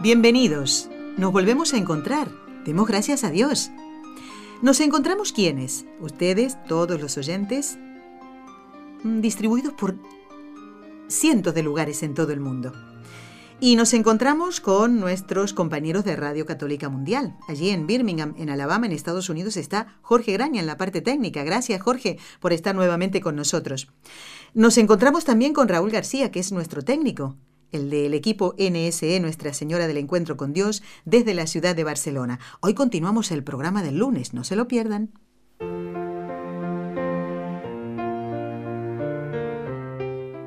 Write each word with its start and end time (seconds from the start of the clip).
Bienvenidos. 0.00 0.88
Nos 1.16 1.32
volvemos 1.32 1.74
a 1.74 1.76
encontrar. 1.76 2.30
Demos 2.64 2.86
gracias 2.86 3.24
a 3.24 3.30
Dios. 3.30 3.72
¿Nos 4.62 4.78
encontramos 4.78 5.32
quiénes? 5.32 5.86
Ustedes, 6.00 6.56
todos 6.68 7.00
los 7.00 7.18
oyentes, 7.18 7.76
mm, 9.02 9.20
distribuidos 9.20 9.72
por 9.72 9.96
cientos 11.08 11.52
de 11.52 11.64
lugares 11.64 12.04
en 12.04 12.14
todo 12.14 12.32
el 12.32 12.38
mundo. 12.38 12.72
Y 13.58 13.74
nos 13.74 13.92
encontramos 13.92 14.60
con 14.60 15.00
nuestros 15.00 15.52
compañeros 15.52 16.04
de 16.04 16.14
Radio 16.14 16.46
Católica 16.46 16.88
Mundial. 16.88 17.36
Allí 17.48 17.70
en 17.70 17.88
Birmingham, 17.88 18.36
en 18.38 18.50
Alabama, 18.50 18.86
en 18.86 18.92
Estados 18.92 19.28
Unidos, 19.28 19.56
está 19.56 19.98
Jorge 20.02 20.32
Graña 20.32 20.60
en 20.60 20.68
la 20.68 20.76
parte 20.76 21.00
técnica. 21.00 21.42
Gracias, 21.42 21.82
Jorge, 21.82 22.20
por 22.38 22.52
estar 22.52 22.72
nuevamente 22.72 23.20
con 23.20 23.34
nosotros. 23.34 23.88
Nos 24.54 24.78
encontramos 24.78 25.24
también 25.24 25.52
con 25.52 25.66
Raúl 25.66 25.90
García, 25.90 26.30
que 26.30 26.38
es 26.38 26.52
nuestro 26.52 26.82
técnico 26.82 27.34
el 27.72 27.90
del 27.90 28.14
equipo 28.14 28.54
NSE 28.58 29.20
Nuestra 29.20 29.52
Señora 29.52 29.86
del 29.86 29.96
Encuentro 29.96 30.36
con 30.36 30.52
Dios 30.52 30.82
desde 31.04 31.34
la 31.34 31.46
ciudad 31.46 31.76
de 31.76 31.84
Barcelona. 31.84 32.38
Hoy 32.60 32.74
continuamos 32.74 33.30
el 33.30 33.44
programa 33.44 33.82
del 33.82 33.98
lunes, 33.98 34.34
no 34.34 34.44
se 34.44 34.56
lo 34.56 34.68
pierdan. 34.68 35.10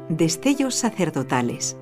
Destellos 0.10 0.76
sacerdotales. 0.76 1.78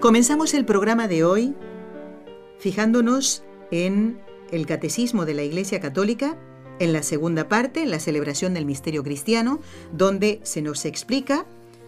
Comenzamos 0.00 0.54
el 0.54 0.64
programa 0.64 1.08
de 1.08 1.24
hoy 1.24 1.56
fijándonos 2.58 3.42
en 3.70 4.20
el 4.50 4.66
Catecismo 4.66 5.26
de 5.26 5.34
la 5.34 5.42
Iglesia 5.42 5.80
Católica, 5.80 6.36
en 6.78 6.92
la 6.92 7.02
segunda 7.02 7.48
parte, 7.48 7.86
la 7.86 8.00
celebración 8.00 8.54
del 8.54 8.64
misterio 8.66 9.02
cristiano, 9.02 9.60
donde 9.92 10.40
se 10.44 10.62
nos 10.62 10.84
explica 10.84 11.46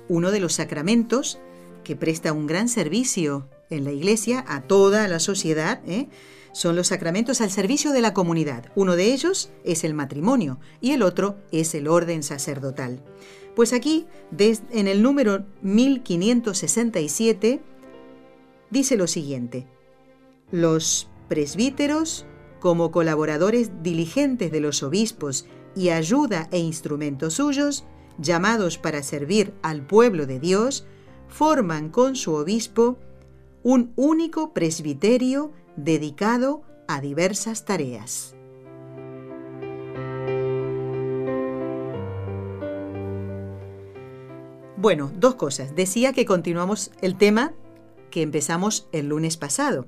uno 0.08 0.30
de 0.30 0.40
los 0.40 0.54
sacramentos 0.54 1.38
que 1.84 1.96
presta 1.96 2.32
un 2.32 2.46
gran 2.46 2.68
servicio 2.68 3.48
en 3.70 3.84
la 3.84 3.92
Iglesia 3.92 4.44
a 4.48 4.62
toda 4.62 5.06
la 5.08 5.20
sociedad. 5.20 5.80
¿eh? 5.86 6.08
Son 6.52 6.74
los 6.74 6.88
sacramentos 6.88 7.40
al 7.40 7.50
servicio 7.50 7.92
de 7.92 8.00
la 8.00 8.12
comunidad. 8.12 8.72
Uno 8.74 8.96
de 8.96 9.12
ellos 9.12 9.50
es 9.64 9.84
el 9.84 9.94
matrimonio 9.94 10.58
y 10.80 10.90
el 10.92 11.02
otro 11.02 11.36
es 11.52 11.74
el 11.74 11.86
orden 11.88 12.22
sacerdotal. 12.22 13.00
Pues 13.54 13.72
aquí, 13.72 14.06
en 14.38 14.88
el 14.88 15.02
número 15.02 15.44
1567, 15.62 17.60
dice 18.70 18.96
lo 18.96 19.06
siguiente. 19.06 19.66
Los 20.50 21.08
presbíteros, 21.28 22.26
como 22.60 22.92
colaboradores 22.92 23.82
diligentes 23.82 24.52
de 24.52 24.60
los 24.60 24.82
obispos 24.82 25.46
y 25.74 25.88
ayuda 25.90 26.48
e 26.52 26.58
instrumentos 26.58 27.34
suyos, 27.34 27.84
llamados 28.18 28.78
para 28.78 29.02
servir 29.02 29.54
al 29.62 29.86
pueblo 29.86 30.26
de 30.26 30.38
Dios, 30.38 30.86
forman 31.28 31.88
con 31.88 32.16
su 32.16 32.34
obispo 32.34 32.98
un 33.62 33.92
único 33.96 34.52
presbiterio 34.52 35.52
dedicado 35.76 36.62
a 36.86 37.00
diversas 37.00 37.64
tareas. 37.64 38.34
Bueno, 44.76 45.12
dos 45.14 45.34
cosas. 45.34 45.76
Decía 45.76 46.14
que 46.14 46.24
continuamos 46.24 46.90
el 47.02 47.16
tema 47.16 47.52
que 48.10 48.22
empezamos 48.22 48.88
el 48.92 49.08
lunes 49.08 49.36
pasado. 49.36 49.86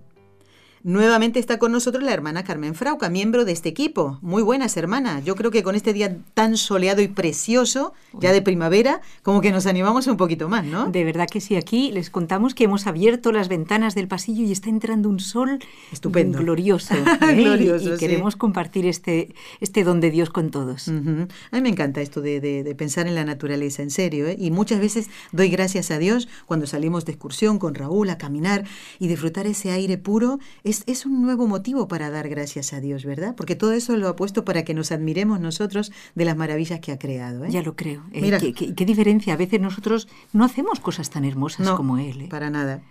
Nuevamente 0.84 1.38
está 1.38 1.58
con 1.58 1.70
nosotros 1.70 2.02
la 2.02 2.12
hermana 2.12 2.42
Carmen 2.42 2.74
Frauca, 2.74 3.08
miembro 3.08 3.44
de 3.44 3.52
este 3.52 3.68
equipo. 3.68 4.18
Muy 4.20 4.42
buenas, 4.42 4.76
hermana. 4.76 5.20
Yo 5.20 5.36
creo 5.36 5.52
que 5.52 5.62
con 5.62 5.76
este 5.76 5.92
día 5.92 6.16
tan 6.34 6.56
soleado 6.56 7.02
y 7.02 7.08
precioso, 7.08 7.92
ya 8.18 8.32
de 8.32 8.42
primavera, 8.42 9.00
como 9.22 9.40
que 9.40 9.52
nos 9.52 9.66
animamos 9.66 10.08
un 10.08 10.16
poquito 10.16 10.48
más, 10.48 10.64
¿no? 10.64 10.90
De 10.90 11.04
verdad 11.04 11.28
que 11.30 11.40
sí. 11.40 11.54
Aquí 11.54 11.92
les 11.92 12.10
contamos 12.10 12.54
que 12.54 12.64
hemos 12.64 12.88
abierto 12.88 13.30
las 13.30 13.48
ventanas 13.48 13.94
del 13.94 14.08
pasillo 14.08 14.44
y 14.44 14.50
está 14.50 14.70
entrando 14.70 15.08
un 15.08 15.20
sol 15.20 15.60
estupendo, 15.92 16.38
glorioso. 16.38 16.94
¿eh? 17.22 17.34
glorioso 17.34 17.94
y, 17.94 17.98
queremos 17.98 18.34
compartir 18.34 18.86
este, 18.86 19.34
este 19.60 19.84
don 19.84 20.00
de 20.00 20.10
Dios 20.10 20.30
con 20.30 20.50
todos. 20.50 20.88
A 20.88 20.92
mí 20.92 21.60
me 21.60 21.68
encanta 21.68 22.00
esto 22.00 22.20
de, 22.20 22.74
pensar 22.76 23.06
en 23.06 23.14
la 23.14 23.24
naturaleza, 23.24 23.82
en 23.82 23.90
serio. 23.90 24.26
¿eh? 24.26 24.36
Y 24.36 24.50
muchas 24.50 24.80
veces 24.80 25.10
doy 25.30 25.48
gracias 25.48 25.92
a 25.92 25.98
Dios 25.98 26.26
cuando 26.46 26.66
salimos 26.66 27.04
de 27.04 27.12
excursión 27.12 27.60
con 27.60 27.76
Raúl 27.76 28.10
a 28.10 28.18
caminar 28.18 28.64
y 28.98 29.06
disfrutar 29.06 29.46
ese 29.46 29.70
aire 29.70 29.96
puro 29.96 30.40
es, 30.71 30.71
un 31.06 31.22
nuevo 31.22 31.46
motivo 31.46 31.88
para 31.88 32.10
dar 32.10 32.28
gracias 32.28 32.72
a 32.72 32.80
Dios, 32.80 33.04
¿verdad? 33.04 33.34
Porque 33.36 33.56
todo 33.56 33.72
eso 33.72 33.96
lo 33.96 34.08
ha 34.08 34.16
puesto 34.16 34.44
para 34.44 34.64
que 34.64 34.74
nos 34.74 34.92
admiremos 34.92 35.40
nosotros 35.40 35.92
de 36.14 36.24
las 36.24 36.36
maravillas 36.36 36.80
que 36.80 36.92
ha 36.92 36.98
creado. 36.98 37.44
¿eh? 37.44 37.50
Ya 37.50 37.62
lo 37.62 37.76
creo. 37.76 38.04
Eh, 38.12 38.20
Mira, 38.20 38.38
¿qué, 38.40 38.84
diferencia? 38.84 39.34
A 39.34 39.36
veces 39.36 39.60
nosotros 39.60 40.08
no 40.32 40.44
hacemos 40.44 40.80
cosas 40.80 41.10
tan 41.10 41.24
hermosas 41.24 41.68
como 41.70 41.98
Él. 41.98 42.22
¿eh? 42.22 42.28
Para 42.28 42.50
nada. 42.50 42.82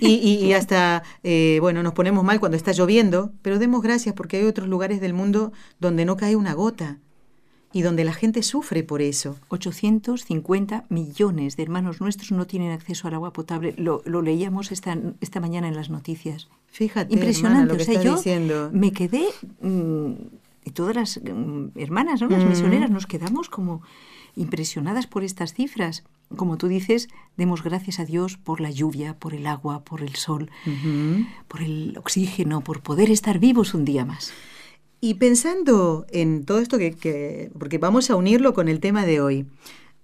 Y, 0.00 0.52
hasta, 0.52 1.02
eh, 1.22 1.58
bueno, 1.60 1.82
nos 1.82 1.92
ponemos 1.92 2.24
mal 2.24 2.40
cuando 2.40 2.56
está 2.56 2.72
lloviendo, 2.72 3.32
pero 3.42 3.58
demos 3.58 3.82
gracias 3.82 4.14
porque 4.14 4.38
hay 4.38 4.44
otros 4.44 4.68
lugares 4.68 5.00
del 5.00 5.14
mundo 5.14 5.52
donde 5.80 6.04
no 6.04 6.16
cae 6.16 6.36
una 6.36 6.54
gota 6.54 6.98
y 7.72 7.82
donde 7.82 8.04
la 8.04 8.12
gente 8.12 8.42
sufre 8.42 8.82
por 8.82 9.02
eso. 9.02 9.36
850 9.48 10.84
millones 10.88 11.56
de 11.56 11.62
hermanos 11.62 12.00
nuestros 12.00 12.32
no 12.32 12.46
tienen 12.46 12.72
acceso 12.72 13.08
al 13.08 13.14
agua 13.14 13.32
potable. 13.32 13.74
Lo, 13.76 14.02
leíamos 14.22 14.72
esta, 14.72 14.98
esta 15.20 15.40
mañana 15.40 15.68
en 15.68 15.76
las 15.76 15.90
noticias. 15.90 16.48
Fíjate, 16.68 17.14
impresionante. 17.14 17.72
lo 17.72 17.84
que 17.84 17.98
o 17.98 18.02
yo 18.02 18.16
diciendo. 18.16 18.70
me 18.72 18.92
quedé 18.92 19.24
mm, 19.60 20.12
y 20.64 20.70
todas 20.70 20.94
las 20.94 21.20
mm, 21.22 21.78
hermanas, 21.78 22.20
¿no? 22.20 22.28
las 22.28 22.44
misioneras, 22.44 22.90
nos 22.90 23.06
quedamos 23.06 23.48
como 23.48 23.82
impresionadas 24.36 25.06
por 25.06 25.24
estas 25.24 25.54
cifras. 25.54 26.04
Como 26.36 26.56
tú 26.56 26.68
dices, 26.68 27.08
demos 27.36 27.62
gracias 27.62 28.00
a 28.00 28.04
Dios 28.04 28.38
por 28.38 28.60
la 28.60 28.70
lluvia, 28.70 29.14
por 29.18 29.34
el 29.34 29.46
agua, 29.46 29.84
por 29.84 30.02
el 30.02 30.14
sol, 30.14 30.50
por 31.46 31.62
el 31.62 31.94
oxígeno, 31.98 32.62
por 32.62 32.80
poder 32.80 33.10
estar 33.10 33.38
vivos 33.38 33.74
un 33.74 33.84
día 33.84 34.06
más. 34.06 34.32
Y 35.04 35.14
pensando 35.14 36.06
en 36.10 36.44
todo 36.44 36.60
esto 36.60 36.78
que, 36.78 37.50
porque 37.58 37.78
vamos 37.78 38.08
a 38.08 38.14
unirlo 38.14 38.54
con 38.54 38.68
el 38.68 38.78
tema 38.78 39.04
de 39.04 39.20
hoy, 39.20 39.46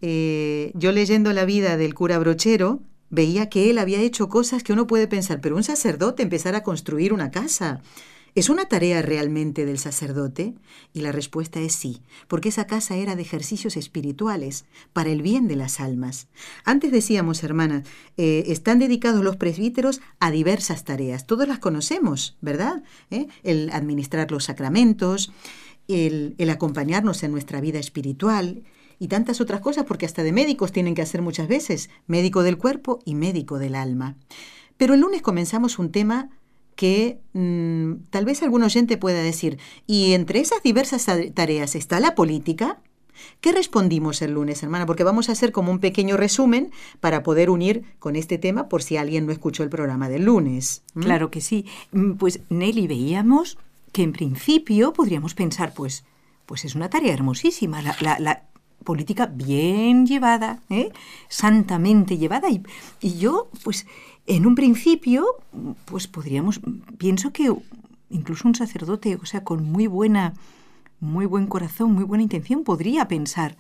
eh, 0.01 0.73
yo 0.75 0.91
leyendo 0.91 1.33
la 1.33 1.45
vida 1.45 1.77
del 1.77 1.95
cura 1.95 2.19
brochero, 2.19 2.81
veía 3.09 3.49
que 3.49 3.71
él 3.71 3.79
había 3.79 4.01
hecho 4.01 4.29
cosas 4.29 4.65
que 4.65 4.73
uno 4.73 4.89
puede 4.89 5.07
pensar, 5.07 5.41
pero 5.41 5.55
un 5.55 5.63
sacerdote 5.63 6.25
empezar 6.25 6.57
a 6.57 6.65
construir 6.65 7.13
una 7.13 7.31
casa, 7.31 7.81
¿Es 8.35 8.49
una 8.49 8.67
tarea 8.67 9.03
realmente 9.03 9.67
del 9.67 9.79
sacerdote? 9.79 10.55
Y 10.93 11.01
la 11.01 11.13
respuesta 11.13 11.61
es 11.61 11.75
sí, 11.75 12.03
porque 12.29 12.51
esa 12.51 12.67
casa 12.67 12.97
era 12.97 13.17
de 13.17 13.23
ejercicios 13.23 13.77
espirituales, 13.77 14.65
para 14.93 15.11
el 15.11 15.23
bien 15.23 15.49
de 15.49 15.57
las 15.57 15.81
almas. 15.81 16.29
Antes 16.65 16.93
decíamos, 16.93 17.43
hermanas, 17.43 17.87
eh, 18.17 18.45
están 18.47 18.79
dedicados 18.79 19.25
los 19.25 19.37
presbíteros 19.37 20.01
a 20.21 20.31
diversas 20.31 20.85
tareas. 20.85 21.27
Todos 21.27 21.49
las 21.49 21.59
conocemos, 21.59 22.37
¿verdad? 22.41 22.83
¿Eh? 23.11 23.29
El 23.43 23.71
administrar 23.71 24.31
los 24.31 24.45
sacramentos, 24.45 25.33
el, 25.89 26.35
el 26.39 26.51
acompañarnos 26.51 27.23
en 27.23 27.33
nuestra 27.33 27.61
vida 27.61 27.79
espiritual, 27.79 28.63
y 29.01 29.09
tantas 29.09 29.41
otras 29.41 29.61
cosas, 29.61 29.85
porque 29.85 30.07
hasta 30.07 30.25
de 30.25 30.33
médicos 30.33 30.73
tienen 30.73 30.95
que 30.97 31.03
hacer 31.03 31.23
muchas 31.23 31.47
veces, 31.47 31.89
médico 32.09 32.43
del 32.43 32.59
cuerpo 32.59 32.99
y 33.05 33.15
médico 33.15 33.59
del 33.59 33.77
alma. 33.77 34.17
Pero 34.77 34.95
el 34.95 35.01
lunes 35.01 35.23
comenzamos 35.23 35.79
un 35.79 35.91
tema 35.91 36.31
que 36.79 37.19
mm, 37.33 38.05
tal 38.11 38.25
vez 38.25 38.41
algún 38.45 38.63
oyente 38.63 38.97
pueda 38.97 39.21
decir, 39.21 39.59
¿y 39.89 40.13
entre 40.13 40.39
esas 40.39 40.63
diversas 40.63 41.07
tareas 41.35 41.75
está 41.75 41.99
la 41.99 42.15
política? 42.15 42.79
¿Qué 43.41 43.51
respondimos 43.51 44.23
el 44.23 44.35
lunes, 44.35 44.63
hermana? 44.63 44.87
Porque 44.87 45.03
vamos 45.03 45.29
a 45.29 45.33
hacer 45.33 45.51
como 45.51 45.73
un 45.73 45.81
pequeño 45.81 46.17
resumen 46.17 46.71
para 47.01 47.25
poder 47.25 47.51
unir 47.51 47.83
con 47.99 48.15
este 48.15 48.39
tema 48.39 48.69
por 48.69 48.85
si 48.85 48.97
alguien 48.97 49.27
no 49.27 49.33
escuchó 49.33 49.65
el 49.65 49.71
programa 49.71 50.09
del 50.09 50.27
lunes. 50.27 50.85
Claro 50.95 51.33
que 51.33 51.41
sí. 51.41 51.67
Mm, 51.91 52.13
pues 52.13 52.43
Nelly, 52.49 52.87
veíamos 52.87 53.59
que 53.91 54.05
en 54.05 54.13
principio 54.13 54.93
podríamos 54.93 55.35
pensar, 55.35 55.75
pues, 55.75 56.05
pues 56.47 56.65
es 56.65 56.77
una 56.77 56.91
tarea 56.91 57.13
hermosísima, 57.13 57.83
la, 57.83 58.45
política 58.85 59.27
bien 59.27 60.07
llevada, 60.07 60.63
¿eh? 60.71 60.93
santamente 61.29 62.19
llevada. 62.19 62.49
Y, 62.49 62.63
y 63.01 63.19
yo, 63.19 63.51
pues, 63.65 63.85
en 64.29 64.47
un 64.47 64.55
principio, 64.55 65.25
pues 65.87 66.07
podríamos, 66.07 66.61
pienso 66.99 67.33
que 67.33 67.51
incluso 68.11 68.47
un 68.47 68.55
sacerdote, 68.55 69.17
o 69.17 69.25
sea, 69.25 69.43
con 69.43 69.65
muy 69.65 69.87
buena, 69.87 70.35
muy 71.01 71.25
buen 71.25 71.47
corazón, 71.47 71.93
muy 71.93 72.05
buena 72.05 72.23
intención, 72.23 72.63
podría 72.63 73.09
pensar, 73.09 73.57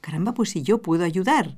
caramba, 0.00 0.34
pues 0.34 0.50
si 0.50 0.62
yo 0.62 0.82
puedo 0.82 1.04
ayudar 1.04 1.56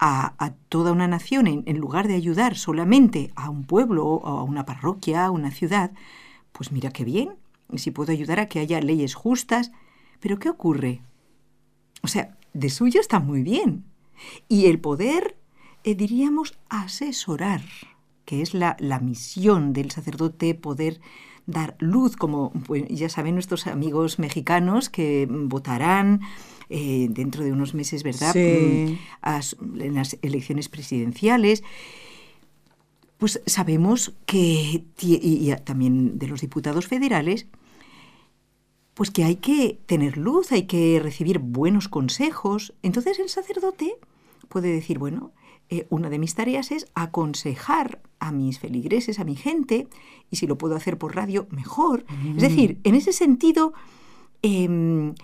a, 0.00 0.54
toda 0.68 0.92
una 0.92 1.06
nación 1.06 1.46
en, 1.46 1.78
lugar 1.78 2.08
de 2.08 2.14
ayudar 2.14 2.56
solamente 2.56 3.30
a 3.36 3.48
un 3.48 3.64
pueblo 3.64 4.06
o 4.06 4.26
a 4.26 4.42
una 4.42 4.66
parroquia, 4.66 5.26
a 5.26 5.30
una 5.30 5.52
ciudad, 5.52 5.92
pues 6.52 6.72
mira 6.72 6.90
qué 6.90 7.04
bien. 7.04 7.36
Si 7.76 7.92
puedo 7.92 8.12
ayudar 8.12 8.40
a 8.40 8.48
que 8.48 8.58
haya 8.58 8.80
leyes 8.80 9.14
justas. 9.14 9.70
Pero 10.20 10.38
¿qué 10.38 10.48
ocurre? 10.48 11.02
O 12.02 12.08
sea, 12.08 12.36
de 12.54 12.70
suyo 12.70 13.00
está 13.00 13.20
muy 13.20 13.42
bien. 13.42 13.84
Y 14.48 14.66
el 14.66 14.80
poder, 14.80 15.37
eh, 15.84 15.94
diríamos, 15.94 16.58
asesorar, 16.68 17.62
que 18.24 18.42
es 18.42 18.54
la, 18.54 18.76
la 18.78 19.00
misión 19.00 19.72
del 19.72 19.90
sacerdote, 19.90 20.54
poder 20.54 21.00
dar 21.46 21.76
luz, 21.78 22.14
como 22.16 22.52
pues, 22.66 22.84
ya 22.88 23.08
saben 23.08 23.34
nuestros 23.34 23.66
amigos 23.66 24.18
mexicanos 24.18 24.90
que 24.90 25.26
votarán 25.30 26.20
eh, 26.68 27.06
dentro 27.10 27.42
de 27.42 27.52
unos 27.52 27.72
meses, 27.72 28.02
¿verdad? 28.02 28.34
Mm, 28.34 29.80
en 29.80 29.94
las 29.94 30.18
elecciones 30.20 30.68
presidenciales. 30.68 31.64
Pues 33.16 33.40
sabemos 33.46 34.12
que, 34.26 34.84
y, 35.00 35.52
también 35.64 36.18
de 36.18 36.28
los 36.28 36.42
diputados 36.42 36.86
federales, 36.86 37.46
pues 38.92 39.10
que 39.10 39.24
hay 39.24 39.36
que 39.36 39.78
tener 39.86 40.18
luz, 40.18 40.52
hay 40.52 40.64
que 40.64 41.00
recibir 41.02 41.38
buenos 41.38 41.88
consejos. 41.88 42.74
Entonces 42.82 43.18
el 43.18 43.30
sacerdote 43.30 43.96
puede 44.48 44.70
decir, 44.70 44.98
bueno, 44.98 45.32
eh, 45.70 45.86
una 45.90 46.08
de 46.08 46.18
mis 46.18 46.34
tareas 46.34 46.70
es 46.70 46.86
aconsejar 46.94 48.00
a 48.20 48.32
mis 48.32 48.58
feligreses, 48.58 49.18
a 49.18 49.24
mi 49.24 49.36
gente, 49.36 49.88
y 50.30 50.36
si 50.36 50.46
lo 50.46 50.56
puedo 50.56 50.74
hacer 50.74 50.96
por 50.98 51.14
radio, 51.14 51.46
mejor. 51.50 52.04
Es 52.36 52.42
decir, 52.42 52.80
en 52.84 52.94
ese 52.94 53.12
sentido, 53.12 53.74
em, 54.42 55.14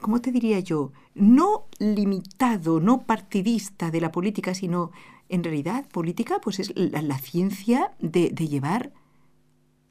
¿cómo 0.00 0.20
te 0.20 0.32
diría 0.32 0.60
yo? 0.60 0.92
No 1.14 1.66
limitado, 1.78 2.78
no 2.78 3.02
partidista 3.02 3.90
de 3.90 4.00
la 4.02 4.12
política, 4.12 4.54
sino 4.54 4.92
en 5.28 5.42
realidad 5.42 5.88
política 5.88 6.40
pues 6.42 6.60
es 6.60 6.72
la, 6.76 7.18
ciencia 7.18 7.92
de, 7.98 8.28
llevar 8.30 8.92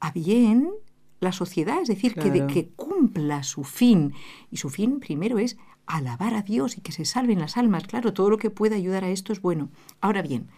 a 0.00 0.12
bien 0.12 0.70
la 1.18 1.32
sociedad, 1.32 1.82
es 1.82 1.88
decir, 1.88 2.14
que, 2.14 2.30
de, 2.30 2.46
que 2.46 2.68
cumpla 2.68 3.42
su 3.42 3.64
fin. 3.64 4.14
Y 4.50 4.58
su 4.58 4.70
fin 4.70 5.00
primero 5.00 5.38
es 5.38 5.58
alabar 5.86 6.34
a 6.34 6.42
Dios 6.42 6.76
y 6.76 6.80
que 6.80 6.92
se 6.92 7.04
salven 7.04 7.40
las 7.40 7.56
almas. 7.56 7.86
Claro, 7.86 8.12
todo 8.12 8.30
lo 8.30 8.38
que 8.38 8.50
pueda 8.50 8.76
ayudar 8.76 9.04
a 9.04 9.10
esto 9.10 9.32
es 9.32 9.40
bueno. 9.40 9.68
Ahora 10.00 10.22
bien, 10.22 10.48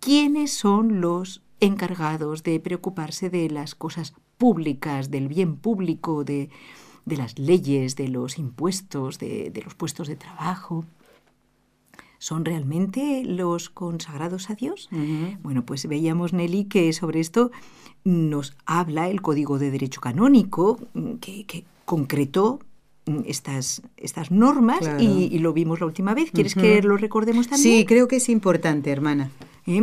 ¿quiénes 0.00 0.52
son 0.52 1.00
los 1.00 1.42
encargados 1.60 2.42
de 2.42 2.60
preocuparse 2.60 3.30
de 3.30 3.50
las 3.50 3.74
cosas 3.74 4.14
públicas, 4.36 5.10
del 5.10 5.28
bien 5.28 5.56
público, 5.56 6.24
de, 6.24 6.50
de 7.08 7.16
las 7.16 7.38
leyes, 7.38 7.96
de 7.96 8.08
los 8.08 8.38
impuestos, 8.38 9.18
de, 9.18 9.60
los 9.64 9.74
puestos 9.74 10.06
de 10.06 10.16
trabajo. 10.16 10.84
¿Son 12.18 12.44
realmente 12.44 13.22
los 13.24 13.70
consagrados 13.70 14.50
a 14.50 14.54
Dios? 14.54 14.88
Bueno, 15.42 15.64
pues 15.64 15.86
veíamos, 15.86 16.32
Nelly, 16.32 16.64
que 16.64 16.92
sobre 16.92 17.20
esto 17.20 17.50
nos 18.04 18.56
habla 18.66 19.08
el 19.08 19.22
Código 19.22 19.58
de 19.58 19.70
Derecho 19.70 20.00
Canónico, 20.00 20.78
mm, 20.94 21.14
que, 21.14 21.64
concretó 21.84 22.60
estas, 23.26 23.82
estas 23.96 24.30
normas 24.30 24.80
y, 24.98 25.38
lo 25.38 25.52
vimos 25.52 25.80
la 25.80 25.86
última 25.86 26.14
vez. 26.14 26.30
¿Quieres 26.30 26.54
que 26.54 26.82
lo 26.82 26.96
recordemos 26.96 27.48
también? 27.48 27.78
Sí, 27.78 27.84
creo 27.84 28.08
que 28.08 28.16
es 28.16 28.28
importante, 28.28 28.90
hermana. 28.90 29.30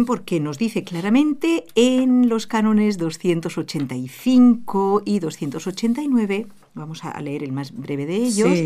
porque 0.06 0.40
nos 0.40 0.58
dice 0.58 0.84
claramente 0.84 1.66
en 1.76 2.30
los 2.30 2.48
cánones 2.48 2.98
285 2.98 5.04
y 5.06 5.20
289 5.20 6.48
vamos 6.76 7.06
a 7.06 7.20
leer 7.22 7.44
el 7.44 7.52
más 7.52 7.76
breve 7.76 8.06
de 8.06 8.18
ellos, 8.18 8.60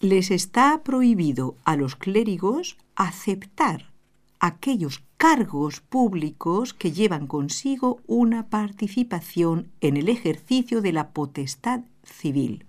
les 0.00 0.30
está 0.30 0.82
prohibido 0.82 1.56
a 1.64 1.76
los 1.76 1.96
clérigos 1.96 2.78
aceptar 2.94 3.90
aquellos 4.38 5.02
cargos 5.16 5.80
públicos 5.80 6.74
que 6.74 6.92
llevan 6.92 7.26
consigo 7.26 8.00
una 8.06 8.48
participación 8.48 9.68
en 9.80 9.96
el 9.96 10.08
ejercicio 10.08 10.80
de 10.80 10.92
la 10.92 11.10
potestad 11.10 11.80
civil. 12.02 12.64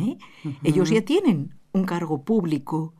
¿Eh? 0.00 0.18
Ellos 0.62 0.90
ya 0.90 1.02
tienen 1.02 1.54
un 1.72 1.84
cargo 1.84 2.22
público 2.22 2.94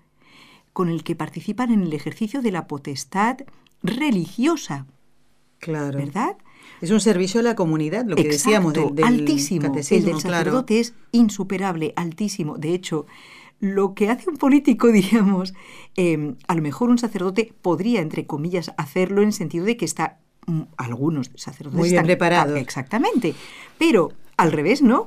con 0.73 0.89
el 0.89 1.05
que 1.05 1.17
participan 1.17 1.73
en 1.73 1.83
el 1.83 1.93
ejercicio 1.93 2.43
de 2.43 2.53
la 2.53 2.67
potestad 2.67 3.39
religiosa. 3.83 4.87
Claro. 5.59 5.99
¿Verdad? 5.99 6.37
Es 6.81 6.91
un 6.91 7.01
servicio 7.01 7.41
a 7.41 7.43
la 7.43 7.55
comunidad, 7.55 8.05
lo 8.05 8.17
que 8.17 8.29
decíamos 8.29 8.75
del, 8.75 8.95
del 8.95 9.05
altísimo. 9.05 9.67
El 9.67 10.05
del 10.05 10.21
sacerdote 10.21 10.81
es 10.81 10.95
insuperable, 11.13 11.95
altísimo. 11.97 12.59
De 12.59 12.75
hecho, 12.75 13.07
lo 13.61 13.95
que 13.95 14.11
hace 14.11 14.29
un 14.29 14.37
político, 14.37 14.89
diríamos, 14.93 15.55
em, 15.97 16.37
a 16.47 16.55
lo 16.55 16.63
mejor 16.63 16.91
un 16.91 16.99
sacerdote 16.99 17.53
podría, 17.63 18.01
entre 18.01 18.27
comillas, 18.27 18.73
hacerlo 18.77 19.23
en 19.23 19.29
el 19.29 19.33
sentido 19.33 19.65
de 19.65 19.77
que 19.77 19.85
está, 19.85 20.19
mm, 20.47 20.63
algunos 20.77 21.31
sacerdotes 21.35 21.79
Muy 21.79 21.89
bien 21.89 21.97
están 21.97 22.07
preparados. 22.07 22.59
Exactamente. 22.59 23.35
Pero 23.79 24.13
al 24.37 24.53
revés, 24.53 24.83
¿no? 24.83 25.07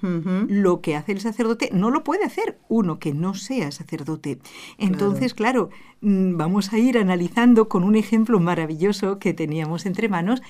Lo 0.00 0.80
que 0.80 0.96
hace 0.96 1.12
el 1.12 1.20
sacerdote 1.20 1.70
no 1.72 1.90
lo 1.90 2.04
puede 2.04 2.24
hacer 2.24 2.58
uno 2.68 2.98
que 2.98 3.12
no 3.12 3.34
sea 3.34 3.70
sacerdote. 3.70 4.38
Entonces, 4.78 5.34
claro. 5.34 5.70
Mm, 6.00 6.36
vamos 6.36 6.72
a 6.72 6.78
ir 6.78 6.96
analizando 6.96 7.68
con 7.68 7.82
un 7.82 7.96
ejemplo 7.96 8.38
maravilloso 8.38 9.18
que 9.18 9.34
teníamos 9.34 9.84
entre 9.84 10.08
manos. 10.08 10.42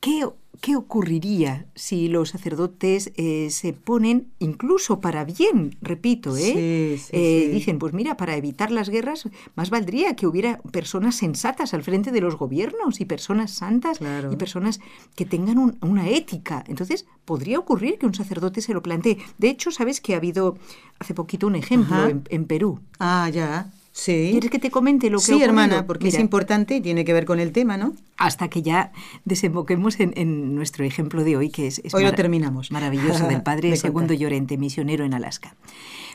¿Qué, 0.00 0.24
qué 0.60 0.76
ocurriría 0.76 1.66
si 1.74 2.08
los 2.08 2.30
sacerdotes 2.30 3.12
eh, 3.16 3.48
se 3.50 3.72
ponen, 3.72 4.28
incluso 4.38 5.00
para 5.00 5.24
bien, 5.24 5.76
repito, 5.82 6.36
¿eh? 6.36 6.98
eh 7.10 7.50
dicen, 7.52 7.78
pues 7.78 7.92
mira, 7.92 8.16
para 8.16 8.36
evitar 8.36 8.70
las 8.70 8.88
guerras, 8.88 9.28
más 9.56 9.70
valdría 9.70 10.14
que 10.14 10.26
hubiera 10.26 10.58
personas 10.70 11.16
sensatas 11.16 11.74
al 11.74 11.82
frente 11.82 12.12
de 12.12 12.20
los 12.20 12.36
gobiernos 12.36 13.00
y 13.00 13.04
personas 13.04 13.52
santas 13.52 13.98
y 14.30 14.36
personas 14.36 14.80
que 15.16 15.24
tengan 15.24 15.76
una 15.80 16.08
ética. 16.08 16.64
Entonces, 16.68 17.06
podría 17.24 17.58
ocurrir 17.58 17.98
que 17.98 18.06
un 18.06 18.14
sacerdote 18.14 18.60
se 18.60 18.74
lo 18.74 18.82
plantee. 18.82 19.18
De 19.38 19.48
hecho, 19.48 19.70
sabes 19.70 20.00
que 20.00 20.14
ha 20.14 20.18
habido 20.18 20.56
hace 20.98 21.14
poquito 21.14 21.46
un 21.46 21.56
ejemplo 21.56 22.08
en, 22.28 22.44
Perú. 22.46 22.80
Ah, 22.98 23.28
ya. 23.32 23.70
Sí. 23.98 24.28
¿Quieres 24.30 24.52
que 24.52 24.60
te 24.60 24.70
comente 24.70 25.10
lo 25.10 25.18
que 25.18 25.24
Sí, 25.24 25.42
hermana, 25.42 25.84
porque 25.84 26.06
es 26.06 26.20
importante 26.20 26.76
y 26.76 26.80
tiene 26.80 27.04
que 27.04 27.12
ver 27.12 27.24
con 27.24 27.40
el 27.40 27.50
tema, 27.50 27.76
¿no? 27.76 27.94
Hasta 28.16 28.46
que 28.46 28.62
ya 28.62 28.92
desemboquemos 29.24 29.98
en, 29.98 30.54
nuestro 30.54 30.84
ejemplo 30.84 31.24
de 31.24 31.36
hoy, 31.36 31.50
que 31.50 31.66
es, 31.66 31.82
hoy 31.92 32.04
lo 32.04 32.12
terminamos. 32.12 32.70
maravilloso, 32.70 33.26
del 33.26 33.42
padre 33.42 33.74
segundo 33.76 34.14
Llorente, 34.14 34.56
misionero 34.56 35.04
en 35.04 35.14
Alaska. 35.14 35.56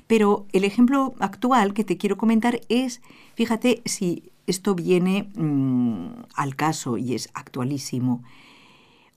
Pero 0.07 0.45
el 0.53 0.63
ejemplo 0.63 1.13
actual 1.19 1.73
que 1.73 1.83
te 1.83 1.97
quiero 1.97 2.15
comentar 2.15 2.61
es, 2.69 3.01
fíjate 3.35 3.81
si 3.83 4.31
esto 4.47 4.75
viene 4.75 5.29
mm, 5.35 6.23
al 6.35 6.55
caso 6.55 6.97
y 6.97 7.15
es 7.15 7.31
actualísimo. 7.33 8.23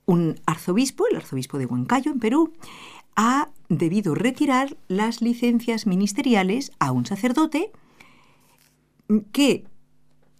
Un 0.05 0.41
arzobispo, 0.45 1.05
el 1.09 1.15
arzobispo 1.15 1.57
de 1.57 1.67
Huancayo, 1.67 2.11
en 2.11 2.19
Perú, 2.19 2.51
ha 3.15 3.47
debido 3.69 4.13
retirar 4.13 4.75
las 4.89 5.21
licencias 5.21 5.87
ministeriales 5.87 6.73
a 6.79 6.91
un 6.91 7.05
sacerdote 7.05 7.71
que 9.31 9.65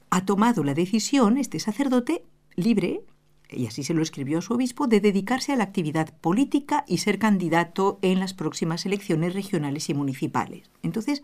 ha 0.09 0.25
tomado 0.25 0.63
la 0.63 0.73
decisión, 0.73 1.37
este 1.37 1.59
sacerdote, 1.59 2.23
libre, 2.55 3.01
y 3.49 3.65
así 3.67 3.83
se 3.83 3.93
lo 3.93 4.01
escribió 4.01 4.39
a 4.39 4.41
su 4.41 4.53
obispo, 4.53 4.87
de 4.87 4.99
dedicarse 4.99 5.53
a 5.53 5.55
la 5.55 5.63
actividad 5.63 6.13
política 6.19 6.83
y 6.87 6.97
ser 6.97 7.19
candidato 7.19 7.99
en 8.01 8.19
las 8.19 8.33
próximas 8.33 8.85
elecciones 8.85 9.33
regionales 9.33 9.89
y 9.89 9.93
municipales. 9.93 10.69
Entonces, 10.83 11.23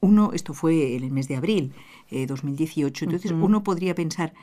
uno, 0.00 0.32
esto 0.32 0.54
fue 0.54 0.96
en 0.96 1.04
el 1.04 1.10
mes 1.10 1.28
de 1.28 1.36
abril 1.36 1.72
de 2.10 2.24
eh, 2.24 2.26
2018, 2.26 3.06
entonces 3.06 3.32
uno 3.32 3.64
podría 3.64 3.94
pensar, 3.94 4.34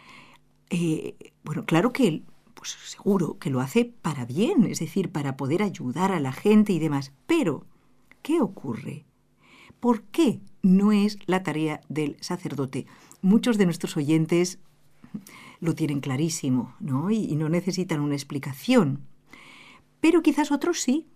eh, 0.69 1.15
bueno, 1.43 1.65
claro 1.65 1.93
que 1.93 2.07
él, 2.07 2.25
pues 2.55 2.71
seguro 2.85 3.37
que 3.37 3.49
lo 3.49 3.61
hace 3.61 3.85
para 3.85 4.25
bien, 4.25 4.65
es 4.65 4.79
decir, 4.79 5.11
para 5.11 5.37
poder 5.37 5.63
ayudar 5.63 6.11
a 6.11 6.19
la 6.19 6.31
gente 6.31 6.73
y 6.73 6.79
demás, 6.79 7.13
pero, 7.27 7.65
¿qué 8.21 8.41
ocurre? 8.41 9.05
¿Por 9.81 10.03
qué 10.03 10.39
no 10.61 10.91
es 10.91 11.17
la 11.25 11.43
tarea 11.43 11.81
del 11.89 12.17
sacerdote. 12.21 12.85
Muchos 13.21 13.57
de 13.57 13.65
nuestros 13.65 13.97
oyentes 13.97 14.59
lo 15.59 15.75
tienen 15.75 15.99
clarísimo, 15.99 16.75
¿no? 16.79 17.11
Y, 17.11 17.35
no 17.35 17.49
necesitan 17.49 17.99
una 17.99 18.15
explicación. 18.15 19.01
Pero 19.99 20.21
quizás 20.21 20.51
otros 20.51 20.79
sí. 20.79 21.07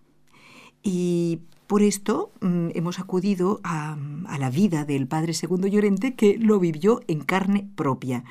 Y 0.84 1.40
por 1.68 1.82
esto 1.82 2.32
mm, 2.42 2.70
hemos 2.76 3.00
acudido 3.00 3.60
a, 3.64 3.98
la 4.38 4.50
vida 4.50 4.86
del 4.86 5.08
padre 5.08 5.34
Segundo 5.34 5.68
Llorente, 5.68 6.14
que 6.14 6.38
lo 6.38 6.60
vivió 6.60 7.02
en 7.08 7.22
carne 7.22 7.68
propia. 7.76 8.24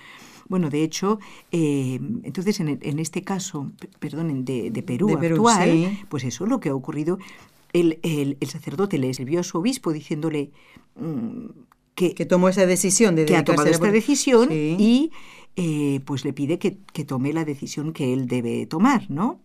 Bueno, 0.47 0.69
de 0.69 0.85
hecho, 0.85 1.19
eh, 1.53 1.99
entonces 2.23 2.61
en, 2.61 2.99
este 2.99 3.23
caso, 3.23 3.73
perdón, 3.99 4.45
de, 4.45 4.85
Perú, 4.87 5.17
actual, 5.17 5.99
pues 6.11 6.23
eso 6.25 6.45
lo 6.45 6.61
que 6.61 6.69
ha 6.69 6.75
ocurrido 6.75 7.19
el, 7.75 8.39
sacerdote 8.49 8.99
le 8.99 9.11
escribió 9.11 9.41
a 9.41 9.43
su 9.43 9.59
obispo 9.59 9.93
diciéndole, 9.93 10.53
mm, 10.97 11.47
que, 11.95 12.15
que 12.15 12.25
tomó 12.25 12.49
esa 12.49 12.67
decisión 12.67 13.15
de 13.17 13.27
que 13.27 13.37
ha 13.37 13.45
tomado 13.45 13.69
esta 13.69 13.91
decisión 13.91 14.49
sí. 14.49 14.77
y 14.79 15.13
eh, 15.57 16.01
pues 16.05 16.25
le 16.25 16.33
pide 16.33 16.59
que, 16.59 16.79
que, 16.93 17.05
tome 17.05 17.33
la 17.33 17.45
decisión 17.45 17.93
que 17.93 18.13
él 18.13 18.27
debe 18.27 18.67
tomar, 18.67 19.11
¿no? 19.11 19.41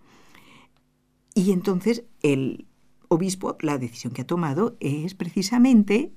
Y 1.35 1.51
entonces 1.51 2.03
el 2.23 2.65
obispo, 3.07 3.57
la 3.61 3.77
decisión 3.77 4.13
que 4.13 4.23
ha 4.23 4.27
tomado 4.27 4.75
es 4.79 5.13
precisamente 5.13 6.11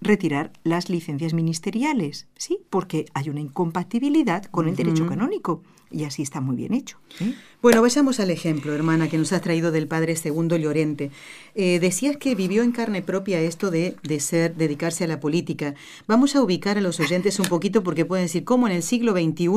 retirar 0.00 0.52
las 0.64 0.90
licencias 0.90 1.34
ministeriales, 1.34 2.26
¿sí? 2.36 2.58
Porque 2.70 3.06
hay 3.14 3.30
una 3.30 3.40
incompatibilidad 3.40 4.44
con 4.46 4.68
el 4.68 4.76
derecho 4.76 5.06
canónico 5.06 5.62
y 5.90 6.04
así 6.04 6.22
está 6.22 6.40
muy 6.40 6.56
bien 6.56 6.74
hecho. 6.74 6.98
¿eh? 7.20 7.34
Bueno, 7.62 7.80
vayamos 7.80 8.20
al 8.20 8.30
ejemplo, 8.30 8.74
hermana, 8.74 9.08
que 9.08 9.18
nos 9.18 9.32
has 9.32 9.40
traído 9.40 9.70
del 9.72 9.86
padre 9.86 10.16
Segundo 10.16 10.56
Llorente. 10.56 11.10
Eh, 11.54 11.78
decías 11.80 12.16
que 12.16 12.34
vivió 12.34 12.62
en 12.62 12.72
carne 12.72 13.02
propia 13.02 13.40
esto 13.40 13.70
de, 13.70 13.96
de, 14.02 14.20
ser, 14.20 14.56
dedicarse 14.56 15.04
a 15.04 15.06
la 15.06 15.20
política. 15.20 15.74
Vamos 16.06 16.36
a 16.36 16.42
ubicar 16.42 16.76
a 16.76 16.80
los 16.80 17.00
oyentes 17.00 17.38
un 17.38 17.46
poquito 17.46 17.82
porque 17.82 18.04
pueden 18.04 18.26
decir, 18.26 18.44
¿cómo 18.44 18.66
en 18.66 18.74
el 18.74 18.82
siglo 18.82 19.12
XXI 19.12 19.48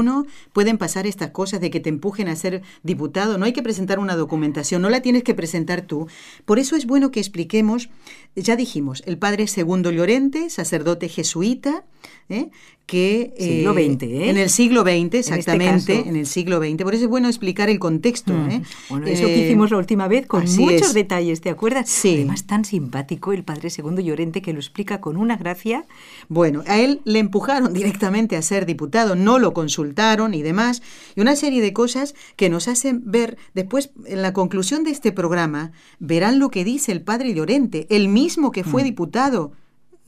pueden 0.53 0.77
pasar 0.77 1.07
estas 1.07 1.31
cosas 1.31 1.61
de 1.61 1.71
que 1.71 1.79
te 1.79 1.89
empujen 1.89 2.27
a 2.29 2.35
ser 2.35 2.61
diputado? 2.83 3.37
No 3.37 3.45
hay 3.45 3.53
que 3.53 3.63
presentar 3.63 3.99
una 3.99 4.15
documentación, 4.15 4.81
no 4.81 4.89
la 4.89 5.01
tienes 5.01 5.23
que 5.23 5.33
presentar 5.33 5.81
tú. 5.81 6.07
Por 6.45 6.59
eso 6.59 6.75
es 6.75 6.85
bueno 6.85 7.11
que 7.11 7.19
expliquemos, 7.19 7.89
ya 8.35 8.55
dijimos, 8.55 9.03
el 9.05 9.17
padre 9.17 9.47
Segundo 9.47 9.91
Llorente, 9.91 10.49
sacerdote 10.49 11.09
jesuita, 11.09 11.85
¿eh? 12.29 12.49
Que 12.89 13.35
siglo 13.37 13.73
XX, 13.73 14.03
¿eh? 14.03 14.29
en 14.31 14.37
el 14.37 14.49
siglo 14.49 14.81
XX 14.81 15.13
exactamente, 15.13 15.93
en, 15.93 15.99
este 15.99 16.09
en, 16.09 16.15
el 16.15 16.25
siglo 16.25 16.57
XX. 16.57 16.81
Por 16.81 16.95
eso 16.95 17.03
es 17.03 17.09
bueno 17.09 17.27
explicar 17.27 17.69
el 17.69 17.77
contexto. 17.77 18.33
Mm. 18.33 18.49
¿eh? 18.49 18.63
Bueno, 18.89 19.05
eso 19.05 19.27
que 19.27 19.45
hicimos 19.45 19.69
la 19.69 19.77
última 19.77 20.07
vez 20.07 20.25
con 20.25 20.41
muchos 20.57 20.87
es. 20.87 20.93
detalles, 20.95 21.39
¿te 21.39 21.51
acuerdas? 21.51 21.87
Sí. 21.87 22.15
Además 22.15 22.47
tan 22.47 22.65
simpático 22.65 23.31
el 23.31 23.43
padre 23.43 23.69
Segundo 23.69 24.01
Llorente 24.01 24.41
que 24.41 24.53
lo 24.53 24.59
explica 24.59 24.99
con 25.01 25.17
una 25.17 25.37
gracia. 25.37 25.85
Bueno, 26.29 26.63
a 26.65 26.79
él 26.79 27.01
le 27.05 27.19
empujaron 27.19 27.73
directamente 27.79 28.35
a 28.35 28.41
ser 28.41 28.65
diputado, 28.65 29.15
no 29.15 29.37
lo 29.37 29.53
consultaron 29.53 30.33
y 30.33 30.41
demás, 30.41 30.81
y 31.15 31.21
una 31.21 31.35
serie 31.35 31.61
de 31.61 31.73
cosas 31.73 32.15
que 32.37 32.49
nos 32.49 32.67
hacen 32.67 33.03
ver 33.05 33.37
después 33.53 33.91
en 34.07 34.23
la 34.23 34.33
conclusión 34.33 34.83
de 34.83 34.89
este 34.89 35.11
programa 35.11 35.73
verán 35.99 36.39
lo 36.39 36.49
que 36.49 36.63
dice 36.63 36.91
el 36.91 37.03
padre 37.03 37.35
Llorente, 37.35 37.85
el 37.91 38.07
mismo 38.07 38.51
que 38.51 38.63
fue 38.63 38.81
mm. 38.81 38.85
diputado 38.85 39.51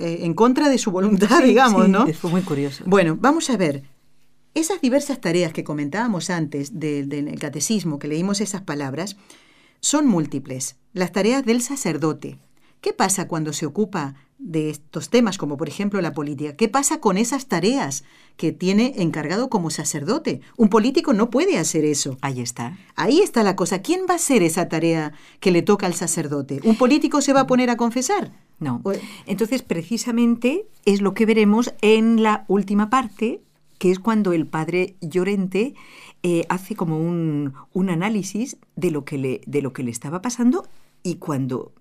en 0.02 0.34
contra 0.34 0.70
de 0.70 0.78
su 0.78 0.92
voluntad, 0.92 1.38
sí, 1.42 1.48
digamos, 1.48 1.86
sí, 1.86 1.92
¿no? 1.92 2.08
Fue 2.14 2.32
muy 2.32 2.42
curioso. 2.42 2.84
Bueno, 2.86 3.18
vamos 3.20 3.50
a 3.50 3.58
ver. 3.58 3.84
Esas 4.54 4.82
diversas 4.82 5.22
tareas 5.22 5.54
que 5.54 5.64
comentábamos 5.64 6.30
antes 6.30 6.80
del 6.80 7.08
de, 7.08 7.22
de 7.22 7.38
catecismo, 7.38 8.00
que 8.00 8.10
leímos 8.10 8.42
esas 8.42 8.62
palabras, 8.62 9.16
son 9.80 10.08
múltiples. 10.08 10.76
Las 10.94 11.12
tareas 11.12 11.46
del 11.46 11.62
sacerdote. 11.62 12.38
¿Qué 12.82 12.94
pasa 12.94 13.28
cuando 13.28 13.54
se 13.54 13.66
ocupa 13.66 14.16
de 14.42 14.70
estos 14.70 15.10
temas, 15.10 15.38
como 15.38 15.56
por 15.56 15.70
ejemplo 15.70 16.02
la 16.02 16.14
política? 16.14 16.56
¿Qué 16.56 16.68
pasa 16.68 17.00
con 17.00 17.18
esas 17.18 17.48
tareas 17.48 18.04
que 18.38 18.52
tiene 18.52 18.94
encargado 18.98 19.50
como 19.50 19.70
sacerdote? 19.70 20.42
Un 20.58 20.70
político 20.70 21.14
no 21.14 21.30
puede 21.30 21.58
hacer 21.58 21.86
eso. 21.86 22.18
Ahí 22.22 22.42
está. 22.42 22.78
Ahí 22.96 23.22
está 23.22 23.44
la 23.44 23.56
cosa. 23.56 23.82
¿Quién 23.82 24.02
va 24.10 24.14
a 24.14 24.18
hacer 24.18 24.44
esa 24.44 24.68
tarea 24.68 25.14
que 25.40 25.52
le 25.52 25.62
toca 25.62 25.86
al 25.86 25.94
sacerdote? 25.94 26.60
¿Un 26.64 26.76
político 26.76 27.22
se 27.22 27.34
va 27.34 27.42
a 27.42 27.48
poner 27.48 27.70
a 27.70 27.78
confesar? 27.78 28.32
No. 28.60 28.82
Entonces, 29.26 29.64
precisamente 29.64 30.66
es 30.86 31.02
lo 31.02 31.14
que 31.14 31.26
veremos 31.26 31.74
en 31.82 32.22
la 32.22 32.46
última 32.48 32.90
parte, 32.90 33.42
que 33.78 33.92
es 33.92 34.00
cuando 34.00 34.34
el 34.34 34.46
padre 34.46 34.96
Llorente 35.02 35.74
eh, 36.22 36.46
hace 36.50 36.76
como 36.76 37.00
un, 37.00 37.54
un, 37.74 37.90
análisis 37.90 38.58
de 38.76 38.92
lo, 38.92 39.04
que 39.04 39.18
le, 39.18 39.42
de 39.48 39.64
lo 39.64 39.74
que 39.74 39.84
le 39.84 39.92
estaba 39.92 40.22
pasando 40.22 40.68
y 41.04 41.16
cuando... 41.16 41.74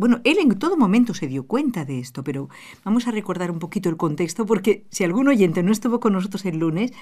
Bueno, 0.00 0.22
él 0.24 0.38
en 0.38 0.58
todo 0.58 0.78
momento 0.78 1.12
se 1.12 1.26
dio 1.26 1.42
cuenta 1.42 1.84
de 1.84 1.98
esto, 1.98 2.24
pero 2.24 2.48
vamos 2.86 3.06
a 3.06 3.10
recordar 3.10 3.50
un 3.50 3.58
poquito 3.58 3.90
el 3.90 3.98
contexto, 3.98 4.46
porque 4.46 4.86
si 4.88 5.04
algún 5.04 5.28
oyente 5.28 5.62
no 5.62 5.72
estuvo 5.72 6.00
con 6.00 6.14
nosotros 6.14 6.46
el 6.46 6.56
lunes, 6.56 6.92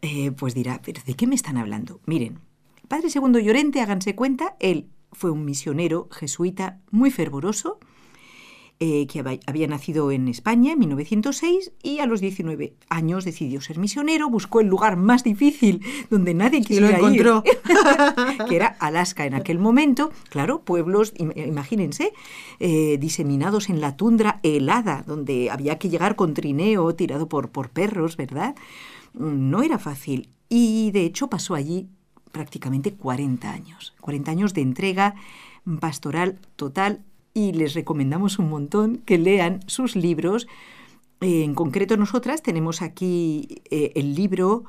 eh, 0.00 0.30
pues 0.30 0.54
dirá, 0.54 0.80
¿pero 0.82 1.02
de 1.04 1.12
qué 1.12 1.26
me 1.26 1.34
están 1.34 1.58
hablando? 1.58 2.00
Miren, 2.06 2.38
padre 2.88 3.10
Segundo 3.10 3.38
Llorente, 3.38 3.82
háganse 3.82 4.14
cuenta, 4.16 4.56
él 4.60 4.86
fue 5.12 5.30
un 5.30 5.44
misionero 5.44 6.08
jesuita 6.10 6.80
muy 6.90 7.10
fervoroso, 7.10 7.80
eh, 8.84 9.06
que 9.06 9.40
había 9.46 9.68
nacido 9.68 10.10
en 10.10 10.26
España 10.26 10.72
en 10.72 10.80
1906 10.80 11.70
y 11.84 12.00
a 12.00 12.06
los 12.06 12.20
19 12.20 12.74
años 12.88 13.24
decidió 13.24 13.60
ser 13.60 13.78
misionero, 13.78 14.28
buscó 14.28 14.60
el 14.60 14.66
lugar 14.66 14.96
más 14.96 15.22
difícil 15.22 15.82
donde 16.10 16.34
nadie 16.34 16.62
quisiera 16.62 16.88
y 16.88 16.90
lo 16.90 16.96
encontró. 16.96 17.44
ir, 17.46 18.44
que 18.48 18.56
era 18.56 18.76
Alaska 18.80 19.24
en 19.24 19.34
aquel 19.34 19.60
momento. 19.60 20.10
Claro, 20.30 20.62
pueblos, 20.62 21.14
imagínense, 21.16 22.12
eh, 22.58 22.98
diseminados 22.98 23.70
en 23.70 23.80
la 23.80 23.96
tundra 23.96 24.40
helada, 24.42 25.04
donde 25.06 25.48
había 25.48 25.78
que 25.78 25.88
llegar 25.88 26.16
con 26.16 26.34
trineo 26.34 26.92
tirado 26.96 27.28
por, 27.28 27.50
por 27.50 27.70
perros, 27.70 28.16
¿verdad? 28.16 28.56
No 29.14 29.62
era 29.62 29.78
fácil. 29.78 30.28
Y 30.48 30.90
de 30.90 31.04
hecho 31.04 31.28
pasó 31.28 31.54
allí 31.54 31.86
prácticamente 32.32 32.94
40 32.94 33.48
años, 33.48 33.94
40 34.00 34.32
años 34.32 34.54
de 34.54 34.62
entrega 34.62 35.14
pastoral 35.78 36.40
total 36.56 37.04
y 37.34 37.52
les 37.52 37.74
recomendamos 37.74 38.38
un 38.38 38.48
montón 38.50 38.98
que 38.98 39.18
lean 39.18 39.60
sus 39.66 39.96
libros. 39.96 40.46
En 41.20 41.54
concreto, 41.54 41.96
nosotras 41.96 42.42
tenemos 42.42 42.82
aquí 42.82 43.62
eh, 43.70 43.92
el 43.94 44.14
libro 44.14 44.64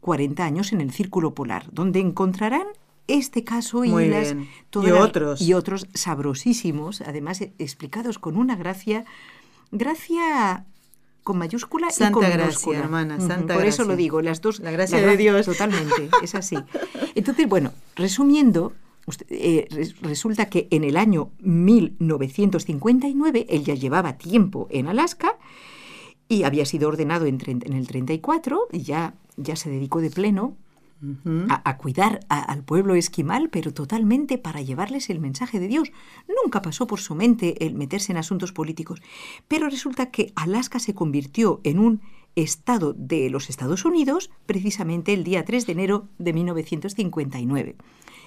40 0.00 0.44
años 0.44 0.72
en 0.72 0.80
el 0.80 0.90
Círculo 0.92 1.32
Polar, 1.34 1.66
donde 1.72 2.00
encontrarán 2.00 2.66
este 3.08 3.44
caso 3.44 3.84
y, 3.84 3.90
las, 4.08 4.34
todas 4.70 4.88
y 4.88 4.92
las- 4.92 5.00
otros. 5.04 5.40
y 5.42 5.54
otros 5.54 5.86
sabrosísimos, 5.94 7.00
además 7.02 7.40
eh, 7.40 7.52
explicados 7.58 8.18
con 8.18 8.36
una 8.36 8.56
gracia, 8.56 9.04
gracia 9.70 10.64
con 11.22 11.38
mayúscula 11.38 11.88
y 11.88 11.92
Santa 11.92 12.12
con 12.12 12.22
gracia, 12.22 12.44
minúscula. 12.46 12.78
hermana, 12.80 13.20
santa 13.20 13.54
Por 13.54 13.64
eso 13.64 13.84
lo 13.84 13.94
digo, 13.96 14.22
las 14.22 14.40
dos. 14.40 14.58
La 14.58 14.72
gracia 14.72 15.00
de 15.00 15.16
Dios. 15.16 15.46
Totalmente, 15.46 16.10
es 16.22 16.34
así. 16.34 16.56
Entonces, 17.14 17.48
bueno, 17.48 17.72
resumiendo, 17.94 18.72
usted- 19.06 19.26
eh, 19.30 19.66
res- 19.70 20.00
resulta 20.00 20.46
que 20.46 20.68
en 20.70 20.84
el 20.84 20.96
año 20.96 21.30
1959 21.40 23.46
él 23.48 23.64
ya 23.64 23.74
llevaba 23.74 24.18
tiempo 24.18 24.66
en 24.70 24.86
Alaska 24.88 25.38
y 26.28 26.42
había 26.44 26.64
sido 26.66 26.88
ordenado 26.88 27.26
en, 27.26 27.38
el 27.72 27.86
34 27.86 28.68
y 28.72 28.82
ya, 28.82 29.14
ya 29.36 29.56
se 29.56 29.70
dedicó 29.70 30.00
de 30.00 30.10
pleno 30.10 30.56
a, 31.50 31.68
a 31.68 31.78
cuidar 31.78 32.20
a- 32.28 32.40
al 32.42 32.62
pueblo 32.62 32.94
esquimal, 32.94 33.48
pero 33.50 33.74
totalmente 33.74 34.38
para 34.38 34.62
llevarles 34.62 35.10
el 35.10 35.18
mensaje 35.18 35.58
de 35.58 35.66
Dios. 35.66 35.90
Nunca 36.44 36.62
pasó 36.62 36.86
por 36.86 37.00
su 37.00 37.16
mente 37.16 37.66
el 37.66 37.74
meterse 37.74 38.12
en 38.12 38.18
asuntos 38.18 38.52
políticos. 38.52 39.02
Pero 39.48 39.68
resulta 39.68 40.12
que 40.12 40.32
Alaska 40.36 40.78
se 40.78 40.94
convirtió 40.94 41.60
en 41.64 41.80
un 41.80 42.02
estado 42.36 42.92
de 42.96 43.30
los 43.30 43.50
Estados 43.50 43.84
Unidos 43.84 44.30
precisamente 44.46 45.12
el 45.12 45.24
día 45.24 45.44
3 45.44 45.66
de 45.66 45.72
enero 45.72 46.06
de 46.18 46.32
1959. 46.32 47.74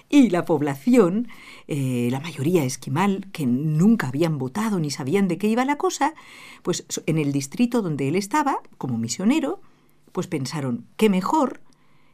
Y 0.08 0.30
la 0.30 0.44
población, 0.44 1.28
eh, 1.66 2.08
la 2.12 2.20
mayoría 2.20 2.64
esquimal, 2.64 3.26
que 3.32 3.44
nunca 3.46 4.08
habían 4.08 4.38
votado 4.38 4.78
ni 4.78 4.90
sabían 4.90 5.26
de 5.28 5.36
qué 5.38 5.48
iba 5.48 5.64
la 5.64 5.76
cosa, 5.78 6.14
pues 6.62 6.84
en 7.06 7.18
el 7.18 7.32
distrito 7.32 7.82
donde 7.82 8.06
él 8.08 8.14
estaba, 8.16 8.60
como 8.78 8.98
misionero, 8.98 9.60
pues 10.12 10.26
pensaron, 10.28 10.86
qué 10.96 11.08
mejor 11.10 11.60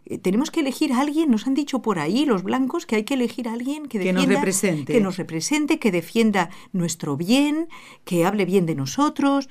eh, 0.07 0.19
tenemos 0.19 0.51
que 0.51 0.61
elegir 0.61 0.93
a 0.95 1.01
alguien, 1.01 1.31
nos 1.31 1.47
han 1.47 1.55
dicho 1.55 1.81
por 1.83 1.99
ahí 1.99 2.25
los 2.25 2.43
blancos 2.43 2.87
que 2.87 2.97
hay 2.97 3.05
que 3.05 3.15
elegir 3.15 3.47
a 3.47 3.53
alguien 3.53 3.87
que, 3.87 4.01
Que 4.01 4.13
nos 4.13 4.27
represente. 4.27 4.93
que 4.95 5.01
nos 5.01 5.17
represente, 5.19 5.79
que 5.79 5.93
defienda 5.93 6.49
nuestro 6.73 7.17
bien, 7.17 7.69
que 8.05 8.25
hable 8.25 8.45
bien 8.47 8.65
de 8.67 8.75
nosotros. 8.75 9.49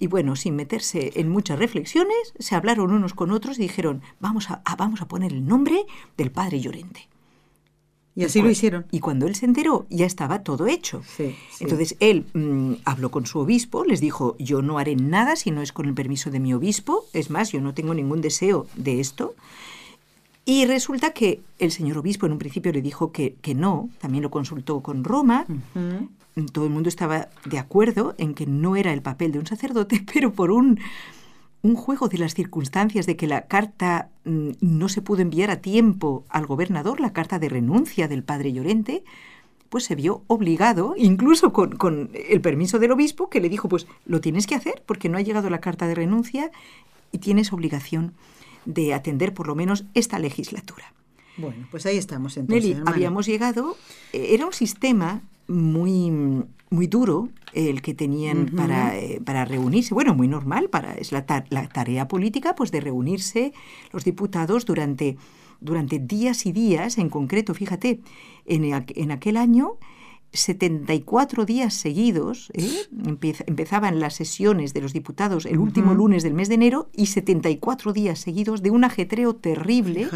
Y 0.00 0.08
bueno, 0.08 0.34
sin 0.34 0.56
meterse 0.56 1.12
en 1.14 1.28
muchas 1.30 1.58
reflexiones, 1.58 2.34
se 2.40 2.56
hablaron 2.56 2.90
unos 2.90 3.14
con 3.14 3.30
otros 3.30 3.58
y 3.58 3.62
dijeron, 3.62 4.02
vamos 4.18 4.50
a, 4.50 4.60
a- 4.64 4.74
vamos 4.76 5.00
a 5.00 5.06
poner 5.08 5.32
el 5.32 5.46
nombre 5.46 5.86
del 6.18 6.32
padre 6.32 6.60
Llorente. 6.60 7.08
Y 8.16 8.24
así 8.24 8.42
lo 8.42 8.50
hicieron. 8.50 8.86
Y 8.92 9.00
cuando 9.00 9.26
él 9.26 9.34
se 9.34 9.44
enteró, 9.44 9.86
ya 9.90 10.06
estaba 10.06 10.42
todo 10.42 10.66
hecho. 10.68 11.02
Sí, 11.16 11.34
sí. 11.50 11.64
Entonces 11.64 11.96
él 11.98 12.26
mm, 12.32 12.74
habló 12.84 13.10
con 13.10 13.26
su 13.26 13.40
obispo, 13.40 13.84
les 13.84 14.00
dijo, 14.00 14.36
yo 14.38 14.62
no 14.62 14.78
haré 14.78 14.94
nada 14.94 15.34
si 15.34 15.50
no 15.50 15.62
es 15.62 15.72
con 15.72 15.86
el 15.86 15.94
permiso 15.94 16.30
de 16.30 16.38
mi 16.38 16.54
obispo, 16.54 17.06
es 17.12 17.30
más, 17.30 17.50
yo 17.50 17.60
no 17.60 17.74
tengo 17.74 17.92
ningún 17.92 18.20
deseo 18.20 18.66
de 18.76 19.00
esto. 19.00 19.34
Y 20.46 20.66
resulta 20.66 21.12
que 21.12 21.40
el 21.58 21.72
señor 21.72 21.98
obispo 21.98 22.26
en 22.26 22.32
un 22.32 22.38
principio 22.38 22.70
le 22.70 22.82
dijo 22.82 23.12
que, 23.12 23.34
que 23.40 23.54
no, 23.54 23.88
también 23.98 24.22
lo 24.22 24.30
consultó 24.30 24.80
con 24.80 25.02
Roma, 25.02 25.46
todo 26.52 26.66
el 26.66 26.70
mundo 26.70 26.88
estaba 26.88 27.28
de 27.46 27.58
acuerdo 27.58 28.14
en 28.18 28.34
que 28.34 28.46
no 28.46 28.76
era 28.76 28.92
el 28.92 29.00
papel 29.00 29.32
de 29.32 29.38
un 29.38 29.46
sacerdote, 29.46 30.04
pero 30.12 30.32
por 30.32 30.50
un, 30.50 30.78
un 31.64 31.76
juego 31.76 32.08
de 32.08 32.18
las 32.18 32.34
circunstancias 32.34 33.06
de 33.06 33.16
que 33.16 33.26
la 33.26 33.46
carta 33.46 34.10
mm, 34.24 34.50
no 34.60 34.90
se 34.90 35.00
pudo 35.00 35.22
enviar 35.22 35.50
a 35.50 35.62
tiempo 35.62 36.26
al 36.28 36.44
gobernador, 36.44 37.00
la 37.00 37.14
carta 37.14 37.38
de 37.38 37.48
renuncia 37.48 38.06
del 38.06 38.22
padre 38.22 38.52
Llorente, 38.52 39.02
pues 39.70 39.84
se 39.84 39.94
vio 39.94 40.24
obligado, 40.26 40.92
incluso 40.94 41.54
con, 41.54 41.74
con 41.76 42.10
el 42.28 42.42
permiso 42.42 42.78
del 42.78 42.92
obispo, 42.92 43.30
que 43.30 43.40
le 43.40 43.48
dijo, 43.48 43.70
pues 43.70 43.86
lo 44.04 44.20
tienes 44.20 44.46
que 44.46 44.54
hacer 44.54 44.82
porque 44.84 45.08
no 45.08 45.16
ha 45.16 45.22
llegado 45.22 45.48
la 45.48 45.62
carta 45.62 45.86
de 45.86 45.94
renuncia 45.94 46.50
y 47.12 47.18
tienes 47.18 47.50
obligación 47.50 48.12
de 48.66 48.92
atender 48.92 49.32
por 49.32 49.46
lo 49.46 49.54
menos 49.54 49.84
esta 49.94 50.18
legislatura. 50.18 50.92
Bueno, 51.38 51.66
pues 51.70 51.86
ahí 51.86 51.96
estamos 51.96 52.36
entonces. 52.36 52.76
Nelly, 52.76 52.82
habíamos 52.84 53.24
llegado, 53.24 53.78
eh, 54.12 54.34
era 54.34 54.44
un 54.44 54.52
sistema 54.52 55.22
muy, 55.48 56.10
muy 56.70 56.86
duro 56.86 57.28
el 57.52 57.82
que 57.82 57.94
tenían 57.94 58.46
para, 58.46 58.96
eh, 58.98 59.20
para, 59.24 59.44
reunirse. 59.44 59.94
Bueno, 59.94 60.14
muy 60.14 60.28
normal, 60.28 60.70
para, 60.70 60.94
es 60.94 61.12
la, 61.12 61.24
la, 61.50 61.68
tarea 61.68 62.08
política 62.08 62.54
pues 62.54 62.72
de 62.72 62.80
reunirse 62.80 63.52
los 63.92 64.04
diputados 64.04 64.64
durante, 64.64 65.16
durante 65.60 65.98
días 65.98 66.46
y 66.46 66.52
días, 66.52 66.98
en 66.98 67.08
concreto, 67.08 67.54
fíjate, 67.54 68.00
en, 68.46 68.64
en 68.64 69.10
aquel 69.10 69.36
año 69.36 69.78
74 70.34 71.46
días 71.46 71.74
seguidos, 71.74 72.50
¿eh? 72.54 72.68
empezaban 73.46 74.00
las 74.00 74.14
sesiones 74.14 74.74
de 74.74 74.80
los 74.80 74.92
diputados 74.92 75.46
el 75.46 75.58
último 75.58 75.94
lunes 75.94 76.22
del 76.22 76.34
mes 76.34 76.48
de 76.48 76.56
enero 76.56 76.90
y 76.92 77.06
74 77.06 77.92
días 77.92 78.18
seguidos 78.18 78.62
de 78.62 78.70
un 78.70 78.84
ajetreo 78.84 79.36
terrible 79.36 80.08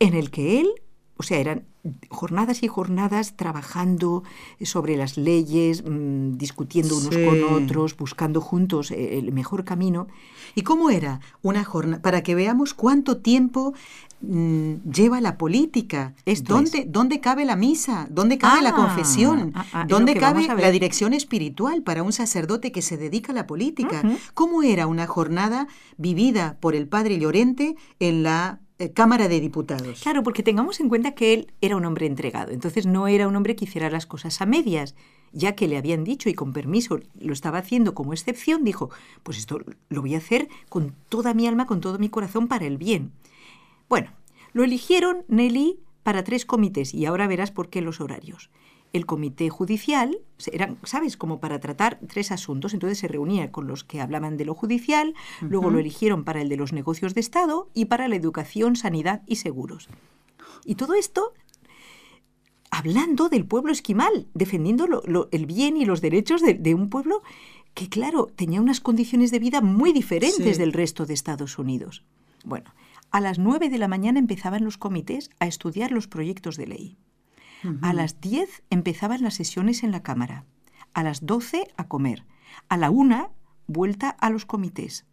en 0.00 0.14
el 0.14 0.30
que 0.30 0.60
él, 0.60 0.68
o 1.16 1.22
sea, 1.22 1.38
eran 1.38 1.64
jornadas 2.08 2.62
y 2.62 2.68
jornadas 2.68 3.34
trabajando 3.36 4.22
sobre 4.62 4.96
las 4.96 5.16
leyes, 5.16 5.84
mm, 5.84 6.36
discutiendo 6.36 6.96
unos 6.96 7.16
con 7.16 7.42
otros, 7.44 7.96
buscando 7.96 8.40
juntos 8.40 8.90
eh, 8.90 9.18
el 9.18 9.32
mejor 9.32 9.64
camino. 9.64 10.06
¿Y 10.54 10.62
cómo 10.62 10.90
era 10.90 11.20
una 11.42 11.64
jornada? 11.64 12.02
Para 12.02 12.22
que 12.22 12.34
veamos 12.34 12.72
cuánto 12.74 13.18
tiempo 13.18 13.74
mm, 14.20 14.90
lleva 14.90 15.20
la 15.20 15.36
política. 15.36 16.14
¿Dónde, 16.44 16.86
¿Dónde 16.88 17.20
cabe 17.20 17.44
la 17.44 17.56
misa? 17.56 18.06
¿Dónde 18.10 18.38
cabe 18.38 18.62
la 18.62 18.70
ah, 18.70 18.74
confesión? 18.74 19.52
Ah, 19.54 19.66
ah, 19.72 19.86
¿Dónde 19.88 20.14
cabe 20.14 20.46
la 20.46 20.70
dirección 20.70 21.12
espiritual 21.12 21.82
para 21.82 22.02
un 22.02 22.12
sacerdote 22.12 22.72
que 22.72 22.82
se 22.82 22.96
dedica 22.96 23.32
a 23.32 23.34
la 23.34 23.46
política? 23.46 24.02
¿Cómo 24.34 24.62
era 24.62 24.86
una 24.86 25.06
jornada 25.06 25.66
vivida 25.98 26.56
por 26.60 26.74
el 26.74 26.88
padre 26.88 27.18
Llorente 27.18 27.76
en 27.98 28.22
la 28.22 28.60
Cámara 28.90 29.28
de 29.28 29.40
Diputados. 29.40 30.02
Claro, 30.02 30.22
porque 30.22 30.42
tengamos 30.42 30.80
en 30.80 30.88
cuenta 30.88 31.12
que 31.12 31.34
él 31.34 31.52
era 31.60 31.76
un 31.76 31.84
hombre 31.84 32.06
entregado, 32.06 32.52
entonces 32.52 32.86
no 32.86 33.06
era 33.08 33.28
un 33.28 33.36
hombre 33.36 33.54
que 33.54 33.66
hiciera 33.66 33.90
las 33.90 34.06
cosas 34.06 34.40
a 34.40 34.46
medias, 34.46 34.94
ya 35.32 35.54
que 35.54 35.68
le 35.68 35.76
habían 35.76 36.04
dicho 36.04 36.28
y 36.28 36.34
con 36.34 36.52
permiso 36.52 37.00
lo 37.20 37.32
estaba 37.32 37.58
haciendo 37.58 37.94
como 37.94 38.12
excepción, 38.12 38.64
dijo, 38.64 38.90
pues 39.22 39.38
esto 39.38 39.60
lo 39.88 40.00
voy 40.00 40.14
a 40.14 40.18
hacer 40.18 40.48
con 40.68 40.94
toda 41.08 41.34
mi 41.34 41.46
alma, 41.46 41.66
con 41.66 41.80
todo 41.80 41.98
mi 41.98 42.08
corazón 42.08 42.48
para 42.48 42.66
el 42.66 42.76
bien. 42.76 43.12
Bueno, 43.88 44.10
lo 44.52 44.64
eligieron 44.64 45.24
Nelly 45.28 45.78
para 46.02 46.24
tres 46.24 46.44
comités 46.44 46.94
y 46.94 47.06
ahora 47.06 47.26
verás 47.26 47.50
por 47.50 47.68
qué 47.68 47.80
los 47.80 48.00
horarios 48.00 48.50
el 48.92 49.06
comité 49.06 49.48
judicial, 49.48 50.18
eran, 50.52 50.78
¿sabes?, 50.84 51.16
como 51.16 51.40
para 51.40 51.60
tratar 51.60 51.98
tres 52.08 52.32
asuntos. 52.32 52.74
Entonces 52.74 52.98
se 52.98 53.08
reunía 53.08 53.52
con 53.52 53.66
los 53.66 53.84
que 53.84 54.00
hablaban 54.00 54.36
de 54.36 54.44
lo 54.44 54.54
judicial, 54.54 55.14
luego 55.40 55.70
lo 55.70 55.78
eligieron 55.78 56.24
para 56.24 56.42
el 56.42 56.48
de 56.48 56.56
los 56.56 56.72
negocios 56.72 57.14
de 57.14 57.20
Estado 57.20 57.68
y 57.74 57.86
para 57.86 58.08
la 58.08 58.16
educación, 58.16 58.76
sanidad 58.76 59.22
y 59.26 59.36
seguros. 59.36 59.88
Y 60.64 60.74
todo 60.74 60.94
esto 60.94 61.32
hablando 62.72 63.28
del 63.28 63.44
pueblo 63.44 63.70
esquimal, 63.70 64.26
defendiendo 64.32 64.86
el 65.30 65.46
bien 65.46 65.76
y 65.76 65.84
los 65.84 66.00
derechos 66.00 66.40
de, 66.40 66.74
un 66.74 66.88
pueblo 66.88 67.22
que, 67.74 67.90
claro, 67.90 68.28
tenía 68.34 68.62
unas 68.62 68.80
condiciones 68.80 69.30
de 69.30 69.38
vida 69.38 69.60
muy 69.60 69.92
diferentes 69.92 70.56
del 70.56 70.72
resto 70.72 71.04
de 71.04 71.12
Estados 71.12 71.58
Unidos. 71.58 72.02
Bueno, 72.44 72.72
a 73.10 73.20
las 73.20 73.38
nueve 73.38 73.68
de 73.68 73.76
la 73.76 73.88
mañana 73.88 74.18
empezaban 74.18 74.64
los 74.64 74.78
comités 74.78 75.28
a 75.38 75.46
estudiar 75.46 75.92
los 75.92 76.08
proyectos 76.08 76.56
de 76.56 76.66
ley. 76.66 76.96
A 77.80 77.92
las 77.92 78.20
10 78.20 78.64
empezaban 78.70 79.22
las 79.22 79.34
sesiones 79.34 79.82
en 79.82 79.92
la 79.92 80.02
Cámara. 80.02 80.44
A 80.94 81.02
las 81.02 81.24
12 81.24 81.68
a 81.76 81.88
comer. 81.88 82.24
A 82.68 82.76
la 82.76 82.90
una 82.90 83.30
vuelta 83.66 84.10
a 84.10 84.30
los 84.30 84.46
comités. 84.46 85.06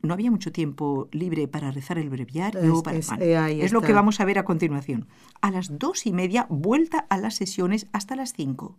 No 0.00 0.14
había 0.14 0.30
mucho 0.30 0.52
tiempo 0.52 1.08
libre 1.10 1.48
para 1.48 1.70
rezar 1.70 1.98
el 1.98 2.08
breviario. 2.08 2.82
Es, 2.92 3.10
eh, 3.18 3.64
es 3.64 3.72
lo 3.72 3.82
que 3.82 3.92
vamos 3.92 4.20
a 4.20 4.24
ver 4.24 4.38
a 4.38 4.44
continuación. 4.44 5.08
A 5.40 5.50
las 5.50 5.78
dos 5.78 6.06
y 6.06 6.12
media 6.12 6.46
vuelta 6.48 7.06
a 7.10 7.18
las 7.18 7.34
sesiones 7.34 7.86
hasta 7.92 8.14
las 8.14 8.32
5. 8.32 8.76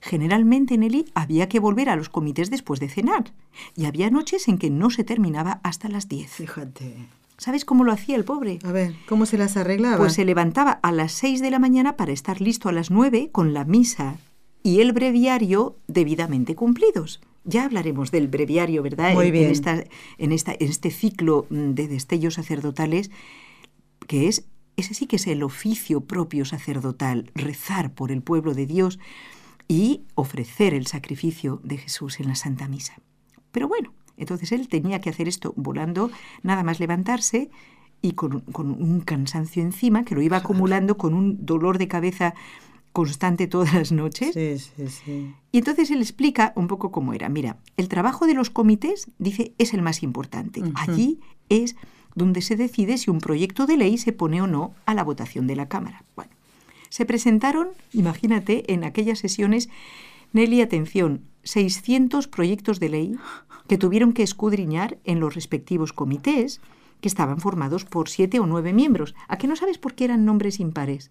Generalmente, 0.00 0.78
Nelly, 0.78 1.06
había 1.14 1.48
que 1.48 1.58
volver 1.58 1.88
a 1.88 1.96
los 1.96 2.08
comités 2.08 2.50
después 2.50 2.78
de 2.78 2.88
cenar. 2.88 3.32
Y 3.74 3.86
había 3.86 4.10
noches 4.10 4.46
en 4.46 4.58
que 4.58 4.70
no 4.70 4.90
se 4.90 5.02
terminaba 5.02 5.60
hasta 5.64 5.88
las 5.88 6.08
10. 6.08 6.30
Fíjate. 6.30 7.08
¿Sabes 7.38 7.64
cómo 7.64 7.84
lo 7.84 7.92
hacía 7.92 8.16
el 8.16 8.24
pobre? 8.24 8.58
A 8.64 8.72
ver, 8.72 8.94
¿cómo 9.08 9.24
se 9.24 9.38
las 9.38 9.56
arreglaba? 9.56 9.96
Pues 9.96 10.14
se 10.14 10.24
levantaba 10.24 10.72
a 10.72 10.90
las 10.90 11.12
seis 11.12 11.40
de 11.40 11.52
la 11.52 11.60
mañana 11.60 11.96
para 11.96 12.12
estar 12.12 12.40
listo 12.40 12.68
a 12.68 12.72
las 12.72 12.90
nueve 12.90 13.30
con 13.30 13.54
la 13.54 13.64
misa 13.64 14.18
y 14.64 14.80
el 14.80 14.92
breviario 14.92 15.78
debidamente 15.86 16.56
cumplidos. 16.56 17.20
Ya 17.44 17.64
hablaremos 17.64 18.10
del 18.10 18.26
breviario, 18.26 18.82
¿verdad? 18.82 19.14
Muy 19.14 19.30
bien. 19.30 19.46
En, 19.46 19.50
esta, 19.52 19.84
en, 20.18 20.32
esta, 20.32 20.52
en 20.52 20.68
este 20.68 20.90
ciclo 20.90 21.46
mm, 21.48 21.70
de 21.74 21.86
destellos 21.86 22.34
sacerdotales, 22.34 23.12
que 24.08 24.26
es, 24.26 24.44
ese 24.76 24.94
sí 24.94 25.06
que 25.06 25.16
es 25.16 25.26
el 25.28 25.44
oficio 25.44 26.00
propio 26.00 26.44
sacerdotal, 26.44 27.30
rezar 27.36 27.94
por 27.94 28.10
el 28.10 28.20
pueblo 28.20 28.52
de 28.52 28.66
Dios 28.66 28.98
y 29.68 30.02
ofrecer 30.16 30.74
el 30.74 30.88
sacrificio 30.88 31.60
de 31.62 31.78
Jesús 31.78 32.18
en 32.18 32.26
la 32.26 32.34
Santa 32.34 32.66
Misa. 32.66 32.96
Pero 33.52 33.68
bueno, 33.68 33.92
entonces 34.18 34.52
él 34.52 34.68
tenía 34.68 35.00
que 35.00 35.10
hacer 35.10 35.28
esto 35.28 35.52
volando, 35.56 36.10
nada 36.42 36.62
más 36.62 36.80
levantarse 36.80 37.50
y 38.02 38.12
con, 38.12 38.44
un 38.54 39.00
cansancio 39.00 39.62
encima 39.62 40.04
que 40.04 40.14
lo 40.14 40.22
iba 40.22 40.36
acumulando 40.36 40.96
con 40.96 41.14
un 41.14 41.44
dolor 41.44 41.78
de 41.78 41.88
cabeza 41.88 42.34
constante 42.92 43.46
todas 43.46 43.74
las 43.74 43.92
noches. 43.92 44.34
Sí, 44.34 44.58
sí, 44.58 44.88
sí. 44.88 45.34
Y 45.52 45.58
entonces 45.58 45.90
él 45.90 46.00
explica 46.00 46.52
un 46.56 46.68
poco 46.68 46.90
cómo 46.90 47.12
era. 47.12 47.28
Mira, 47.28 47.58
el 47.76 47.88
trabajo 47.88 48.26
de 48.26 48.34
los 48.34 48.50
comités, 48.50 49.10
dice, 49.18 49.52
es 49.58 49.74
el 49.74 49.82
más 49.82 50.02
importante. 50.02 50.62
Allí 50.74 51.20
es 51.48 51.76
donde 52.14 52.42
se 52.42 52.56
decide 52.56 52.98
si 52.98 53.10
un 53.10 53.20
proyecto 53.20 53.66
de 53.66 53.76
ley 53.76 53.98
se 53.98 54.12
pone 54.12 54.42
o 54.42 54.46
no 54.46 54.74
a 54.86 54.94
la 54.94 55.04
votación 55.04 55.46
de 55.46 55.56
la 55.56 55.68
Cámara. 55.68 56.04
Bueno, 56.16 56.32
se 56.88 57.04
presentaron, 57.04 57.68
imagínate, 57.92 58.72
en 58.72 58.84
aquellas 58.84 59.18
sesiones, 59.18 59.68
Nelly, 60.32 60.60
atención, 60.60 61.22
600 61.48 62.28
proyectos 62.28 62.78
de 62.78 62.88
ley 62.90 63.16
que 63.68 63.78
tuvieron 63.78 64.12
que 64.12 64.22
escudriñar 64.22 64.98
en 65.04 65.18
los 65.20 65.34
respectivos 65.34 65.92
comités, 65.92 66.60
que 67.00 67.08
estaban 67.08 67.40
formados 67.40 67.84
por 67.84 68.08
siete 68.08 68.38
o 68.40 68.46
nueve 68.46 68.72
miembros. 68.72 69.14
¿A 69.28 69.38
qué 69.38 69.46
no 69.46 69.56
sabes 69.56 69.78
por 69.78 69.94
qué 69.94 70.04
eran 70.04 70.24
nombres 70.24 70.60
impares? 70.60 71.10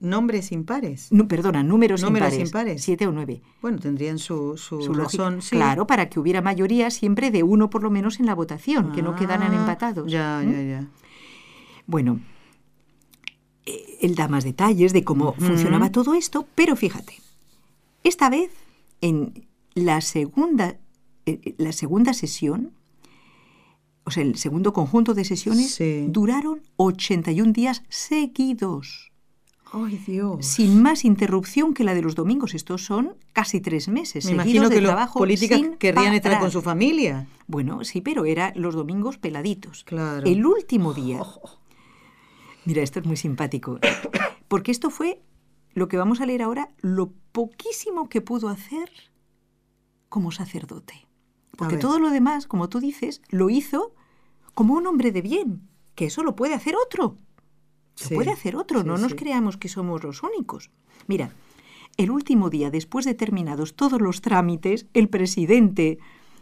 ¿Nombres 0.00 0.52
impares? 0.52 1.08
No, 1.10 1.26
perdona, 1.26 1.62
números, 1.62 2.02
números 2.02 2.38
impares, 2.38 2.84
Siete 2.84 3.06
o 3.06 3.12
nueve. 3.12 3.42
Bueno, 3.60 3.78
tendrían 3.78 4.18
su, 4.18 4.56
su, 4.56 4.80
razón. 4.94 5.40
Claro, 5.50 5.86
para 5.86 6.08
que 6.08 6.20
hubiera 6.20 6.40
mayoría 6.40 6.90
siempre 6.90 7.30
de 7.30 7.42
uno 7.42 7.68
por 7.68 7.82
lo 7.82 7.90
menos 7.90 8.20
en 8.20 8.26
la 8.26 8.34
votación, 8.34 8.92
que 8.92 9.02
no 9.02 9.16
quedaran 9.16 9.52
ah, 9.52 9.56
empatados. 9.56 10.10
Ya, 10.10 10.42
ya, 10.44 10.62
ya. 10.62 10.86
Bueno, 11.86 12.20
eh, 13.66 13.98
él 14.00 14.14
da 14.14 14.28
más 14.28 14.44
detalles 14.44 14.92
de 14.92 15.02
cómo 15.02 15.34
funcionaba 15.34 15.90
todo 15.90 16.14
esto, 16.14 16.46
pero 16.54 16.76
fíjate, 16.76 17.14
esta 18.04 18.30
vez 18.30 18.52
en 19.00 19.48
la 19.74 20.00
segunda 20.00 20.78
eh, 21.28 21.40
eh, 21.44 21.54
la 21.58 21.72
segunda 21.72 22.14
sesión, 22.14 22.72
o 24.04 24.10
sea, 24.10 24.22
el 24.22 24.36
segundo 24.36 24.72
conjunto 24.72 25.12
de 25.12 25.24
sesiones, 25.24 25.78
duraron 26.08 26.62
81 26.76 27.52
días 27.52 27.82
seguidos. 27.90 29.12
¡Ay, 29.70 30.00
Dios! 30.06 30.46
Sin 30.46 30.80
más 30.80 31.04
interrupción 31.04 31.74
que 31.74 31.84
la 31.84 31.92
de 31.94 32.00
los 32.00 32.14
domingos. 32.14 32.54
Estos 32.54 32.82
son 32.86 33.16
casi 33.34 33.60
tres 33.60 33.88
meses 33.88 34.24
Me 34.24 34.32
imagino 34.32 34.70
que 34.70 34.80
los 34.80 35.10
políticos 35.10 35.60
querrían 35.78 36.14
estar 36.14 36.40
con 36.40 36.50
su 36.50 36.62
familia. 36.62 37.26
Bueno, 37.46 37.84
sí, 37.84 38.00
pero 38.00 38.24
era 38.24 38.54
los 38.56 38.74
domingos 38.74 39.18
peladitos. 39.18 39.84
Claro. 39.84 40.26
El 40.26 40.46
último 40.46 40.94
día. 40.94 41.20
Mira, 42.64 42.82
esto 42.82 43.00
es 43.00 43.04
muy 43.04 43.18
simpático. 43.18 43.78
Porque 44.48 44.70
esto 44.70 44.88
fue 44.88 45.20
lo 45.78 45.88
que 45.88 45.96
vamos 45.96 46.20
a 46.20 46.26
leer 46.26 46.42
ahora, 46.42 46.70
lo 46.80 47.12
poquísimo 47.32 48.08
que 48.08 48.20
pudo 48.20 48.48
hacer 48.48 48.90
como 50.08 50.32
sacerdote. 50.32 51.06
Porque 51.56 51.76
todo 51.76 51.98
lo 51.98 52.10
demás, 52.10 52.46
como 52.46 52.68
tú 52.68 52.78
dices, 52.78 53.20
lo 53.30 53.50
hizo 53.50 53.94
como 54.54 54.74
un 54.74 54.86
hombre 54.86 55.12
de 55.12 55.22
bien, 55.22 55.68
que 55.94 56.06
eso 56.06 56.22
lo 56.22 56.36
puede 56.36 56.54
hacer 56.54 56.76
otro. 56.76 57.16
Lo 58.02 58.16
puede 58.16 58.30
hacer 58.30 58.54
otro, 58.54 58.84
no 58.84 58.96
nos 58.96 59.14
creamos 59.14 59.56
que 59.56 59.68
somos 59.68 60.04
los 60.04 60.22
únicos. 60.22 60.70
Mira, 61.08 61.32
el 61.96 62.12
último 62.12 62.48
día, 62.48 62.70
después 62.70 63.04
de 63.04 63.14
terminados 63.14 63.74
todos 63.74 64.00
los 64.00 64.20
trámites, 64.20 64.86
el 64.94 65.08
presidente, 65.08 65.98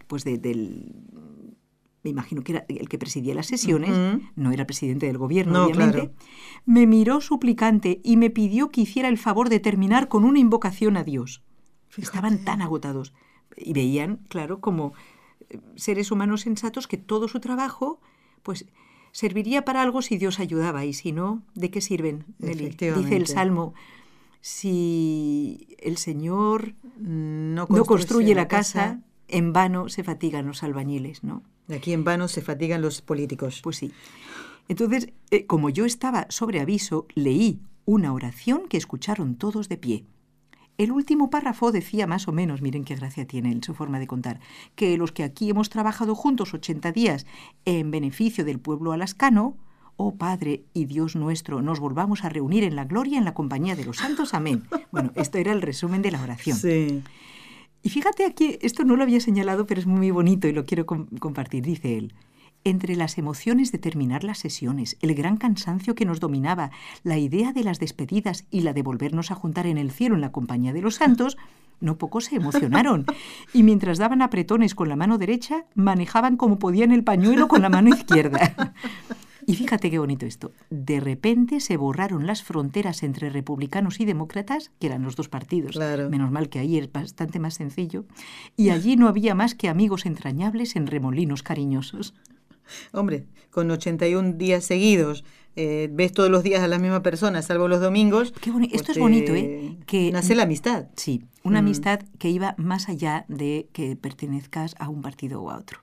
pues 0.06 0.24
del 0.24 0.94
me 2.06 2.10
imagino 2.10 2.44
que 2.44 2.52
era 2.52 2.64
el 2.68 2.88
que 2.88 2.98
presidía 2.98 3.34
las 3.34 3.48
sesiones, 3.48 3.90
no 4.36 4.52
era 4.52 4.64
presidente 4.64 5.06
del 5.06 5.18
gobierno, 5.18 5.64
obviamente, 5.64 6.12
me 6.64 6.86
miró 6.86 7.20
suplicante 7.20 8.00
y 8.04 8.16
me 8.16 8.30
pidió 8.30 8.70
que 8.70 8.82
hiciera 8.82 9.08
el 9.08 9.18
favor 9.18 9.48
de 9.48 9.58
terminar 9.58 10.06
con 10.06 10.24
una 10.24 10.38
invocación 10.38 10.96
a 10.96 11.02
Dios. 11.02 11.42
Estaban 11.96 12.44
tan 12.44 12.62
agotados. 12.62 13.12
Y 13.56 13.72
veían, 13.72 14.20
claro, 14.28 14.60
como 14.60 14.92
eh, 15.48 15.58
seres 15.74 16.12
humanos 16.12 16.42
sensatos 16.42 16.86
que 16.86 16.96
todo 16.96 17.26
su 17.26 17.40
trabajo, 17.40 18.00
pues, 18.44 18.66
serviría 19.10 19.64
para 19.64 19.82
algo 19.82 20.00
si 20.00 20.16
Dios 20.16 20.38
ayudaba 20.38 20.84
y 20.84 20.92
si 20.92 21.10
no, 21.10 21.42
¿de 21.54 21.72
qué 21.72 21.80
sirven? 21.80 22.24
Dice 22.38 23.16
el 23.16 23.26
Salmo, 23.26 23.74
si 24.40 25.74
el 25.80 25.96
Señor 25.96 26.74
no 27.00 27.66
construye, 27.66 28.32
la 28.36 28.46
casa, 28.46 29.00
en 29.28 29.52
vano 29.52 29.88
se 29.88 30.04
fatigan 30.04 30.46
los 30.46 30.62
albañiles, 30.62 31.24
¿no? 31.24 31.42
De 31.66 31.76
aquí 31.76 31.92
en 31.92 32.04
vano 32.04 32.28
se 32.28 32.42
fatigan 32.42 32.82
los 32.82 33.02
políticos. 33.02 33.60
Pues 33.62 33.76
sí. 33.76 33.92
Entonces, 34.68 35.08
eh, 35.30 35.46
como 35.46 35.70
yo 35.70 35.84
estaba 35.84 36.26
sobre 36.28 36.60
aviso, 36.60 37.06
leí 37.14 37.60
una 37.84 38.12
oración 38.12 38.68
que 38.68 38.76
escucharon 38.76 39.36
todos 39.36 39.68
de 39.68 39.76
pie. 39.76 40.04
El 40.78 40.92
último 40.92 41.30
párrafo 41.30 41.72
decía 41.72 42.06
más 42.06 42.28
o 42.28 42.32
menos, 42.32 42.60
miren 42.60 42.84
qué 42.84 42.96
gracia 42.96 43.26
tiene 43.26 43.50
en 43.50 43.62
su 43.62 43.74
forma 43.74 43.98
de 43.98 44.06
contar, 44.06 44.40
que 44.74 44.98
los 44.98 45.10
que 45.10 45.24
aquí 45.24 45.48
hemos 45.48 45.70
trabajado 45.70 46.14
juntos 46.14 46.52
80 46.52 46.92
días 46.92 47.26
en 47.64 47.90
beneficio 47.90 48.44
del 48.44 48.58
pueblo 48.58 48.92
alascano, 48.92 49.56
oh 49.96 50.16
Padre 50.16 50.64
y 50.74 50.84
Dios 50.84 51.16
nuestro, 51.16 51.62
nos 51.62 51.80
volvamos 51.80 52.24
a 52.24 52.28
reunir 52.28 52.62
en 52.64 52.76
la 52.76 52.84
gloria 52.84 53.16
en 53.16 53.24
la 53.24 53.32
compañía 53.32 53.74
de 53.74 53.86
los 53.86 53.98
santos. 53.98 54.34
Amén. 54.34 54.64
Bueno, 54.92 55.12
esto 55.14 55.38
era 55.38 55.52
el 55.52 55.62
resumen 55.62 56.02
de 56.02 56.10
la 56.10 56.22
oración. 56.22 56.58
Sí. 56.58 57.02
Y 57.86 57.88
fíjate 57.88 58.24
aquí, 58.24 58.58
esto 58.62 58.82
no 58.82 58.96
lo 58.96 59.04
había 59.04 59.20
señalado, 59.20 59.64
pero 59.64 59.80
es 59.80 59.86
muy 59.86 60.10
bonito 60.10 60.48
y 60.48 60.52
lo 60.52 60.64
quiero 60.64 60.86
com- 60.86 61.06
compartir, 61.20 61.62
dice 61.62 61.96
él. 61.96 62.14
Entre 62.64 62.96
las 62.96 63.16
emociones 63.16 63.70
de 63.70 63.78
terminar 63.78 64.24
las 64.24 64.38
sesiones, 64.38 64.96
el 65.02 65.14
gran 65.14 65.36
cansancio 65.36 65.94
que 65.94 66.04
nos 66.04 66.18
dominaba, 66.18 66.72
la 67.04 67.16
idea 67.16 67.52
de 67.52 67.62
las 67.62 67.78
despedidas 67.78 68.44
y 68.50 68.62
la 68.62 68.72
de 68.72 68.82
volvernos 68.82 69.30
a 69.30 69.36
juntar 69.36 69.68
en 69.68 69.78
el 69.78 69.92
cielo 69.92 70.16
en 70.16 70.20
la 70.20 70.32
compañía 70.32 70.72
de 70.72 70.82
los 70.82 70.96
santos, 70.96 71.36
no 71.80 71.96
pocos 71.96 72.24
se 72.24 72.34
emocionaron. 72.34 73.04
Y 73.52 73.62
mientras 73.62 73.98
daban 73.98 74.20
apretones 74.20 74.74
con 74.74 74.88
la 74.88 74.96
mano 74.96 75.16
derecha, 75.16 75.66
manejaban 75.76 76.36
como 76.36 76.58
podían 76.58 76.90
el 76.90 77.04
pañuelo 77.04 77.46
con 77.46 77.62
la 77.62 77.68
mano 77.68 77.90
izquierda. 77.90 78.74
Y 79.46 79.54
fíjate 79.54 79.90
qué 79.90 79.98
bonito 80.00 80.26
esto. 80.26 80.50
De 80.70 80.98
repente 80.98 81.60
se 81.60 81.76
borraron 81.76 82.26
las 82.26 82.42
fronteras 82.42 83.02
entre 83.04 83.30
republicanos 83.30 84.00
y 84.00 84.04
demócratas, 84.04 84.72
que 84.80 84.88
eran 84.88 85.02
los 85.02 85.14
dos 85.14 85.28
partidos. 85.28 85.76
Claro. 85.76 86.10
Menos 86.10 86.32
mal 86.32 86.48
que 86.48 86.58
ahí 86.58 86.76
es 86.78 86.90
bastante 86.90 87.38
más 87.38 87.54
sencillo. 87.54 88.04
Y 88.56 88.70
allí 88.70 88.96
no 88.96 89.06
había 89.08 89.34
más 89.36 89.54
que 89.54 89.68
amigos 89.68 90.04
entrañables 90.04 90.74
en 90.74 90.88
remolinos 90.88 91.42
cariñosos. 91.44 92.12
Hombre, 92.92 93.26
con 93.50 93.70
81 93.70 94.32
días 94.32 94.64
seguidos, 94.64 95.24
eh, 95.54 95.88
ves 95.92 96.10
todos 96.12 96.28
los 96.28 96.42
días 96.42 96.62
a 96.62 96.68
la 96.68 96.80
misma 96.80 97.02
persona, 97.02 97.40
salvo 97.40 97.68
los 97.68 97.80
domingos. 97.80 98.32
Qué 98.40 98.50
boni- 98.50 98.66
esto 98.72 98.86
pues 98.86 98.96
es 98.96 98.98
bonito, 98.98 99.32
¿eh? 99.36 99.76
Que- 99.86 100.10
nace 100.10 100.34
la 100.34 100.42
amistad. 100.42 100.86
Sí, 100.96 101.22
una 101.44 101.62
Mm. 101.62 101.64
amistad 101.66 102.00
que 102.18 102.28
iba 102.30 102.56
más 102.58 102.88
allá 102.88 103.24
de 103.28 103.68
que 103.72 103.94
pertenezcas 103.94 104.74
a 104.80 104.88
un 104.88 105.00
partido 105.02 105.40
o 105.40 105.50
a 105.50 105.58
otro. 105.58 105.78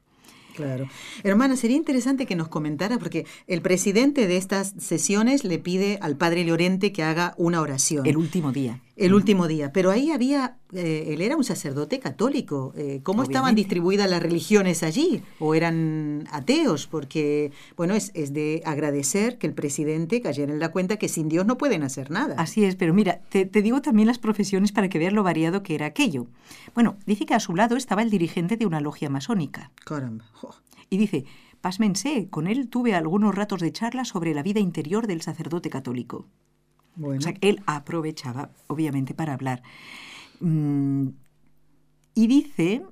Claro. 0.56 0.88
Hermana, 1.24 1.56
sería 1.56 1.78
interesante 1.78 2.26
que 2.26 2.36
nos 2.36 2.48
comentara, 2.48 2.98
porque 2.98 3.26
el 3.48 3.62
presidente 3.62 4.28
de 4.28 4.38
estas 4.38 4.74
sesiones 4.78 5.44
le 5.44 5.60
pide 5.60 5.98
al 6.02 6.18
padre 6.18 6.46
Llorente 6.46 6.92
que 6.92 7.04
haga 7.04 7.34
una 7.38 7.62
oración. 7.62 8.06
El 8.06 8.18
último 8.18 8.52
día. 8.52 8.82
El 8.96 9.14
último 9.14 9.48
día. 9.48 9.72
Pero 9.74 9.92
ahí 9.92 10.12
había, 10.12 10.58
eh, 10.76 11.14
él 11.14 11.22
era 11.22 11.36
un 11.36 11.44
sacerdote 11.44 12.00
católico. 12.00 12.74
Eh, 12.76 13.02
¿Cómo 13.04 13.24
estaban 13.24 13.56
distribuidas 13.56 14.10
las 14.10 14.22
religiones 14.22 14.84
allí? 14.84 15.22
¿O 15.40 15.56
eran 15.56 16.28
ateos? 16.32 16.88
Porque, 16.88 17.52
bueno, 17.76 17.94
es, 17.94 18.12
es 18.14 18.34
de 18.34 18.62
agradecer 18.66 19.38
que 19.38 19.48
el 19.48 19.54
presidente 19.54 20.22
cayera 20.22 20.54
en 20.54 20.60
la 20.60 20.72
cuenta 20.72 20.98
que 20.98 21.08
sin 21.08 21.30
Dios 21.30 21.46
no 21.46 21.58
pueden 21.58 21.84
hacer 21.84 22.12
nada. 22.12 22.36
Así 22.38 22.66
es, 22.66 22.76
pero 22.76 22.94
mira, 22.94 23.22
te, 23.30 23.46
te 23.46 23.62
digo 23.62 23.82
también 23.82 24.08
las 24.08 24.20
profesiones 24.20 24.72
para 24.72 24.90
que 24.90 25.00
veas 25.00 25.14
lo 25.14 25.24
variado 25.24 25.64
que 25.64 25.76
era 25.76 25.86
aquello. 25.86 26.28
Bueno, 26.74 26.98
dice 27.06 27.26
que 27.26 27.34
a 27.34 27.40
su 27.40 27.56
lado 27.56 27.76
estaba 27.76 28.02
el 28.02 28.10
dirigente 28.10 28.58
de 28.58 28.66
una 28.66 28.80
logia 28.80 29.10
masónica. 29.10 29.72
Caramba. 29.86 30.26
Y 30.90 30.98
dice, 30.98 31.26
pásmense, 31.62 32.28
con 32.30 32.48
él 32.48 32.68
tuve 32.70 32.94
algunos 32.94 33.34
ratos 33.34 33.62
de 33.62 33.72
charla 33.72 34.06
sobre 34.06 34.34
la 34.34 34.44
vida 34.44 34.60
interior 34.60 35.08
del 35.08 35.22
sacerdote 35.22 35.70
católico. 35.70 36.28
Bueno. 36.96 37.20
O 37.20 37.22
sea, 37.22 37.34
él 37.42 37.62
aprovechaba, 37.66 38.52
obviamente, 38.68 39.14
para 39.14 39.34
hablar. 39.34 39.64
Mm, 40.44 41.10
y 42.16 42.28
dice 42.28 42.86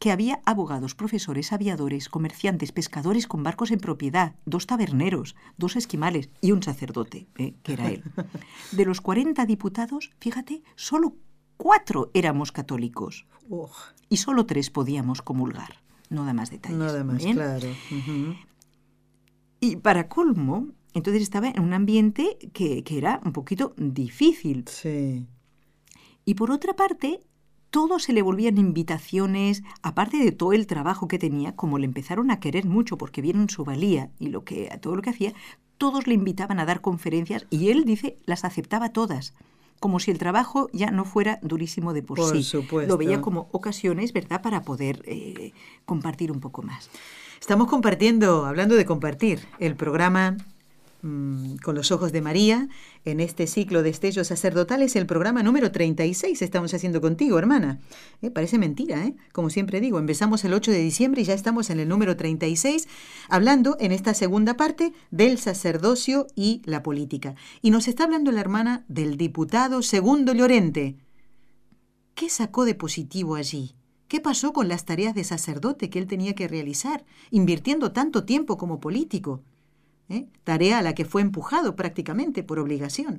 que 0.00 0.10
había 0.10 0.40
abogados, 0.44 0.94
profesores, 0.94 1.52
aviadores, 1.52 2.08
comerciantes, 2.08 2.72
pescadores 2.72 3.26
con 3.26 3.42
barcos 3.42 3.70
en 3.70 3.78
propiedad, 3.78 4.34
dos 4.44 4.66
taberneros, 4.66 5.36
dos 5.56 5.76
esquimales 5.76 6.30
y 6.40 6.52
un 6.52 6.62
sacerdote, 6.62 7.28
¿eh? 7.38 7.54
que 7.62 7.74
era 7.74 7.90
él. 7.90 8.02
De 8.72 8.84
los 8.84 9.00
40 9.00 9.46
diputados, 9.46 10.10
fíjate, 10.18 10.62
solo 10.74 11.14
cuatro 11.56 12.10
éramos 12.12 12.50
católicos 12.50 13.26
y 14.08 14.16
solo 14.16 14.44
tres 14.44 14.68
podíamos 14.68 15.22
comulgar. 15.22 15.80
No 16.10 16.24
da 16.24 16.34
más 16.34 16.50
detalles. 16.50 16.76
nada 16.76 17.04
más, 17.04 17.18
¿bien? 17.18 17.36
claro. 17.36 17.68
Ujú. 17.70 18.34
Y 19.60 19.76
para 19.76 20.08
colmo, 20.08 20.68
entonces 20.92 21.22
estaba 21.22 21.48
en 21.48 21.60
un 21.60 21.72
ambiente 21.72 22.36
que, 22.52 22.82
que 22.82 22.98
era 22.98 23.20
un 23.24 23.32
poquito 23.32 23.74
difícil. 23.78 24.64
Sí. 24.68 25.26
Y 26.24 26.34
por 26.34 26.50
otra 26.50 26.74
parte, 26.74 27.20
todo 27.70 27.98
se 27.98 28.12
le 28.12 28.22
volvían 28.22 28.56
invitaciones, 28.56 29.62
aparte 29.82 30.18
de 30.18 30.32
todo 30.32 30.52
el 30.52 30.66
trabajo 30.66 31.08
que 31.08 31.18
tenía, 31.18 31.56
como 31.56 31.78
le 31.78 31.86
empezaron 31.86 32.30
a 32.30 32.40
querer 32.40 32.66
mucho 32.66 32.96
porque 32.96 33.20
vieron 33.20 33.48
su 33.50 33.64
valía 33.64 34.10
y 34.18 34.28
lo 34.28 34.44
que, 34.44 34.70
todo 34.80 34.94
lo 34.94 35.02
que 35.02 35.10
hacía, 35.10 35.34
todos 35.76 36.06
le 36.06 36.14
invitaban 36.14 36.60
a 36.60 36.66
dar 36.66 36.80
conferencias 36.80 37.46
y 37.50 37.70
él 37.70 37.84
dice 37.84 38.16
las 38.26 38.44
aceptaba 38.44 38.90
todas, 38.90 39.34
como 39.80 39.98
si 39.98 40.12
el 40.12 40.18
trabajo 40.18 40.68
ya 40.72 40.90
no 40.92 41.04
fuera 41.04 41.40
durísimo 41.42 41.92
de 41.92 42.02
por, 42.02 42.16
Por 42.18 42.36
sí. 42.36 42.44
supuesto. 42.44 42.92
Lo 42.92 42.96
veía 42.96 43.20
como 43.20 43.48
ocasiones, 43.50 44.12
¿verdad?, 44.12 44.40
para 44.40 44.62
poder 44.62 45.02
eh, 45.04 45.52
compartir 45.84 46.30
un 46.30 46.40
poco 46.40 46.62
más. 46.62 46.88
Estamos 47.40 47.68
compartiendo, 47.68 48.46
hablando 48.46 48.76
de 48.76 48.86
compartir, 48.86 49.40
el 49.58 49.74
programa 49.74 50.36
mm, 51.04 51.56
Con 51.62 51.74
los 51.74 51.92
Ojos 51.92 52.12
de 52.12 52.20
María 52.20 52.68
en 53.04 53.20
este 53.20 53.46
ciclo 53.46 53.82
de 53.82 53.90
estellos 53.90 54.28
sacerdotales, 54.28 54.96
el 54.96 55.06
programa 55.06 55.42
número 55.42 55.70
36 55.70 56.42
estamos 56.42 56.74
haciendo 56.74 57.00
contigo, 57.00 57.38
hermana. 57.38 57.78
Eh, 58.22 58.30
parece 58.30 58.58
mentira, 58.58 59.04
¿eh? 59.04 59.14
Como 59.32 59.50
siempre 59.50 59.80
digo, 59.80 59.98
empezamos 59.98 60.44
el 60.44 60.54
8 60.54 60.72
de 60.72 60.78
diciembre 60.78 61.22
y 61.22 61.24
ya 61.24 61.34
estamos 61.34 61.70
en 61.70 61.80
el 61.80 61.88
número 61.88 62.16
36, 62.16 62.88
hablando 63.28 63.76
en 63.78 63.92
esta 63.92 64.14
segunda 64.14 64.56
parte 64.56 64.92
del 65.10 65.38
sacerdocio 65.38 66.26
y 66.34 66.62
la 66.64 66.82
política. 66.82 67.34
Y 67.62 67.70
nos 67.70 67.86
está 67.88 68.04
hablando 68.04 68.32
la 68.32 68.40
hermana 68.40 68.84
del 68.88 69.16
diputado 69.16 69.82
Segundo 69.82 70.32
Llorente. 70.32 70.96
¿Qué 72.14 72.28
sacó 72.30 72.64
de 72.64 72.74
positivo 72.74 73.34
allí? 73.34 73.74
¿Qué 74.08 74.20
pasó 74.20 74.52
con 74.52 74.68
las 74.68 74.84
tareas 74.84 75.14
de 75.14 75.24
sacerdote 75.24 75.90
que 75.90 75.98
él 75.98 76.06
tenía 76.06 76.34
que 76.34 76.46
realizar, 76.46 77.04
invirtiendo 77.30 77.92
tanto 77.92 78.24
tiempo 78.24 78.56
como 78.56 78.78
político? 78.78 79.42
¿Eh? 80.08 80.26
Tarea 80.44 80.78
a 80.78 80.82
la 80.82 80.94
que 80.94 81.04
fue 81.04 81.22
empujado 81.22 81.76
prácticamente 81.76 82.42
por 82.42 82.58
obligación. 82.58 83.18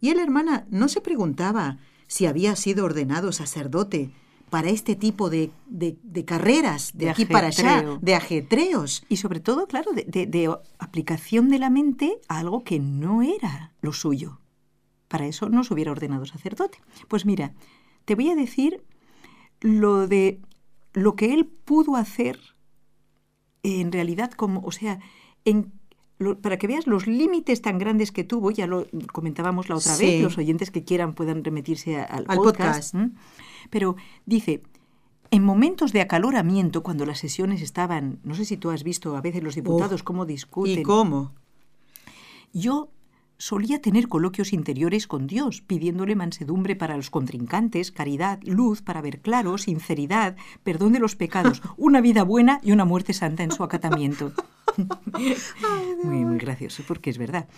Y 0.00 0.10
él, 0.10 0.18
hermana, 0.20 0.66
no 0.70 0.88
se 0.88 1.00
preguntaba 1.00 1.78
si 2.06 2.26
había 2.26 2.54
sido 2.56 2.84
ordenado 2.84 3.32
sacerdote 3.32 4.10
para 4.50 4.68
este 4.68 4.94
tipo 4.94 5.30
de, 5.30 5.50
de- 5.66 5.96
de 6.02 6.24
carreras, 6.24 6.92
de, 6.94 7.06
De 7.06 7.10
aquí 7.10 7.24
para 7.24 7.48
allá, 7.48 7.98
de 8.00 8.14
ajetreos. 8.14 9.04
Y 9.08 9.16
sobre 9.16 9.40
todo, 9.40 9.66
claro, 9.66 9.90
de 9.92 10.56
aplicación 10.78 11.48
de 11.48 11.58
la 11.58 11.70
mente 11.70 12.18
a 12.28 12.38
algo 12.38 12.62
que 12.62 12.78
no 12.78 13.22
era 13.22 13.72
lo 13.80 13.92
suyo. 13.92 14.38
Para 15.08 15.26
eso 15.26 15.48
no 15.48 15.64
se 15.64 15.74
hubiera 15.74 15.90
ordenado 15.92 16.24
sacerdote. 16.26 16.78
Pues 17.08 17.26
mira, 17.26 17.52
te 18.04 18.14
voy 18.14 18.30
a 18.30 18.34
decir 18.36 18.84
lo 19.60 20.06
de 20.06 20.40
lo 20.92 21.16
que 21.16 21.34
él 21.34 21.46
pudo 21.46 21.96
hacer 21.96 22.38
en 23.62 23.90
realidad 23.92 24.30
como, 24.32 24.60
o 24.60 24.70
sea, 24.72 25.00
en, 25.44 25.72
lo- 26.18 26.38
para 26.40 26.58
que 26.58 26.66
veas 26.66 26.86
los 26.86 27.06
límites 27.06 27.60
tan 27.62 27.78
grandes 27.78 28.12
que 28.12 28.24
tuvo, 28.24 28.50
ya 28.50 28.66
lo 28.66 28.86
comentábamos 29.12 29.68
la 29.68 29.76
otra 29.76 29.94
Sí. 29.94 30.06
vez, 30.06 30.22
los 30.22 30.38
oyentes 30.38 30.70
que 30.70 30.84
quieran 30.84 31.14
puedan 31.14 31.44
remitirse 31.44 31.96
al, 31.98 32.24
Al 32.28 32.36
podcast. 32.38 32.94
Pero 33.70 33.96
dice, 34.26 34.62
en 35.30 35.42
momentos 35.42 35.92
de 35.92 36.00
acaloramiento, 36.00 36.82
cuando 36.82 37.06
las 37.06 37.18
sesiones 37.18 37.62
estaban, 37.62 38.20
no 38.24 38.34
sé 38.34 38.44
si 38.44 38.56
tú 38.56 38.70
has 38.70 38.84
visto 38.84 39.16
a 39.16 39.20
veces 39.20 39.42
los 39.42 39.54
diputados 39.54 40.02
cómo 40.02 40.26
discuten. 40.26 40.80
¿Y 40.80 40.82
cómo? 40.82 41.32
Yo 42.52 42.88
solía 43.38 43.80
tener 43.80 44.08
coloquios 44.08 44.52
interiores 44.52 45.06
con 45.06 45.26
Dios, 45.26 45.60
pidiéndole 45.60 46.14
mansedumbre 46.14 46.76
para 46.76 46.96
los 46.96 47.10
contrincantes, 47.10 47.90
caridad, 47.90 48.40
luz 48.42 48.82
para 48.82 49.00
ver 49.00 49.20
claro, 49.20 49.58
sinceridad, 49.58 50.36
perdón 50.62 50.92
de 50.92 51.00
los 51.00 51.16
pecados, 51.16 51.62
una 51.76 52.00
vida 52.00 52.22
buena 52.22 52.60
y 52.62 52.72
una 52.72 52.84
muerte 52.84 53.12
santa 53.12 53.42
en 53.42 53.52
su 53.52 53.62
acatamiento. 53.62 54.32
muy, 56.04 56.24
muy 56.24 56.38
gracioso, 56.38 56.82
porque 56.86 57.10
es 57.10 57.18
verdad. 57.18 57.48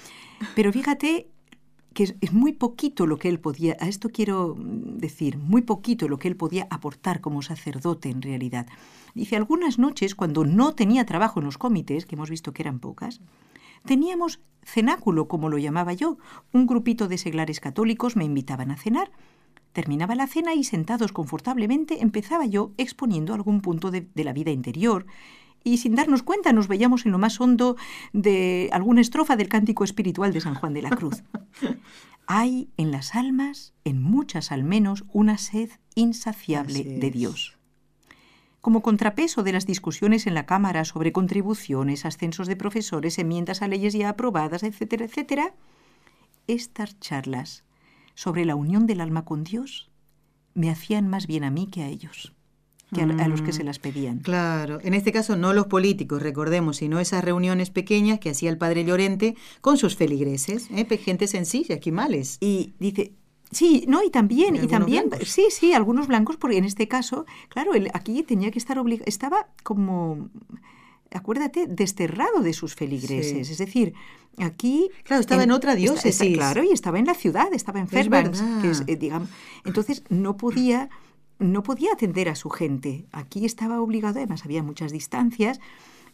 Pero 0.54 0.72
fíjate 0.72 1.28
que 1.94 2.02
es, 2.02 2.14
es 2.20 2.32
muy 2.32 2.52
poquito 2.52 3.06
lo 3.06 3.16
que 3.16 3.28
él 3.28 3.40
podía, 3.40 3.76
a 3.80 3.88
esto 3.88 4.10
quiero 4.10 4.54
decir, 4.58 5.38
muy 5.38 5.62
poquito 5.62 6.08
lo 6.08 6.18
que 6.18 6.28
él 6.28 6.36
podía 6.36 6.66
aportar 6.70 7.20
como 7.20 7.40
sacerdote 7.40 8.10
en 8.10 8.20
realidad. 8.20 8.66
Dice, 9.14 9.36
algunas 9.36 9.78
noches, 9.78 10.14
cuando 10.14 10.44
no 10.44 10.74
tenía 10.74 11.06
trabajo 11.06 11.40
en 11.40 11.46
los 11.46 11.56
comités, 11.56 12.04
que 12.04 12.16
hemos 12.16 12.28
visto 12.28 12.52
que 12.52 12.62
eran 12.62 12.80
pocas, 12.80 13.22
Teníamos 13.84 14.40
cenáculo, 14.62 15.28
como 15.28 15.48
lo 15.48 15.58
llamaba 15.58 15.92
yo. 15.92 16.18
Un 16.52 16.66
grupito 16.66 17.08
de 17.08 17.18
seglares 17.18 17.60
católicos 17.60 18.16
me 18.16 18.24
invitaban 18.24 18.70
a 18.70 18.76
cenar. 18.76 19.10
Terminaba 19.72 20.14
la 20.14 20.26
cena 20.26 20.54
y 20.54 20.64
sentados 20.64 21.12
confortablemente 21.12 22.02
empezaba 22.02 22.46
yo 22.46 22.72
exponiendo 22.78 23.34
algún 23.34 23.60
punto 23.60 23.90
de, 23.90 24.08
de 24.14 24.24
la 24.24 24.32
vida 24.32 24.50
interior. 24.50 25.06
Y 25.62 25.78
sin 25.78 25.94
darnos 25.94 26.22
cuenta 26.22 26.52
nos 26.52 26.68
veíamos 26.68 27.06
en 27.06 27.12
lo 27.12 27.18
más 27.18 27.40
hondo 27.40 27.76
de 28.12 28.68
alguna 28.72 29.00
estrofa 29.00 29.36
del 29.36 29.48
cántico 29.48 29.84
espiritual 29.84 30.32
de 30.32 30.40
San 30.40 30.54
Juan 30.54 30.74
de 30.74 30.82
la 30.82 30.90
Cruz. 30.90 31.22
Hay 32.26 32.70
en 32.76 32.90
las 32.90 33.14
almas, 33.14 33.74
en 33.84 34.02
muchas 34.02 34.50
al 34.50 34.64
menos, 34.64 35.04
una 35.12 35.38
sed 35.38 35.70
insaciable 35.94 36.82
de. 36.82 37.10
Dios 37.10 37.55
como 38.66 38.82
contrapeso 38.82 39.44
de 39.44 39.52
las 39.52 39.64
discusiones 39.64 40.26
en 40.26 40.34
la 40.34 40.44
Cámara 40.44 40.84
sobre 40.84 41.12
contribuciones, 41.12 42.04
ascensos 42.04 42.48
de 42.48 42.56
profesores, 42.56 43.16
enmiendas 43.16 43.62
a 43.62 43.68
leyes 43.68 43.94
ya 43.94 44.08
aprobadas, 44.08 44.64
etcétera, 44.64 45.04
etcétera, 45.04 45.54
estas 46.48 46.98
charlas 46.98 47.62
sobre 48.16 48.44
la 48.44 48.56
unión 48.56 48.88
del 48.88 49.00
alma 49.00 49.24
con 49.24 49.44
Dios 49.44 49.88
me 50.54 50.68
hacían 50.68 51.06
más 51.06 51.28
bien 51.28 51.44
a 51.44 51.50
mí 51.52 51.68
que 51.68 51.84
a 51.84 51.86
ellos, 51.86 52.34
que 52.92 53.02
a, 53.02 53.04
a 53.04 53.28
los 53.28 53.40
que 53.40 53.52
se 53.52 53.62
las 53.62 53.78
pedían. 53.78 54.18
Claro, 54.18 54.80
en 54.82 54.94
este 54.94 55.12
caso 55.12 55.36
no 55.36 55.52
los 55.52 55.68
políticos, 55.68 56.20
recordemos, 56.20 56.78
sino 56.78 56.98
esas 56.98 57.22
reuniones 57.22 57.70
pequeñas 57.70 58.18
que 58.18 58.30
hacía 58.30 58.50
el 58.50 58.58
padre 58.58 58.84
Llorente 58.84 59.36
con 59.60 59.76
sus 59.76 59.94
feligreses, 59.94 60.68
¿eh? 60.72 60.88
Gente 60.98 61.28
sencilla, 61.28 61.78
quimales. 61.78 62.38
Y 62.40 62.74
dice, 62.80 63.12
sí, 63.50 63.84
no, 63.88 64.02
y 64.02 64.10
también, 64.10 64.56
Y 64.56 64.66
también, 64.66 65.08
blancos. 65.08 65.28
sí, 65.28 65.46
sí, 65.50 65.72
algunos 65.72 66.06
blancos, 66.08 66.36
porque 66.36 66.56
en 66.58 66.64
este 66.64 66.88
caso, 66.88 67.26
claro, 67.48 67.74
él 67.74 67.90
aquí 67.94 68.22
tenía 68.22 68.50
que 68.50 68.58
estar 68.58 68.78
obligado, 68.78 69.04
estaba 69.08 69.48
como, 69.62 70.28
acuérdate, 71.12 71.66
desterrado 71.66 72.40
de 72.42 72.52
sus 72.52 72.74
feligreses. 72.74 73.46
Sí. 73.46 73.52
Es 73.52 73.58
decir, 73.58 73.94
aquí... 74.38 74.90
Claro, 75.04 75.20
estaba 75.20 75.44
en 75.44 75.50
otra 75.52 75.72
está- 75.74 75.84
está- 75.84 75.94
diócesis. 76.24 76.36
claro, 76.36 76.62
y 76.64 76.72
estaba 76.72 76.98
en 76.98 77.06
la 77.06 77.14
ciudad, 77.14 77.48
estaba 77.52 77.80
en 77.80 77.88
Fairbanks, 77.88 78.42
que 78.62 78.70
es, 78.70 78.82
eh, 78.86 78.96
digamos, 78.96 79.28
entonces 79.64 80.02
no 80.08 80.36
podía... 80.36 80.88
No 81.38 81.62
podía 81.62 81.92
atender 81.92 82.30
a 82.30 82.34
su 82.34 82.48
gente. 82.48 83.04
Aquí 83.12 83.44
estaba 83.44 83.78
obligado, 83.82 84.16
además 84.20 84.46
había 84.46 84.62
muchas 84.62 84.90
distancias. 84.90 85.60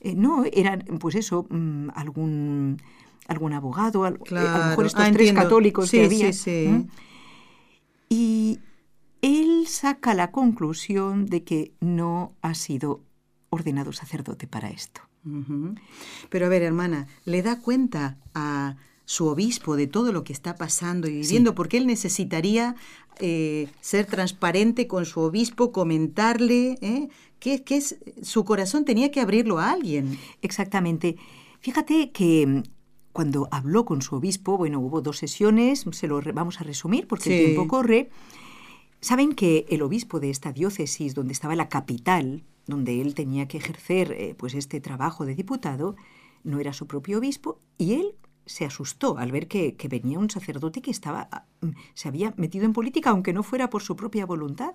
eh, 0.00 0.14
no, 0.16 0.42
eran, 0.52 0.80
pues 0.98 1.14
eso, 1.14 1.46
mm, 1.48 1.90
algún 1.94 2.82
algún 3.28 3.52
abogado, 3.52 4.02
al- 4.02 4.14
eh, 4.14 4.16
a 4.16 4.18
lo 4.18 4.24
Claro. 4.24 4.64
mejor 4.70 4.86
estos 4.86 5.04
Ah, 5.04 5.10
tres 5.12 5.32
católicos 5.32 5.88
Sí, 5.90 5.98
que 5.98 6.04
había. 6.06 6.32
sí, 6.32 6.66
sí. 6.66 6.86
Y 8.12 8.58
él 9.22 9.66
saca 9.66 10.12
la 10.12 10.32
conclusión 10.32 11.24
de 11.24 11.44
que 11.44 11.72
no 11.80 12.36
ha 12.42 12.52
sido 12.54 13.00
ordenado 13.48 13.94
sacerdote 13.94 14.46
para 14.46 14.68
esto. 14.68 15.00
Pero 16.28 16.44
a 16.44 16.48
ver, 16.50 16.60
hermana, 16.62 17.06
¿le 17.24 17.40
da 17.40 17.58
cuenta 17.58 18.18
a 18.34 18.76
su 19.06 19.28
obispo 19.28 19.76
de 19.76 19.86
todo 19.86 20.12
lo 20.12 20.24
que 20.24 20.34
está 20.34 20.56
pasando 20.56 21.08
y 21.08 21.20
viviendo? 21.22 21.54
Porque 21.54 21.78
él 21.78 21.86
necesitaría 21.86 22.76
eh, 23.18 23.68
ser 23.80 24.04
transparente 24.04 24.86
con 24.86 25.06
su 25.06 25.20
obispo, 25.20 25.72
comentarle 25.72 26.76
¿eh? 26.82 27.08
que, 27.38 27.64
que 27.64 27.78
es, 27.78 27.96
su 28.20 28.44
corazón 28.44 28.84
tenía 28.84 29.10
que 29.10 29.22
abrirlo 29.22 29.58
a 29.58 29.70
alguien. 29.70 30.18
Exactamente. 30.42 31.16
Fíjate 31.60 32.10
que 32.10 32.62
cuando 33.12 33.48
habló 33.50 33.84
con 33.84 34.00
su 34.02 34.14
obispo, 34.16 34.56
bueno, 34.56 34.80
hubo 34.80 35.00
dos 35.02 35.18
sesiones, 35.18 35.84
se 35.90 36.06
lo 36.08 36.20
re- 36.20 36.32
vamos 36.32 36.60
a 36.60 36.64
resumir 36.64 37.06
porque 37.06 37.24
Sí. 37.24 37.32
el 37.34 37.44
tiempo 37.46 37.68
corre. 37.68 38.10
Saben 39.00 39.32
que 39.34 39.66
el 39.68 39.82
obispo 39.82 40.20
de 40.20 40.30
esta 40.30 40.52
diócesis, 40.52 41.14
donde 41.14 41.32
estaba 41.32 41.56
la 41.56 41.68
capital, 41.68 42.44
donde 42.66 43.00
él 43.00 43.14
tenía 43.14 43.48
que 43.48 43.58
ejercer 43.58 44.12
eh, 44.12 44.34
pues 44.38 44.54
este 44.54 44.80
trabajo 44.80 45.26
de 45.26 45.34
diputado, 45.34 45.96
no 46.44 46.60
era 46.60 46.72
su 46.72 46.86
propio 46.86 47.18
obispo 47.18 47.58
y 47.78 47.94
él 47.94 48.14
se 48.46 48.64
asustó 48.64 49.18
al 49.18 49.30
ver 49.32 49.46
que, 49.48 49.74
que 49.76 49.88
venía 49.88 50.18
un 50.18 50.30
sacerdote 50.30 50.80
que 50.82 50.90
estaba 50.90 51.28
ah, 51.32 51.44
mm, 51.60 51.70
se 51.94 52.08
había 52.08 52.32
metido 52.36 52.64
en 52.64 52.72
política, 52.72 53.10
aunque 53.10 53.32
no 53.32 53.42
fuera 53.42 53.70
por 53.70 53.82
su 53.82 53.94
propia 53.96 54.26
voluntad. 54.26 54.74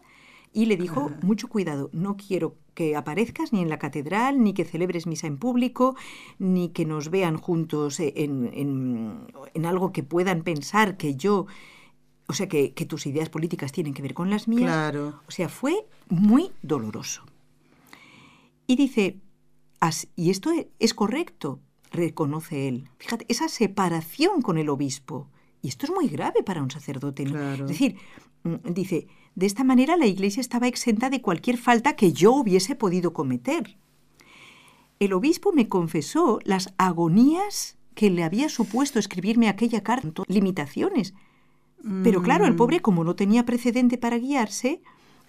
Y 0.54 0.66
le 0.66 0.76
dijo, 0.78 1.12
mucho 1.22 1.50
cuidado, 1.50 1.90
no 1.94 2.18
quiero 2.18 2.56
que 2.74 2.96
aparezcas 2.96 3.54
ni 3.54 3.62
en 3.62 3.70
la 3.70 3.78
catedral, 3.78 4.44
ni 4.44 4.54
que 4.54 4.66
celebres 4.66 5.06
misa 5.06 5.28
en 5.28 5.38
público, 5.38 5.96
ni 6.40 6.70
que 6.70 6.86
nos 6.86 7.10
vean 7.12 7.38
juntos 7.38 8.00
eh, 8.00 8.14
en, 8.18 8.50
en- 8.54 9.28
en 9.54 9.66
algo 9.66 9.92
que 9.92 10.04
puedan 10.04 10.42
pensar 10.44 10.98
que 10.98 11.16
yo, 11.16 11.46
o 12.28 12.34
sea, 12.34 12.48
que, 12.48 12.74
que 12.74 12.86
tus 12.86 13.06
ideas 13.06 13.30
políticas 13.30 13.72
tienen 13.72 13.94
que 13.94 14.02
ver 14.02 14.14
con 14.16 14.30
las 14.30 14.48
mías. 14.48 14.64
Claro. 14.72 15.22
O 15.28 15.32
sea, 15.32 15.48
fue 15.50 15.86
muy 16.10 16.52
doloroso. 16.64 17.24
Y 18.66 18.76
dice, 18.76 19.20
"As- 19.80 20.08
y 20.16 20.30
esto 20.30 20.52
e- 20.52 20.70
es 20.80 20.94
correcto, 20.94 21.60
reconoce 21.92 22.68
él. 22.68 22.90
Fíjate, 22.98 23.26
esa 23.30 23.48
separación 23.48 24.42
con 24.42 24.58
el 24.58 24.70
obispo. 24.70 25.30
Y 25.62 25.68
esto 25.70 25.86
es 25.86 25.92
muy 25.92 26.08
grave 26.08 26.44
para 26.44 26.62
un 26.62 26.72
sacerdote. 26.72 27.26
¿no? 27.26 27.32
Claro. 27.32 27.66
Es 27.66 27.70
decir, 27.72 27.96
mm, 28.44 28.74
dice, 28.74 29.08
de 29.38 29.46
esta 29.46 29.64
manera 29.64 29.98
la 29.98 30.08
iglesia 30.08 30.42
estaba 30.42 30.68
exenta 30.68 31.12
de 31.12 31.22
cualquier 31.22 31.58
falta 31.58 31.96
que 31.96 32.12
yo 32.12 32.34
hubiese 32.34 32.74
podido 32.74 33.14
cometer. 33.14 33.78
El 35.00 35.14
obispo 35.14 35.54
me 35.54 35.68
confesó 35.70 36.40
las 36.44 36.74
agonías 36.80 37.78
que 37.94 38.10
le 38.10 38.24
había 38.24 38.50
supuesto 38.50 38.98
escribirme 38.98 39.48
aquella 39.48 39.84
carta, 39.84 40.24
limitaciones. 40.28 41.14
Pero 42.04 42.24
claro, 42.24 42.46
Mm. 42.46 42.48
el 42.48 42.56
pobre, 42.56 42.80
como 42.80 43.04
no 43.04 43.16
tenía 43.16 43.46
precedente 43.46 44.00
para 44.00 44.18
guiarse, 44.18 44.82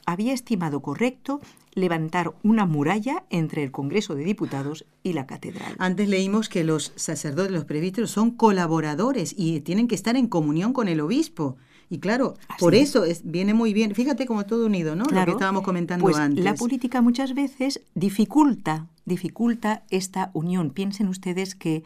había 0.06 0.32
estimado 0.32 0.80
correcto 0.80 1.42
levantar 1.74 2.32
una 2.42 2.64
muralla 2.64 3.26
entre 3.28 3.62
el 3.62 3.70
Congreso 3.70 4.14
de 4.14 4.24
Diputados 4.24 4.86
y 5.02 5.12
la 5.12 5.26
catedral. 5.26 5.74
Antes 5.78 6.08
leímos 6.08 6.48
que 6.48 6.64
los 6.64 6.92
sacerdotes, 6.96 7.52
los 7.52 7.66
presbíteros, 7.66 8.10
son 8.10 8.30
colaboradores 8.30 9.34
y 9.36 9.60
tienen 9.60 9.86
que 9.86 9.94
estar 9.94 10.16
en 10.16 10.28
comunión 10.28 10.72
con 10.72 10.88
el 10.88 11.02
obispo. 11.02 11.58
Y 11.90 12.00
claro, 12.00 12.34
Así 12.48 12.58
por 12.60 12.74
es. 12.74 12.90
eso 12.90 13.04
es, 13.04 13.22
viene 13.24 13.54
muy 13.54 13.72
bien. 13.72 13.94
Fíjate 13.94 14.26
como 14.26 14.44
todo 14.44 14.66
unido, 14.66 14.94
¿no? 14.94 15.04
Lo 15.04 15.24
que 15.24 15.30
estábamos 15.30 15.62
comentando 15.62 16.04
pues 16.04 16.16
antes. 16.16 16.44
La 16.44 16.54
política 16.54 17.00
muchas 17.00 17.34
veces 17.34 17.80
dificulta, 17.94 18.86
dificulta 19.04 19.84
esta 19.90 20.30
unión. 20.34 20.70
Piensen 20.70 21.08
ustedes 21.08 21.54
que 21.54 21.84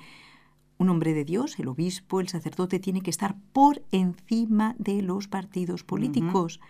un 0.78 0.88
hombre 0.88 1.14
de 1.14 1.24
Dios, 1.24 1.58
el 1.58 1.68
obispo, 1.68 2.20
el 2.20 2.28
sacerdote, 2.28 2.80
tiene 2.80 3.00
que 3.00 3.10
estar 3.10 3.36
por 3.52 3.82
encima 3.92 4.74
de 4.78 5.02
los 5.02 5.28
partidos 5.28 5.84
políticos. 5.84 6.60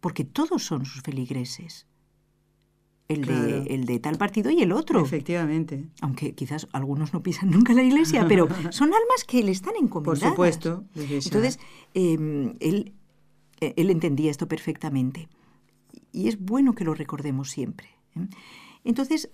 Porque 0.00 0.24
todos 0.24 0.64
son 0.64 0.84
sus 0.84 1.02
feligreses. 1.02 1.87
El, 3.08 3.22
Claro. 3.22 3.42
de, 3.64 3.74
el 3.74 3.86
de 3.86 3.98
tal 4.00 4.18
partido 4.18 4.50
y 4.50 4.60
el 4.62 4.70
otro. 4.72 5.00
Efectivamente. 5.00 5.86
Aunque 6.02 6.34
quizás 6.34 6.68
algunos 6.72 7.14
no 7.14 7.22
pisan 7.22 7.50
nunca 7.50 7.72
la 7.72 7.82
iglesia, 7.82 8.26
pero 8.28 8.46
son 8.70 8.88
almas 8.88 9.24
que 9.26 9.42
le 9.42 9.50
están 9.52 9.72
Por 9.74 9.82
encomendadas. 9.84 10.28
supuesto. 10.30 10.84
desde 10.94 11.20
ya. 11.20 11.26
Entonces, 11.28 11.58
eh, 11.94 12.54
él, 12.60 12.92
él 13.60 13.90
entendía 13.90 14.30
esto 14.30 14.46
perfectamente. 14.46 15.28
Y 16.12 16.28
es 16.28 16.38
bueno 16.38 16.74
que 16.74 16.84
lo 16.84 16.92
recordemos 16.94 17.50
siempre. 17.50 17.88
¿eh? 18.14 18.26
Entonces, 18.84 19.30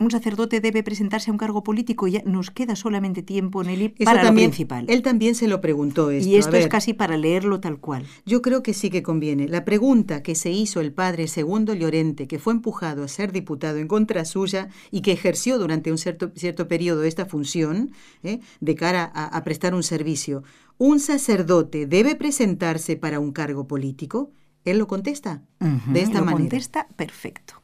un 0.00 0.10
sacerdote 0.10 0.60
debe 0.60 0.82
presentarse 0.82 1.30
a 1.30 1.32
un 1.32 1.38
cargo 1.38 1.62
político 1.62 2.08
y 2.08 2.12
ya 2.12 2.22
nos 2.24 2.50
queda 2.50 2.74
solamente 2.74 3.22
tiempo, 3.22 3.62
Nelly, 3.62 3.94
Eso 3.98 4.04
para 4.04 4.22
también, 4.22 4.46
lo 4.48 4.50
principal. 4.50 4.86
Él 4.88 5.02
también 5.02 5.34
se 5.34 5.46
lo 5.46 5.60
preguntó 5.60 6.10
esto. 6.10 6.28
y 6.28 6.36
esto 6.36 6.56
es 6.56 6.68
casi 6.68 6.94
para 6.94 7.16
leerlo 7.16 7.60
tal 7.60 7.78
cual. 7.78 8.06
Yo 8.24 8.40
creo 8.40 8.62
que 8.62 8.72
sí 8.74 8.88
que 8.90 9.02
conviene. 9.02 9.46
La 9.46 9.64
pregunta 9.64 10.22
que 10.22 10.34
se 10.34 10.50
hizo 10.50 10.80
el 10.80 10.92
padre 10.92 11.28
Segundo 11.28 11.74
Llorente, 11.74 12.26
que 12.26 12.38
fue 12.38 12.54
empujado 12.54 13.04
a 13.04 13.08
ser 13.08 13.30
diputado 13.30 13.76
en 13.78 13.88
contra 13.88 14.24
suya 14.24 14.68
y 14.90 15.02
que 15.02 15.12
ejerció 15.12 15.58
durante 15.58 15.90
un 15.92 15.98
cierto, 15.98 16.32
cierto 16.34 16.66
periodo 16.66 17.04
esta 17.04 17.26
función 17.26 17.92
¿eh? 18.22 18.40
de 18.60 18.74
cara 18.74 19.10
a, 19.14 19.26
a 19.26 19.44
prestar 19.44 19.74
un 19.74 19.82
servicio, 19.82 20.42
¿un 20.78 20.98
sacerdote 20.98 21.86
debe 21.86 22.16
presentarse 22.16 22.96
para 22.96 23.20
un 23.20 23.32
cargo 23.32 23.68
político? 23.68 24.32
Él 24.64 24.78
lo 24.78 24.86
contesta 24.86 25.42
de 25.58 26.00
esta 26.00 26.18
lo 26.18 26.24
manera. 26.26 26.38
contesta 26.38 26.88
perfecto. 26.96 27.59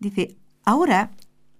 Dice, 0.00 0.36
ahora, 0.64 1.10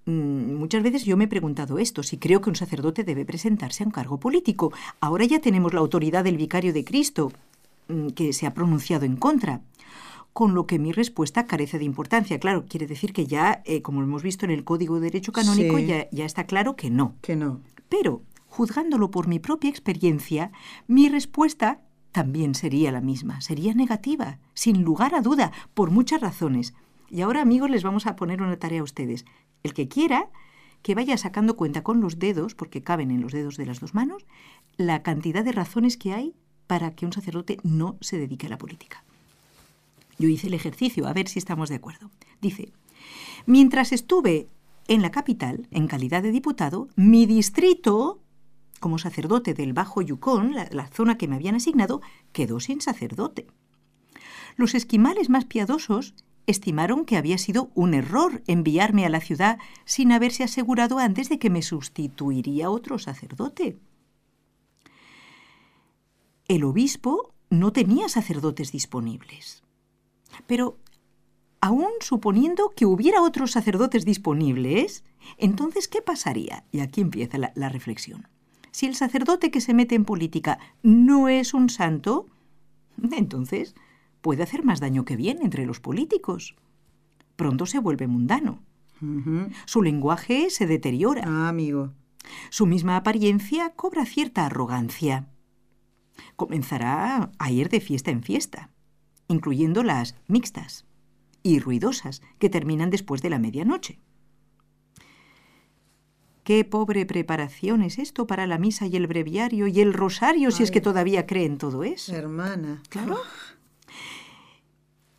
mm, 0.07 0.55
muchas 0.55 0.83
veces 0.83 1.05
yo 1.05 1.17
me 1.17 1.25
he 1.25 1.29
preguntado 1.29 1.79
esto, 1.79 2.03
si 2.03 2.19
creo 2.19 2.41
que 2.41 2.51
un 2.51 2.57
sacerdote 2.57 3.05
debe 3.05 3.25
presentarse 3.25 3.83
a 3.83 3.87
un 3.87 3.93
cargo 3.93 4.19
político. 4.21 4.73
Ahora 5.01 5.25
ya 5.25 5.41
tenemos 5.41 5.75
la 5.75 5.81
autoridad 5.81 6.25
del 6.25 6.37
vicario 6.37 6.73
de 6.73 6.85
Cristo, 6.85 7.33
mm, 7.89 8.09
que 8.09 8.33
se 8.33 8.47
ha 8.47 8.55
pronunciado 8.55 9.05
en 9.05 9.17
contra. 9.17 9.61
Con 10.33 10.55
lo 10.55 10.67
que 10.67 10.79
mi 10.79 10.93
respuesta 10.93 11.47
carece 11.47 11.79
de 11.79 11.85
importancia. 11.85 12.39
Claro, 12.39 12.65
quiere 12.69 12.87
decir 12.87 13.13
que 13.13 13.27
ya, 13.27 13.63
eh, 13.65 13.83
como 13.83 14.03
hemos 14.03 14.23
visto 14.23 14.45
en 14.45 14.53
el 14.53 14.63
Código 14.63 14.97
de 14.97 15.01
Derecho 15.03 15.33
Canónico, 15.33 15.79
Sí. 15.79 15.87
ya, 15.87 16.09
ya 16.13 16.25
está 16.25 16.45
claro 16.45 16.77
que 16.77 16.91
no. 16.91 17.17
Que 17.23 17.35
no. 17.35 17.61
Pero, 17.89 18.23
juzgándolo 18.47 19.11
por 19.11 19.27
mi 19.27 19.41
propia 19.41 19.71
experiencia, 19.71 20.53
mi 20.87 21.09
respuesta 21.09 21.81
también 22.13 22.55
sería 22.55 22.93
la 22.93 23.01
misma, 23.01 23.41
sería 23.41 23.75
negativa, 23.75 24.39
sin 24.55 24.83
lugar 24.83 25.15
a 25.15 25.23
duda, 25.23 25.51
por 25.75 25.91
muchas 25.91 26.21
razones. 26.21 26.73
Y 27.11 27.23
ahora, 27.23 27.43
amigos, 27.43 27.71
les 27.71 27.83
vamos 27.83 28.07
a 28.07 28.17
poner 28.17 28.43
una 28.43 28.59
tarea 28.59 28.81
a 28.81 28.85
ustedes. 28.85 29.25
El 29.63 29.75
que 29.75 29.89
quiera, 29.89 30.29
que 30.83 30.95
vaya 30.95 31.17
sacando 31.17 31.57
cuenta 31.57 31.83
con 31.83 32.01
los 32.01 32.19
dedos, 32.19 32.55
porque 32.55 32.83
caben 32.83 33.11
en 33.11 33.21
los 33.21 33.33
dedos 33.33 33.57
de 33.57 33.67
las 33.67 33.81
dos 33.81 33.95
manos, 33.95 34.27
la 34.77 35.03
cantidad 35.03 35.45
de 35.45 35.53
razones 35.53 35.97
que 35.97 36.13
hay 36.13 36.35
para 36.67 36.95
que 36.95 37.07
un 37.07 37.13
sacerdote 37.13 37.59
no 37.63 37.97
se 38.01 38.19
dedique 38.19 38.47
a 38.47 38.51
la 38.51 38.59
política. 38.59 39.03
Yo 40.19 40.29
hice 40.29 40.49
el 40.49 40.55
ejercicio, 40.55 41.07
a 41.07 41.13
ver 41.13 41.29
si 41.29 41.39
estamos 41.39 41.69
de 41.69 41.77
acuerdo. 41.77 42.11
Dice, 42.41 42.73
mientras 43.47 43.93
estuve 43.93 44.49
en 44.87 45.03
la 45.03 45.11
capital, 45.11 45.67
en 45.71 45.87
calidad 45.87 46.23
de 46.23 46.31
diputado, 46.31 46.89
mi 46.97 47.25
distrito, 47.25 48.21
como 48.81 48.99
sacerdote 48.99 49.55
del 49.55 49.73
Bajo 49.73 50.03
Yukon, 50.03 50.55
la, 50.55 50.69
la 50.71 50.89
zona 50.89 51.17
que 51.17 51.29
me 51.29 51.37
habían 51.37 51.55
asignado, 51.55 52.01
quedó 52.33 52.61
sin 52.61 52.81
sacerdote. 52.81 53.47
Los 54.57 54.75
esquimales 54.75 55.31
más 55.31 55.45
piadosos 55.45 56.15
estimaron 56.49 57.05
que 57.05 57.17
había 57.17 57.39
sido 57.39 57.71
un 57.75 57.95
error 57.95 58.43
enviarme 58.47 59.05
a 59.05 59.11
la 59.11 59.21
ciudad 59.21 59.59
sin 59.85 60.13
haberse 60.13 60.45
asegurado 60.45 60.99
antes 60.99 61.29
de 61.29 61.39
que 61.39 61.51
me 61.51 61.63
sustituiría 61.63 62.71
otro 62.71 62.99
sacerdote. 62.99 63.79
El 66.49 66.65
obispo 66.65 67.35
no 67.51 67.73
tenía 67.73 68.09
sacerdotes 68.09 68.73
disponibles. 68.73 69.63
Pero, 70.47 70.79
aun 71.61 71.91
suponiendo 72.01 72.73
que 72.75 72.87
hubiera 72.87 73.23
otros 73.23 73.51
sacerdotes 73.53 74.05
disponibles, 74.05 75.05
Entonces, 75.37 75.89
¿qué 75.89 76.01
pasaría? 76.01 76.65
Y 76.73 76.81
aquí 76.81 77.03
empieza 77.03 77.37
la, 77.37 77.53
la 77.55 77.69
reflexión. 77.69 78.29
Si 78.71 78.87
el 78.87 78.95
sacerdote 78.95 79.51
que 79.51 79.61
se 79.61 79.75
mete 79.75 79.95
en 79.95 80.07
política 80.07 80.59
no 80.83 81.29
es 81.29 81.53
un 81.53 81.69
santo, 81.69 82.27
entonces 83.13 83.75
puede 84.21 84.43
hacer 84.43 84.65
más 84.65 84.81
daño 84.81 85.05
que 85.05 85.17
bien 85.17 85.39
entre 85.43 85.67
los 85.67 85.81
políticos. 85.81 86.57
Pronto 87.37 87.67
se 87.67 87.79
vuelve 87.79 88.07
mundano. 88.07 88.63
Su 89.65 89.83
lenguaje 89.83 90.51
se 90.51 90.67
deteriora. 90.67 91.23
Ah, 91.25 91.49
amigo. 91.49 91.93
Su 92.51 92.67
misma 92.67 92.97
apariencia 92.97 93.71
cobra 93.71 94.05
cierta 94.05 94.47
arrogancia. 94.47 95.29
Comenzará 96.37 97.31
a 97.39 97.51
ir 97.51 97.69
de 97.69 97.81
fiesta 97.81 98.11
en 98.11 98.23
fiesta, 98.23 98.71
incluyendo 99.29 99.83
las 99.83 100.17
mixtas 100.27 100.85
y 101.43 101.61
ruidosas 101.61 102.23
que 102.39 102.51
terminan 102.51 102.91
después 102.91 103.23
de 103.23 103.31
la 103.31 103.39
medianoche. 103.39 104.01
Qué 106.43 106.65
pobre 106.65 107.05
preparación 107.05 107.83
es 107.83 107.99
esto 107.99 108.27
para 108.27 108.47
la 108.47 108.57
misa 108.57 108.87
y 108.87 108.97
el 108.97 109.07
breviario 109.07 109.67
y 109.67 109.81
el 109.81 109.93
rosario, 109.93 110.51
si 110.51 110.63
es 110.63 110.71
que 110.71 110.81
todavía 110.81 111.27
cree 111.27 111.45
en 111.45 111.59
todo 111.59 111.85
eso. 111.85 112.17
Hermana. 112.17 112.83
Claro. 112.89 113.19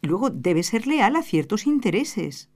Luego 0.01 0.29
debe 0.29 0.63
ser 0.63 0.87
leal 0.87 1.15
a 1.15 1.23
ciertos 1.23 1.67
intereses. 1.67 2.49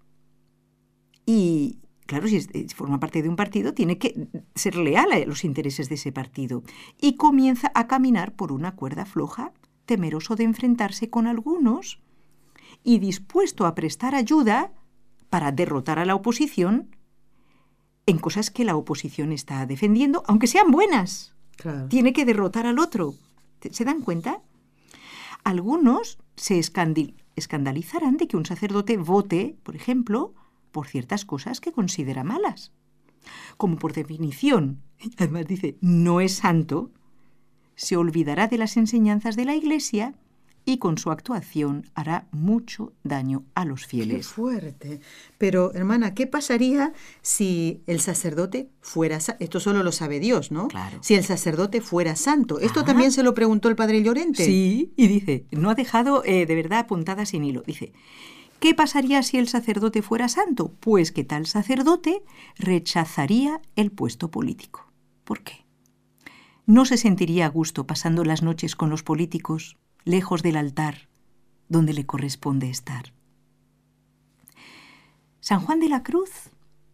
Y, 1.25 1.79
claro, 2.05 2.27
si, 2.27 2.37
es- 2.37 2.49
si 2.53 2.67
forma 2.69 2.99
parte 2.99 3.21
de 3.21 3.29
un 3.29 3.35
partido, 3.35 3.73
tiene 3.73 3.97
que 3.97 4.27
ser 4.55 4.75
leal 4.75 5.11
a 5.11 5.19
los 5.25 5.43
intereses 5.43 5.89
de 5.89 5.95
ese 5.95 6.11
partido. 6.11 6.63
Y 6.99 7.15
comienza 7.15 7.71
a 7.75 7.87
caminar 7.87 8.33
por 8.35 8.51
una 8.51 8.75
cuerda 8.75 9.05
floja, 9.05 9.51
temeroso 9.85 10.35
de 10.35 10.45
enfrentarse 10.45 11.09
con 11.09 11.27
algunos 11.27 11.99
y 12.83 12.99
dispuesto 12.99 13.65
a 13.65 13.75
prestar 13.75 14.15
ayuda 14.15 14.71
para 15.29 15.51
derrotar 15.51 15.99
a 15.99 16.05
la 16.05 16.15
oposición 16.15 16.95
en 18.05 18.17
cosas 18.19 18.51
que 18.51 18.65
la 18.65 18.75
oposición 18.75 19.31
está 19.31 19.65
defendiendo, 19.65 20.23
aunque 20.27 20.47
sean 20.47 20.71
buenas 20.71 21.33
Claro. 21.57 21.87
tiene 21.87 22.11
que 22.13 22.25
derrotar 22.25 22.65
al 22.65 22.79
otro. 22.79 23.13
¿Te- 23.59 23.73
¿Se 23.73 23.85
dan 23.85 24.01
cuenta? 24.01 24.41
Algunos 25.43 26.17
se 26.35 26.57
escandalizarán 27.35 28.17
de 28.17 28.27
que 28.27 28.37
un 28.37 28.45
sacerdote 28.45 28.97
vote, 28.97 29.57
por 29.63 29.75
ejemplo, 29.75 30.33
por 30.71 30.87
ciertas 30.87 31.25
cosas 31.25 31.61
que 31.61 31.71
considera 31.71 32.23
malas. 32.23 32.71
Como 33.57 33.77
por 33.77 33.93
definición, 33.93 34.81
además 35.17 35.47
dice, 35.47 35.77
no 35.81 36.21
es 36.21 36.33
santo, 36.33 36.91
se 37.75 37.97
olvidará 37.97 38.47
de 38.47 38.57
las 38.57 38.77
enseñanzas 38.77 39.35
de 39.35 39.45
la 39.45 39.55
Iglesia 39.55 40.15
y 40.65 40.77
con 40.77 40.97
su 40.97 41.11
actuación 41.11 41.89
hará 41.93 42.27
mucho 42.31 42.93
daño 43.03 43.43
a 43.53 43.65
los 43.65 43.81
Qué 43.81 43.87
fieles. 43.87 44.27
fuerte. 44.27 45.01
Pero, 45.37 45.73
hermana, 45.73 46.13
¿qué 46.13 46.25
pasaría 46.27 46.93
si 47.21 47.81
el 47.87 47.99
sacerdote 47.99 48.69
fuera 48.81 49.17
Esto 49.39 49.59
solo 49.59 49.83
lo 49.83 49.91
sabe 49.91 50.19
Dios, 50.19 50.51
¿no? 50.51 50.69
Claro. 50.69 50.99
Si 51.01 51.15
el 51.15 51.23
sacerdote 51.23 51.81
fuera 51.81 52.15
santo. 52.15 52.59
Esto 52.59 52.81
Ah. 52.81 52.85
también 52.85 53.11
se 53.11 53.23
lo 53.23 53.33
preguntó 53.33 53.67
el 53.69 53.75
padre 53.75 54.01
Llorente. 54.03 54.45
Sí, 54.45 54.93
y 54.95 55.07
dice, 55.07 55.45
no 55.51 55.69
ha 55.69 55.75
dejado 55.75 56.23
eh, 56.25 56.45
de 56.45 56.55
verdad 56.55 56.79
apuntada 56.79 57.25
sin 57.25 57.43
hilo. 57.43 57.61
Dice, 57.67 57.91
¿qué 58.59 58.73
pasaría 58.73 59.21
si 59.23 59.37
el 59.37 59.47
sacerdote 59.49 60.01
fuera 60.01 60.29
santo? 60.29 60.71
Pues 60.79 61.11
que 61.11 61.23
tal 61.25 61.45
sacerdote 61.45 62.23
rechazaría 62.57 63.61
el 63.75 63.91
puesto 63.91 64.31
político. 64.31 64.91
¿Por 65.25 65.41
qué? 65.43 65.65
No 66.65 66.85
se 66.85 66.95
sentiría 66.97 67.45
a 67.47 67.49
gusto 67.49 67.85
pasando 67.85 68.23
las 68.23 68.41
noches 68.41 68.75
con 68.77 68.89
los 68.89 69.03
políticos, 69.03 69.75
lejos 70.05 70.43
del 70.43 70.57
altar, 70.57 71.07
donde 71.69 71.93
le 71.93 72.05
corresponde 72.05 72.69
estar. 72.69 73.13
San 75.39 75.59
Juan 75.59 75.79
de 75.79 75.89
la 75.89 76.03
Cruz 76.03 76.29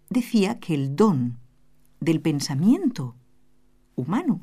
decía 0.10 0.60
que 0.60 0.74
el 0.74 0.96
don 0.96 1.38
del 2.00 2.22
pensamiento 2.22 3.16
humano 3.96 4.42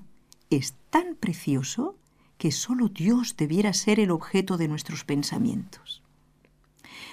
es 0.51 0.75
tan 0.91 1.17
precioso 1.17 1.97
que 2.39 2.53
solo 2.53 2.89
Dios 2.89 3.37
debiera 3.37 3.73
ser 3.73 3.99
el 3.99 4.11
objeto 4.11 4.57
de 4.57 4.69
nuestros 4.69 5.05
pensamientos. 5.05 6.03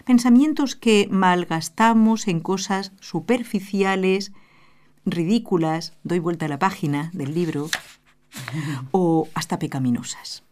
Pensamientos 0.06 0.76
que 0.76 1.08
malgastamos 1.10 2.28
en 2.28 2.42
cosas 2.42 2.92
superficiales, 3.00 4.34
ridículas, 5.06 5.94
doy 6.04 6.20
vuelta 6.20 6.46
a 6.46 6.50
la 6.50 6.60
página 6.60 7.10
del 7.14 7.34
libro, 7.34 7.70
o 8.92 9.28
hasta 9.34 9.60
pecaminosas. 9.60 10.44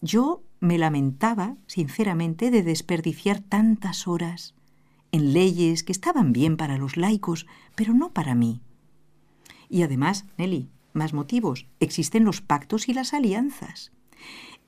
Yo 0.00 0.42
me 0.60 0.78
lamentaba, 0.78 1.56
sinceramente, 1.66 2.50
de 2.50 2.62
desperdiciar 2.62 3.40
tantas 3.40 4.06
horas 4.08 4.54
en 5.12 5.32
leyes 5.32 5.82
que 5.82 5.92
estaban 5.92 6.32
bien 6.32 6.56
para 6.56 6.78
los 6.78 6.96
laicos, 6.96 7.46
pero 7.74 7.94
no 7.94 8.12
para 8.12 8.34
mí. 8.34 8.60
Y 9.68 9.82
además, 9.82 10.24
Nelly, 10.38 10.70
más 10.92 11.12
motivos. 11.12 11.66
Existen 11.80 12.24
los 12.24 12.40
pactos 12.40 12.88
y 12.88 12.94
las 12.94 13.14
alianzas. 13.14 13.92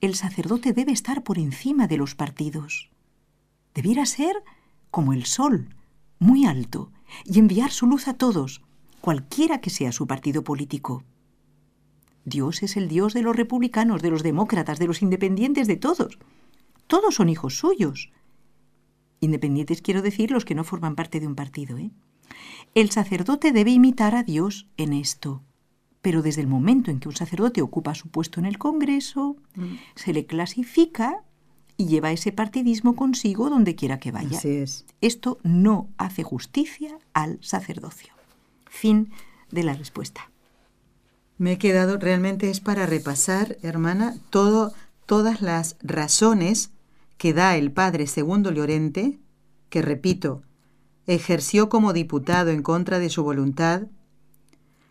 El 0.01 0.15
sacerdote 0.15 0.73
debe 0.73 0.91
estar 0.91 1.23
por 1.23 1.39
encima 1.39 1.87
de 1.87 1.97
los 1.97 2.15
partidos. 2.15 2.89
Debiera 3.73 4.05
ser 4.05 4.35
como 4.91 5.13
el 5.13 5.25
sol, 5.25 5.75
muy 6.19 6.45
alto, 6.45 6.91
y 7.25 7.39
enviar 7.39 7.71
su 7.71 7.87
luz 7.87 8.07
a 8.07 8.13
todos, 8.13 8.61
cualquiera 9.01 9.59
que 9.59 9.69
sea 9.69 9.91
su 9.91 10.07
partido 10.07 10.43
político. 10.43 11.03
Dios 12.25 12.63
es 12.63 12.77
el 12.77 12.87
Dios 12.87 13.13
de 13.13 13.21
los 13.21 13.35
republicanos, 13.35 14.01
de 14.01 14.09
los 14.09 14.23
demócratas, 14.23 14.79
de 14.79 14.87
los 14.87 15.01
independientes, 15.01 15.67
de 15.67 15.75
todos. 15.75 16.17
Todos 16.87 17.15
son 17.15 17.29
hijos 17.29 17.57
suyos. 17.57 18.11
Independientes 19.19 19.81
quiero 19.81 20.01
decir 20.01 20.31
los 20.31 20.45
que 20.45 20.55
no 20.55 20.63
forman 20.63 20.95
parte 20.95 21.19
de 21.19 21.27
un 21.27 21.35
partido. 21.35 21.77
¿eh? 21.77 21.91
El 22.75 22.91
sacerdote 22.91 23.51
debe 23.51 23.71
imitar 23.71 24.15
a 24.15 24.23
Dios 24.23 24.67
en 24.77 24.93
esto. 24.93 25.43
Pero 26.01 26.21
desde 26.21 26.41
el 26.41 26.47
momento 26.47 26.91
en 26.91 26.99
que 26.99 27.07
un 27.07 27.15
sacerdote 27.15 27.61
ocupa 27.61 27.95
su 27.95 28.09
puesto 28.09 28.39
en 28.41 28.45
el 28.45 28.57
Congreso, 28.57 29.37
se 29.95 30.11
le 30.11 30.25
clasifica 30.25 31.23
y 31.77 31.85
lleva 31.85 32.11
ese 32.11 32.33
partidismo 32.33 32.95
consigo 32.97 33.49
donde 33.49 33.75
quiera 33.75 33.99
que 33.99 34.11
vaya. 34.11 34.37
Así 34.37 34.49
es. 34.49 34.85
Esto 34.99 35.39
no 35.43 35.87
hace 35.97 36.23
justicia 36.23 36.99
al 37.13 37.39
sacerdocio. 37.41 38.13
Fin 38.65 39.11
de 39.49 39.63
la 39.63 39.73
respuesta. 39.73 40.29
Me 41.43 41.51
he 41.51 41.57
quedado, 41.57 41.97
realmente 41.97 42.49
es 42.49 42.61
para 42.61 42.85
repasar, 42.85 43.57
hermana, 43.63 44.15
todo, 44.29 44.71
todas 45.05 45.41
las 45.41 45.75
razones 45.81 46.71
que 47.17 47.33
da 47.33 47.57
el 47.57 47.73
padre 47.73 48.07
Segundo 48.07 48.49
Llorente, 48.49 49.19
que 49.67 49.81
repito, 49.81 50.43
ejerció 51.05 51.67
como 51.67 51.91
diputado 51.91 52.49
en 52.51 52.63
contra 52.63 52.97
de 52.97 53.09
su 53.09 53.25
voluntad, 53.25 53.87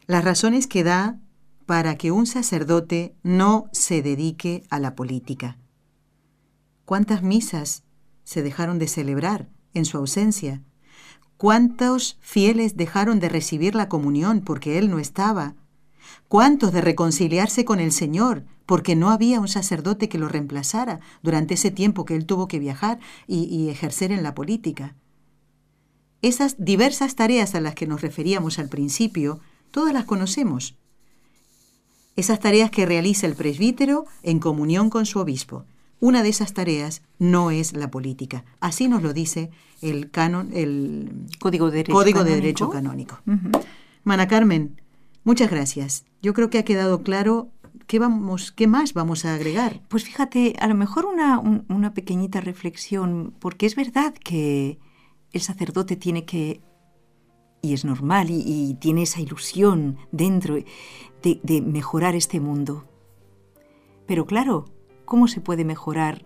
las 0.06 0.24
razones 0.24 0.66
que 0.66 0.84
da 0.84 1.18
para 1.64 1.96
que 1.96 2.10
un 2.10 2.26
sacerdote 2.26 3.16
no 3.22 3.70
se 3.72 4.02
dedique 4.02 4.64
a 4.68 4.78
la 4.78 4.94
política. 4.94 5.56
¿Cuántas 6.84 7.22
misas 7.22 7.82
se 8.24 8.42
dejaron 8.42 8.78
de 8.78 8.88
celebrar 8.88 9.48
en 9.72 9.86
su 9.86 9.96
ausencia? 9.96 10.62
¿Cuántos 11.38 12.18
fieles 12.20 12.76
dejaron 12.76 13.20
de 13.20 13.30
recibir 13.30 13.74
la 13.74 13.88
comunión 13.88 14.42
porque 14.42 14.76
él 14.76 14.90
no 14.90 14.98
estaba? 14.98 15.56
¿Cuántos 16.28 16.72
de 16.72 16.80
reconciliarse 16.80 17.64
con 17.64 17.80
el 17.80 17.92
Señor 17.92 18.44
porque 18.66 18.96
no 18.96 19.10
había 19.10 19.40
un 19.40 19.48
sacerdote 19.48 20.08
que 20.08 20.18
lo 20.18 20.28
reemplazara 20.28 21.00
durante 21.22 21.54
ese 21.54 21.70
tiempo 21.70 22.04
que 22.04 22.16
él 22.16 22.26
tuvo 22.26 22.48
que 22.48 22.58
viajar 22.58 22.98
y, 23.26 23.44
y 23.44 23.68
ejercer 23.68 24.12
en 24.12 24.22
la 24.22 24.34
política? 24.34 24.94
Esas 26.22 26.54
diversas 26.58 27.16
tareas 27.16 27.54
a 27.54 27.60
las 27.60 27.74
que 27.74 27.86
nos 27.86 28.00
referíamos 28.00 28.58
al 28.58 28.68
principio, 28.68 29.40
todas 29.70 29.92
las 29.92 30.04
conocemos. 30.04 30.76
Esas 32.14 32.40
tareas 32.40 32.70
que 32.70 32.86
realiza 32.86 33.26
el 33.26 33.34
presbítero 33.34 34.06
en 34.22 34.38
comunión 34.38 34.90
con 34.90 35.06
su 35.06 35.18
obispo. 35.18 35.64
Una 35.98 36.22
de 36.22 36.28
esas 36.30 36.52
tareas 36.52 37.02
no 37.18 37.50
es 37.50 37.74
la 37.74 37.90
política. 37.90 38.44
Así 38.60 38.88
nos 38.88 39.02
lo 39.02 39.12
dice 39.12 39.50
el 39.80 40.10
canon, 40.10 40.50
el 40.52 41.26
Código 41.38 41.70
de 41.70 41.78
Derecho 41.78 41.92
Código 41.92 42.24
de 42.24 42.30
Canónico. 42.30 42.42
Derecho 42.42 42.70
Canónico. 42.70 43.20
Ujú. 43.26 43.64
Mana 44.04 44.26
Carmen, 44.26 44.81
muchas 45.24 45.50
gracias. 45.50 46.04
Yo 46.22 46.34
creo 46.34 46.50
que 46.50 46.58
ha 46.58 46.64
quedado 46.64 47.02
claro 47.02 47.48
qué 47.86 47.98
vamos, 47.98 48.52
qué 48.52 48.66
más 48.66 48.94
vamos 48.94 49.24
a 49.24 49.34
agregar. 49.34 49.82
Pues 49.88 50.04
fíjate, 50.04 50.54
a 50.60 50.66
lo 50.68 50.74
mejor 50.74 51.04
una, 51.06 51.38
un- 51.38 51.64
una 51.68 51.94
pequeñita 51.94 52.40
reflexión, 52.40 53.34
porque 53.38 53.66
es 53.66 53.76
verdad 53.76 54.14
que 54.14 54.78
el 55.32 55.40
sacerdote 55.40 55.96
tiene 55.96 56.24
que, 56.24 56.60
y 57.60 57.74
es 57.74 57.84
normal, 57.84 58.30
y, 58.30 58.42
y 58.46 58.74
tiene 58.74 59.02
esa 59.02 59.20
ilusión 59.20 59.96
dentro 60.10 60.54
de, 60.54 61.40
de 61.42 61.60
mejorar 61.62 62.14
este 62.14 62.40
mundo. 62.40 62.84
Pero 64.06 64.26
claro, 64.26 64.66
¿cómo 65.04 65.28
se 65.28 65.40
puede 65.40 65.64
mejorar 65.64 66.24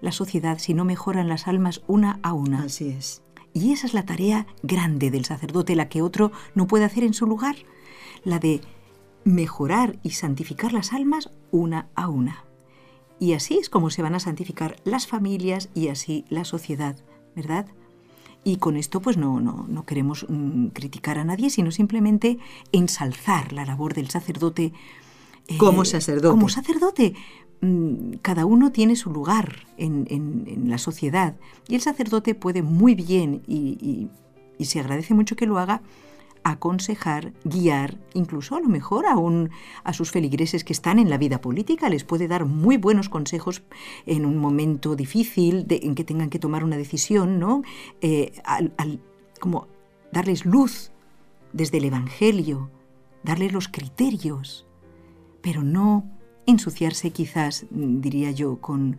la 0.00 0.12
sociedad 0.12 0.58
si 0.58 0.74
no 0.74 0.84
mejoran 0.84 1.28
las 1.28 1.48
almas 1.48 1.82
una 1.86 2.18
a 2.22 2.32
una? 2.32 2.62
Así 2.64 2.88
es. 2.88 3.22
Y 3.52 3.72
esa 3.72 3.86
es 3.86 3.94
la 3.94 4.04
tarea 4.04 4.46
grande 4.62 5.10
del 5.10 5.24
sacerdote, 5.24 5.74
la 5.76 5.88
que 5.88 6.02
otro 6.02 6.30
no 6.54 6.66
puede 6.66 6.84
hacer 6.84 7.04
en 7.04 7.14
su 7.14 7.26
lugar, 7.26 7.56
la 8.26 8.40
de 8.40 8.60
mejorar 9.24 9.98
y 10.02 10.10
santificar 10.10 10.72
las 10.72 10.92
almas 10.92 11.30
una 11.52 11.88
a 11.94 12.08
una. 12.08 12.44
Y 13.18 13.32
así 13.32 13.56
es 13.56 13.70
como 13.70 13.88
se 13.88 14.02
van 14.02 14.14
a 14.14 14.20
santificar 14.20 14.76
las 14.84 15.06
familias 15.06 15.70
y 15.74 15.88
así 15.88 16.24
la 16.28 16.44
sociedad, 16.44 16.96
¿verdad? 17.34 17.66
Y 18.44 18.56
con 18.56 18.76
esto 18.76 19.00
pues 19.00 19.16
no, 19.16 19.40
no, 19.40 19.64
no 19.68 19.86
queremos 19.86 20.26
mm, 20.28 20.66
criticar 20.68 21.18
a 21.18 21.24
nadie, 21.24 21.50
sino 21.50 21.70
simplemente 21.70 22.38
ensalzar 22.72 23.52
la 23.52 23.64
labor 23.64 23.94
del 23.94 24.10
sacerdote. 24.10 24.72
eh, 25.48 25.56
como 25.56 25.84
sacerdote. 25.84 26.28
Como 26.28 26.48
sacerdote. 26.48 27.14
Mm, 27.60 28.14
cada 28.22 28.44
uno 28.44 28.70
tiene 28.72 28.96
su 28.96 29.10
lugar 29.10 29.66
en, 29.78 30.06
en, 30.10 30.44
en, 30.46 30.68
la 30.68 30.78
sociedad 30.78 31.36
y 31.68 31.74
el 31.76 31.80
sacerdote 31.80 32.34
puede 32.34 32.62
muy 32.62 32.94
bien, 32.94 33.42
y, 33.46 33.78
y, 33.80 34.10
y 34.58 34.64
se 34.66 34.78
agradece 34.80 35.14
mucho 35.14 35.36
que 35.36 35.46
lo 35.46 35.58
haga, 35.58 35.80
aconsejar, 36.50 37.32
guiar, 37.44 37.98
incluso 38.14 38.54
a 38.54 38.60
lo 38.60 38.68
mejor 38.68 39.06
a, 39.06 39.16
un, 39.16 39.50
a 39.82 39.92
sus 39.92 40.10
feligreses 40.12 40.62
que 40.62 40.72
están 40.72 40.98
en 40.98 41.10
la 41.10 41.18
vida 41.18 41.40
política, 41.40 41.88
les 41.88 42.04
puede 42.04 42.28
dar 42.28 42.44
muy 42.44 42.76
buenos 42.76 43.08
consejos 43.08 43.62
en 44.06 44.24
un 44.24 44.38
momento 44.38 44.94
difícil 44.94 45.66
en 45.68 45.94
que 45.94 46.04
tengan 46.04 46.30
que 46.30 46.38
tomar 46.38 46.62
una 46.62 46.76
decisión, 46.76 47.40
¿no? 47.40 47.62
Eh, 48.00 48.32
al, 48.44 48.72
al, 48.76 49.00
como 49.40 49.66
darles 50.12 50.44
luz 50.44 50.92
desde 51.52 51.78
el 51.78 51.84
Evangelio, 51.86 52.70
darles 53.24 53.52
los 53.52 53.68
criterios, 53.68 54.66
pero 55.40 55.62
no 55.62 56.04
ensuciarse 56.46 57.10
quizás, 57.10 57.66
diría 57.70 58.30
yo, 58.30 58.60
con, 58.60 58.98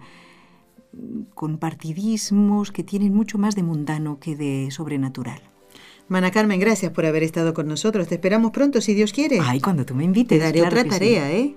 con 1.33 1.59
partidismos 1.59 2.71
que 2.71 2.83
tienen 2.83 3.13
mucho 3.13 3.37
más 3.37 3.55
de 3.55 3.63
mundano 3.63 4.19
que 4.19 4.35
de 4.35 4.69
sobrenatural. 4.69 5.41
Mana 6.09 6.31
Carmen, 6.31 6.59
gracias 6.59 6.91
por 6.91 7.05
haber 7.05 7.23
estado 7.23 7.53
con 7.53 7.67
nosotros. 7.67 8.07
Te 8.07 8.15
esperamos 8.15 8.51
pronto, 8.51 8.79
si 8.79 8.93
Dios 8.93 9.11
quiere. 9.11 9.39
Ay, 9.41 9.59
cuando 9.59 9.85
tú 9.85 9.93
me 9.93 10.05
invites. 10.05 10.37
Te 10.37 10.43
daré 10.43 10.59
claro 10.59 10.75
otra 10.79 10.89
tarea, 10.89 11.27
sí. 11.27 11.35
¿eh? 11.35 11.55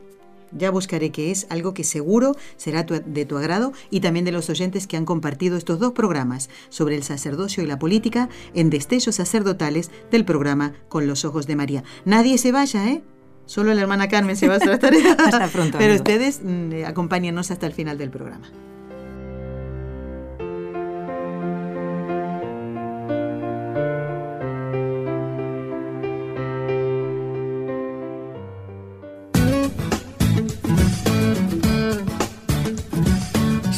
Ya 0.53 0.70
buscaré 0.72 1.11
que 1.11 1.30
es 1.30 1.46
algo 1.48 1.74
que 1.74 1.84
seguro 1.84 2.34
será 2.57 2.84
tu, 2.84 3.01
de 3.01 3.24
tu 3.24 3.38
agrado 3.38 3.72
y 3.90 4.01
también 4.01 4.24
de 4.24 4.32
los 4.32 4.51
oyentes 4.51 4.88
que 4.88 4.96
han 4.96 5.05
compartido 5.05 5.57
estos 5.57 5.78
dos 5.78 5.92
programas 5.92 6.51
sobre 6.70 6.96
el 6.96 7.05
sacerdocio 7.05 7.62
y 7.62 7.66
la 7.66 7.78
política 7.78 8.28
en 8.53 8.70
destellos 8.70 9.14
sacerdotales 9.14 9.92
del 10.11 10.24
programa 10.24 10.72
Con 10.88 11.07
los 11.07 11.24
Ojos 11.24 11.46
de 11.46 11.55
María. 11.55 11.84
Nadie 12.05 12.36
se 12.36 12.51
vaya, 12.51 12.88
¿eh? 12.88 13.03
Solo 13.46 13.72
la 13.74 13.80
hermana 13.80 14.09
Carmen 14.09 14.36
se 14.36 14.48
va 14.48 14.55
a 14.55 14.57
hacer 14.57 14.68
la 14.68 14.78
tarea. 14.80 15.12
hasta 15.12 15.46
pronto. 15.48 15.78
Pero 15.78 15.94
ustedes 15.94 16.40
mmm, 16.42 16.84
acompáñenos 16.84 17.53
hasta 17.53 17.66
el 17.66 17.72
final 17.72 17.98
del 17.98 18.11
programa. 18.11 18.51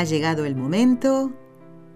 Ha 0.00 0.04
llegado 0.04 0.46
el 0.46 0.56
momento 0.56 1.30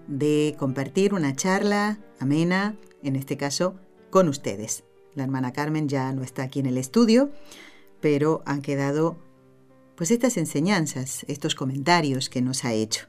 de 0.09 0.57
compartir 0.59 1.15
una 1.15 1.35
charla 1.35 2.01
amena, 2.21 2.77
en 3.03 3.17
este 3.17 3.39
caso, 3.39 3.77
con 4.11 4.29
ustedes. 4.29 4.85
La 5.15 5.25
hermana 5.25 5.55
Carmen 5.55 5.89
ya 5.89 6.13
no 6.13 6.23
está 6.23 6.43
aquí 6.43 6.61
en 6.61 6.67
el 6.67 6.77
estudio, 6.77 7.33
pero 8.03 8.43
han 8.45 8.61
quedado 8.61 9.17
pues 9.97 10.11
estas 10.11 10.37
enseñanzas, 10.37 11.25
estos 11.29 11.55
comentarios 11.55 12.29
que 12.29 12.43
nos 12.43 12.67
ha 12.67 12.75
hecho. 12.75 13.07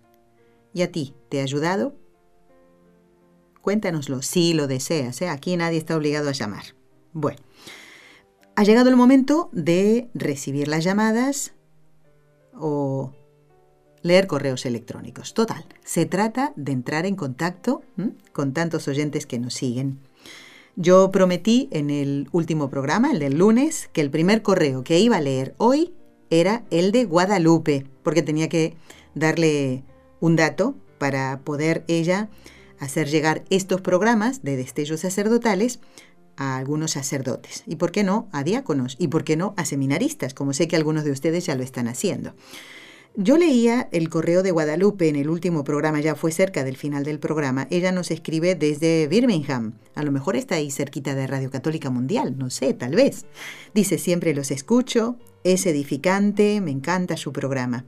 ¿Y 0.74 0.82
a 0.84 0.94
ti 0.94 1.14
te 1.28 1.42
ha 1.42 1.44
ayudado? 1.44 1.94
Cuéntanoslo 3.62 4.22
si 4.22 4.54
lo 4.54 4.66
deseas, 4.66 5.22
¿eh? 5.22 5.28
aquí 5.28 5.58
nadie 5.58 5.78
está 5.78 5.98
obligado 5.98 6.30
a 6.30 6.32
llamar. 6.32 6.68
Bueno, 7.12 7.40
ha 8.56 8.64
llegado 8.64 8.90
el 8.90 8.96
momento 8.96 9.50
de 9.52 10.10
recibir 10.14 10.70
las 10.70 10.86
llamadas 10.86 11.54
o 12.54 13.12
leer 14.06 14.28
correos 14.28 14.68
electrónicos. 14.68 15.34
Total, 15.34 15.66
se 15.84 16.06
trata 16.06 16.54
de 16.56 16.74
entrar 16.74 17.08
en 17.08 17.16
contacto 17.16 17.82
con 18.34 18.54
tantos 18.54 18.88
oyentes 18.88 19.26
que 19.26 19.40
nos 19.40 19.56
siguen. 19.56 19.98
Yo 20.76 21.10
prometí 21.10 21.70
en 21.72 21.90
el 21.90 22.30
último 22.32 22.70
programa, 22.70 23.12
el 23.12 23.18
del 23.18 23.40
lunes, 23.40 23.90
que 23.94 24.02
el 24.02 24.12
primer 24.12 24.44
correo 24.44 24.84
que 24.84 25.00
iba 25.00 25.18
a 25.18 25.22
leer 25.22 25.56
hoy 25.58 25.96
era 26.30 26.66
el 26.70 26.92
de 26.92 27.06
Guadalupe, 27.06 27.88
porque 28.04 28.22
tenía 28.22 28.48
que 28.48 28.76
darle 29.16 29.84
un 30.20 30.36
dato 30.36 30.76
para 31.00 31.40
poder 31.44 31.84
ella 31.88 32.30
hacer 32.80 33.08
llegar 33.08 33.44
estos 33.50 33.82
programas 33.82 34.44
de 34.44 34.56
destellos 34.56 35.00
sacerdotales 35.00 35.80
a 36.38 36.58
algunos 36.58 36.92
sacerdotes 36.92 37.64
y 37.66 37.78
por 37.78 37.92
qué 37.92 38.04
no 38.04 38.28
a 38.32 38.44
diáconos 38.44 38.98
y 39.00 39.08
por 39.08 39.24
qué 39.24 39.36
no 39.36 39.56
a 39.58 39.66
seminaristas, 39.66 40.36
como 40.36 40.54
sé 40.54 40.68
que 40.68 40.76
algunos 40.76 41.06
de 41.06 41.12
ustedes 41.12 41.48
ya 41.48 41.56
lo 41.56 41.64
están 41.64 41.88
haciendo. 41.88 42.36
Yo 43.18 43.38
leía 43.38 43.88
el 43.94 44.10
correo 44.10 44.44
de 44.44 44.52
Guadalupe 44.52 45.08
en 45.08 45.16
el 45.16 45.30
último 45.30 45.64
programa, 45.64 46.02
ya 46.02 46.16
fue 46.16 46.34
cerca 46.34 46.66
del 46.66 46.76
final 46.76 47.06
del 47.06 47.18
programa. 47.18 47.66
Ella 47.70 47.94
nos 47.94 48.12
escribe 48.12 48.56
desde 48.56 49.08
Birmingham. 49.08 49.76
A 49.96 50.04
lo 50.04 50.12
mejor 50.12 50.36
está 50.36 50.56
ahí 50.56 50.70
cerquita 50.70 51.16
de 51.16 51.26
Radio 51.26 51.50
Católica 51.50 51.90
Mundial, 51.90 52.38
no 52.38 52.50
sé, 52.50 52.74
tal 52.74 52.94
vez. 52.94 53.26
Dice, 53.74 54.00
siempre 54.00 54.36
los 54.36 54.52
escucho, 54.52 55.18
es 55.46 55.66
edificante, 55.66 56.60
me 56.60 56.72
encanta 56.72 57.16
su 57.16 57.32
programa. 57.32 57.86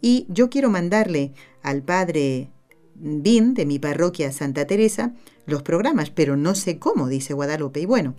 Y 0.00 0.24
yo 0.30 0.48
quiero 0.48 0.70
mandarle 0.70 1.34
al 1.62 1.82
padre 1.82 2.48
Bin 2.94 3.52
de 3.52 3.66
mi 3.66 3.78
parroquia 3.78 4.32
Santa 4.32 4.66
Teresa 4.66 5.12
los 5.44 5.62
programas, 5.62 6.08
pero 6.08 6.38
no 6.38 6.54
sé 6.54 6.78
cómo, 6.78 7.08
dice 7.08 7.34
Guadalupe. 7.34 7.80
Y 7.80 7.86
bueno, 7.86 8.14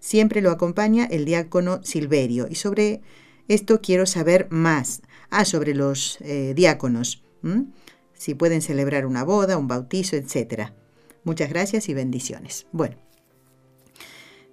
siempre 0.00 0.40
lo 0.40 0.50
acompaña 0.50 1.04
el 1.04 1.26
diácono 1.26 1.80
Silverio. 1.82 2.46
Y 2.48 2.54
sobre 2.54 3.02
esto 3.48 3.80
quiero 3.82 4.06
saber 4.06 4.46
más. 4.50 5.02
Ah, 5.30 5.44
sobre 5.44 5.74
los 5.74 6.18
eh, 6.20 6.54
diáconos. 6.54 7.22
Si 8.14 8.34
pueden 8.34 8.62
celebrar 8.62 9.06
una 9.06 9.22
boda, 9.22 9.56
un 9.56 9.68
bautizo, 9.68 10.16
etc. 10.16 10.70
Muchas 11.24 11.48
gracias 11.48 11.88
y 11.88 11.94
bendiciones. 11.94 12.66
Bueno, 12.72 12.96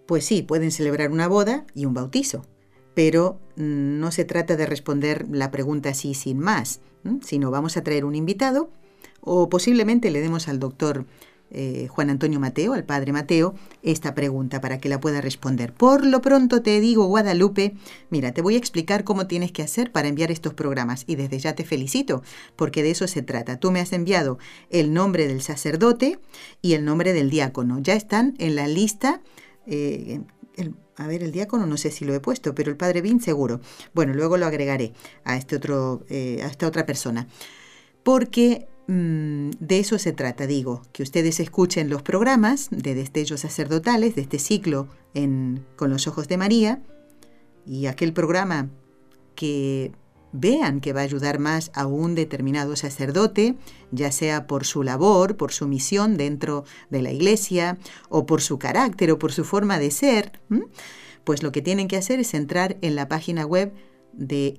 pues 0.05 0.25
sí, 0.25 0.41
pueden 0.41 0.71
celebrar 0.71 1.11
una 1.11 1.27
boda 1.27 1.65
y 1.73 1.85
un 1.85 1.93
bautizo, 1.93 2.45
pero 2.93 3.39
no 3.55 4.11
se 4.11 4.25
trata 4.25 4.55
de 4.55 4.65
responder 4.65 5.27
la 5.31 5.49
pregunta 5.49 5.89
así 5.89 6.13
sin 6.13 6.39
más, 6.39 6.81
¿m? 7.03 7.19
sino 7.23 7.51
vamos 7.51 7.77
a 7.77 7.83
traer 7.83 8.05
un 8.05 8.15
invitado 8.15 8.69
o 9.21 9.49
posiblemente 9.49 10.11
le 10.11 10.21
demos 10.21 10.47
al 10.47 10.59
doctor 10.59 11.05
eh, 11.53 11.87
Juan 11.87 12.09
Antonio 12.09 12.39
Mateo, 12.39 12.73
al 12.73 12.83
padre 12.83 13.13
Mateo, 13.13 13.53
esta 13.83 14.15
pregunta 14.15 14.59
para 14.59 14.79
que 14.79 14.89
la 14.89 14.99
pueda 14.99 15.21
responder. 15.21 15.71
Por 15.71 16.05
lo 16.05 16.21
pronto 16.21 16.61
te 16.61 16.79
digo, 16.79 17.05
Guadalupe, 17.05 17.75
mira, 18.09 18.31
te 18.31 18.41
voy 18.41 18.55
a 18.55 18.57
explicar 18.57 19.03
cómo 19.03 19.27
tienes 19.27 19.51
que 19.51 19.61
hacer 19.61 19.91
para 19.91 20.07
enviar 20.07 20.31
estos 20.31 20.53
programas 20.53 21.03
y 21.05 21.15
desde 21.15 21.37
ya 21.37 21.53
te 21.53 21.63
felicito, 21.63 22.23
porque 22.55 22.81
de 22.81 22.91
eso 22.91 23.07
se 23.07 23.21
trata. 23.21 23.59
Tú 23.59 23.71
me 23.71 23.79
has 23.79 23.93
enviado 23.93 24.39
el 24.69 24.93
nombre 24.93 25.27
del 25.27 25.41
sacerdote 25.41 26.19
y 26.61 26.73
el 26.73 26.85
nombre 26.85 27.13
del 27.13 27.29
diácono. 27.29 27.79
Ya 27.79 27.93
están 27.93 28.33
en 28.39 28.55
la 28.55 28.67
lista. 28.67 29.21
Eh, 29.67 30.21
a 30.97 31.07
ver, 31.07 31.23
el 31.23 31.31
diácono 31.31 31.65
no 31.65 31.77
sé 31.77 31.91
si 31.91 32.05
lo 32.05 32.13
he 32.13 32.19
puesto, 32.19 32.53
pero 32.55 32.71
el 32.71 32.77
padre 32.77 33.01
Bin 33.01 33.21
seguro. 33.21 33.61
Bueno, 33.93 34.13
luego 34.13 34.37
lo 34.37 34.45
agregaré 34.45 34.93
a, 35.23 35.37
este 35.37 35.55
otro, 35.55 36.05
eh, 36.09 36.41
a 36.43 36.47
esta 36.47 36.67
otra 36.67 36.85
persona. 36.85 37.27
Porque 38.03 38.67
de 38.87 39.79
eso 39.79 39.97
se 39.97 40.11
trata, 40.11 40.45
digo, 40.45 40.81
que 40.91 41.03
ustedes 41.03 41.39
escuchen 41.39 41.89
los 41.89 42.01
programas 42.01 42.67
de 42.69 42.95
destellos 42.95 43.41
sacerdotales 43.41 44.15
de 44.15 44.21
este 44.21 44.39
ciclo 44.39 44.89
en, 45.13 45.65
con 45.77 45.89
los 45.89 46.07
ojos 46.07 46.27
de 46.27 46.37
María 46.37 46.81
y 47.65 47.85
aquel 47.85 48.11
programa 48.11 48.69
que 49.35 49.93
vean 50.33 50.81
que 50.81 50.91
va 50.91 50.99
a 51.01 51.03
ayudar 51.03 51.39
más 51.39 51.71
a 51.75 51.85
un 51.85 52.15
determinado 52.15 52.75
sacerdote, 52.75 53.55
ya 53.91 54.11
sea 54.11 54.47
por 54.47 54.65
su 54.65 54.83
labor, 54.83 55.37
por 55.37 55.53
su 55.53 55.67
misión 55.67 56.17
dentro 56.17 56.65
de 56.89 57.01
la 57.03 57.11
iglesia, 57.11 57.77
o 58.09 58.25
por 58.25 58.41
su 58.41 58.59
carácter, 58.59 59.11
o 59.11 59.19
por 59.19 59.31
su 59.31 59.45
forma 59.45 59.79
de 59.79 59.91
ser, 59.91 60.41
pues 61.23 61.43
lo 61.43 61.51
que 61.51 61.61
tienen 61.61 61.87
que 61.87 61.97
hacer 61.97 62.19
es 62.19 62.33
entrar 62.33 62.77
en 62.81 62.95
la 62.95 63.07
página 63.07 63.45
web 63.45 63.71
de 64.11 64.57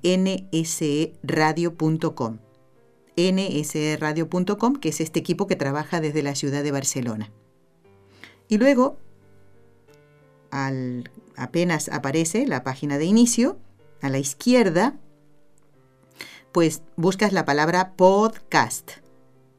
nsradio.com 0.51 2.39
nsradio.com, 3.17 4.75
que 4.75 4.89
es 4.89 5.01
este 5.01 5.19
equipo 5.19 5.47
que 5.47 5.55
trabaja 5.55 6.01
desde 6.01 6.23
la 6.23 6.35
ciudad 6.35 6.63
de 6.63 6.71
Barcelona. 6.71 7.31
Y 8.47 8.57
luego, 8.57 8.97
al, 10.51 11.09
apenas 11.35 11.89
aparece 11.89 12.45
la 12.45 12.63
página 12.63 12.97
de 12.97 13.05
inicio, 13.05 13.57
a 14.01 14.09
la 14.09 14.19
izquierda, 14.19 14.99
pues 16.51 16.83
buscas 16.95 17.33
la 17.33 17.45
palabra 17.45 17.93
podcast. 17.95 18.91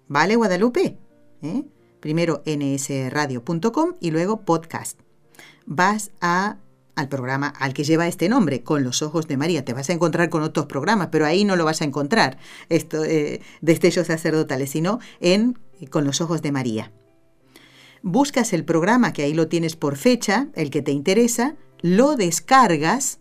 ¿Vale, 0.09 0.37
Guadalupe? 0.37 0.99
¿Eh? 1.43 1.65
Primero 2.01 2.43
nsradio.com 2.47 3.95
y 4.01 4.11
luego 4.11 4.43
podcast. 4.43 5.01
Vas 5.67 6.11
a 6.21 6.59
al 6.97 7.09
programa 7.09 7.49
al 7.49 7.75
que 7.75 7.85
lleva 7.85 8.09
este 8.09 8.29
nombre, 8.29 8.63
Con 8.63 8.83
los 8.83 9.03
Ojos 9.03 9.29
de 9.29 9.37
María. 9.37 9.65
Te 9.65 9.75
vas 9.75 9.89
a 9.91 9.93
encontrar 9.93 10.31
con 10.31 10.43
otros 10.43 10.67
programas, 10.67 11.09
pero 11.13 11.27
ahí 11.27 11.45
no 11.45 11.55
lo 11.55 11.65
vas 11.65 11.83
a 11.83 11.85
encontrar, 11.85 12.39
esto, 12.69 13.05
eh, 13.05 13.41
destellos 13.61 14.09
sacerdotales, 14.09 14.71
sino 14.71 14.99
en 15.21 15.59
Con 15.91 16.05
los 16.05 16.21
Ojos 16.21 16.43
de 16.43 16.53
María. 16.53 16.93
Buscas 18.03 18.53
el 18.53 18.65
programa, 18.65 19.13
que 19.13 19.23
ahí 19.23 19.35
lo 19.35 19.49
tienes 19.49 19.77
por 19.77 19.97
fecha, 19.97 20.49
el 20.55 20.71
que 20.71 20.83
te 20.83 20.93
interesa, 20.93 21.57
lo 21.83 22.17
descargas 22.17 23.21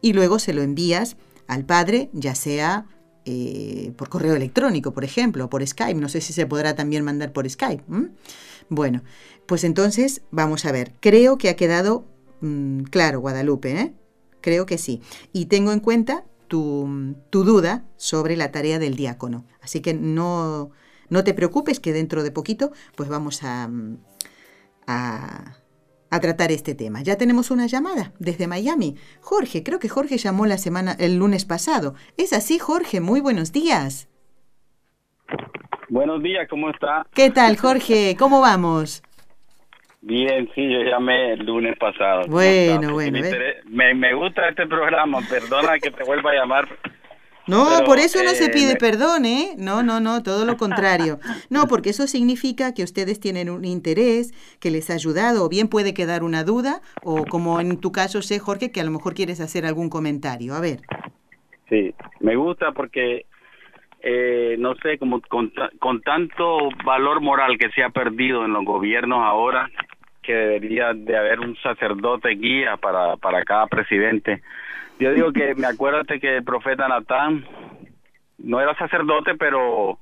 y 0.00 0.12
luego 0.12 0.38
se 0.38 0.52
lo 0.52 0.62
envías 0.62 1.16
al 1.46 1.64
padre, 1.64 2.10
ya 2.12 2.34
sea 2.34 2.86
eh, 3.24 3.92
por 3.96 4.08
correo 4.08 4.34
electrónico, 4.34 4.92
por 4.92 5.04
ejemplo, 5.04 5.46
o 5.46 5.50
por 5.50 5.66
Skype. 5.66 6.00
No 6.00 6.08
sé 6.08 6.20
si 6.20 6.32
se 6.32 6.46
podrá 6.46 6.74
también 6.74 7.04
mandar 7.04 7.32
por 7.32 7.48
Skype. 7.48 7.84
Bueno, 8.68 9.02
pues 9.46 9.64
entonces 9.64 10.22
vamos 10.30 10.64
a 10.64 10.72
ver. 10.72 10.92
Creo 11.00 11.38
que 11.38 11.48
ha 11.48 11.56
quedado 11.56 12.04
Mm, 12.40 12.82
claro, 12.84 13.20
Guadalupe, 13.20 13.80
¿eh? 13.80 13.94
Creo 14.40 14.66
que 14.66 14.78
sí. 14.78 15.00
Y 15.32 15.46
tengo 15.46 15.72
en 15.72 15.80
cuenta 15.80 16.24
tu, 16.48 17.16
duda 17.30 17.84
sobre 17.96 18.36
la 18.36 18.52
tarea 18.52 18.78
del 18.78 18.96
diácono. 18.96 19.44
Así 19.62 19.80
que 19.80 19.94
no, 19.94 20.70
no 21.08 21.24
te 21.24 21.34
preocupes 21.34 21.80
que 21.80 21.92
dentro 21.92 22.22
de 22.22 22.30
poquito 22.30 22.72
pues 22.94 23.08
vamos 23.08 23.42
a, 23.42 23.68
a, 24.86 25.56
a, 26.10 26.20
tratar 26.20 26.52
este 26.52 26.74
tema. 26.74 27.02
Ya 27.02 27.16
tenemos 27.16 27.50
una 27.50 27.66
llamada 27.66 28.12
desde 28.18 28.46
Miami. 28.46 28.96
Jorge, 29.20 29.62
creo 29.62 29.78
que 29.78 29.88
Jorge 29.88 30.18
llamó 30.18 30.46
la 30.46 30.58
semana, 30.58 30.92
el 30.98 31.16
lunes 31.16 31.44
pasado. 31.44 31.94
Es 32.16 32.32
así, 32.32 32.58
Jorge, 32.58 33.00
muy 33.00 33.20
buenos 33.20 33.52
días. 33.52 34.08
Buenos 35.88 36.22
días, 36.22 36.48
¿cómo 36.48 36.70
está? 36.70 37.06
¿Qué 37.14 37.30
tal, 37.30 37.56
Jorge? 37.56 38.16
¿Cómo 38.18 38.40
vamos? 38.40 39.02
Bien, 40.06 40.48
sí, 40.54 40.72
yo 40.72 40.82
llamé 40.82 41.32
el 41.32 41.44
lunes 41.44 41.76
pasado. 41.78 42.28
Bueno, 42.28 42.92
bueno. 42.92 43.18
Me, 43.64 43.92
me, 43.92 44.14
gusta 44.14 44.48
este 44.48 44.64
programa, 44.68 45.18
perdona 45.28 45.80
que 45.80 45.90
te 45.90 46.04
vuelva 46.04 46.30
a 46.30 46.34
llamar. 46.34 46.68
No, 47.48 47.66
por 47.84 47.98
eso 47.98 48.22
no 48.22 48.30
se 48.30 48.44
eh, 48.44 48.50
pide 48.52 48.76
perdón, 48.76 49.24
¿eh? 49.24 49.54
No, 49.58 49.82
no, 49.82 49.98
no, 49.98 50.22
todo 50.22 50.44
lo 50.44 50.56
contrario. 50.56 51.18
No, 51.50 51.66
porque 51.66 51.90
eso 51.90 52.06
significa 52.06 52.72
que 52.72 52.84
ustedes 52.84 53.18
tienen 53.18 53.50
un 53.50 53.64
interés, 53.64 54.32
que 54.60 54.70
les 54.70 54.90
ha 54.90 54.94
ayudado, 54.94 55.44
o 55.44 55.48
bien 55.48 55.66
puede 55.66 55.92
quedar 55.92 56.22
una 56.22 56.44
duda, 56.44 56.82
o 57.02 57.24
como 57.24 57.58
en 57.60 57.80
tu 57.80 57.90
caso 57.90 58.22
sé, 58.22 58.38
Jorge, 58.38 58.70
que 58.70 58.80
a 58.80 58.84
lo 58.84 58.92
mejor 58.92 59.12
quieres 59.14 59.40
hacer 59.40 59.66
algún 59.66 59.90
comentario. 59.90 60.54
A 60.54 60.60
ver. 60.60 60.82
Sí, 61.68 61.92
me 62.20 62.36
gusta 62.36 62.70
porque 62.70 63.26
eh, 64.08 64.54
no 64.60 64.76
sé, 64.76 64.98
como 64.98 65.20
con, 65.22 65.52
con, 65.80 66.00
tanto 66.02 66.68
valor 66.84 67.20
moral 67.20 67.58
que 67.58 67.70
se 67.70 67.82
ha 67.82 67.90
perdido 67.90 68.44
en 68.44 68.52
los 68.52 68.64
gobiernos 68.64 69.18
ahora, 69.20 69.68
que 70.26 70.34
debería 70.34 70.92
de 70.92 71.16
haber 71.16 71.40
un 71.40 71.56
sacerdote 71.58 72.30
guía 72.30 72.76
para, 72.76 73.16
para 73.16 73.44
cada 73.44 73.66
presidente. 73.68 74.42
Yo 74.98 75.12
digo 75.12 75.32
que 75.32 75.54
me 75.54 75.66
acuérdate 75.66 76.18
que 76.18 76.38
el 76.38 76.44
profeta 76.44 76.88
Natán 76.88 77.46
no 78.38 78.60
era 78.60 78.76
sacerdote, 78.76 79.34
pero 79.38 79.98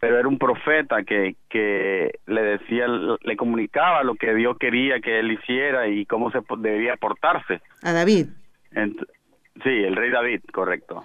pero 0.00 0.16
era 0.16 0.28
un 0.28 0.38
profeta 0.38 1.02
que, 1.02 1.34
que 1.48 2.20
le 2.26 2.42
decía, 2.42 2.86
le 2.86 3.36
comunicaba 3.36 4.04
lo 4.04 4.14
que 4.14 4.32
Dios 4.32 4.56
quería 4.56 5.00
que 5.00 5.18
él 5.18 5.32
hiciera 5.32 5.88
y 5.88 6.06
cómo 6.06 6.30
se 6.30 6.38
debía 6.58 6.96
portarse. 6.96 7.60
A 7.82 7.92
David. 7.92 8.26
sí, 8.72 9.70
el 9.70 9.96
rey 9.96 10.10
David, 10.10 10.42
correcto. 10.52 11.02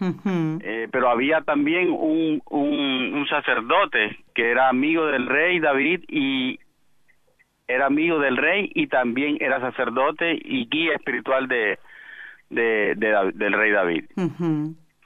Eh, 0.61 0.87
pero 0.91 1.09
había 1.09 1.41
también 1.41 1.89
un, 1.89 2.39
un, 2.51 3.13
un, 3.15 3.27
sacerdote 3.27 4.19
que 4.35 4.51
era 4.51 4.69
amigo 4.69 5.07
del 5.07 5.25
rey 5.25 5.59
David 5.59 6.03
y, 6.07 6.59
era 7.73 7.87
amigo 7.87 8.19
del 8.19 8.37
rey 8.37 8.71
y 8.73 8.87
también 8.87 9.37
era 9.39 9.59
sacerdote 9.59 10.33
y 10.33 10.67
guía 10.69 10.93
espiritual 10.95 11.47
de, 11.47 11.79
de, 12.49 12.95
del 13.33 13.53
rey 13.53 13.71
David. 13.71 14.05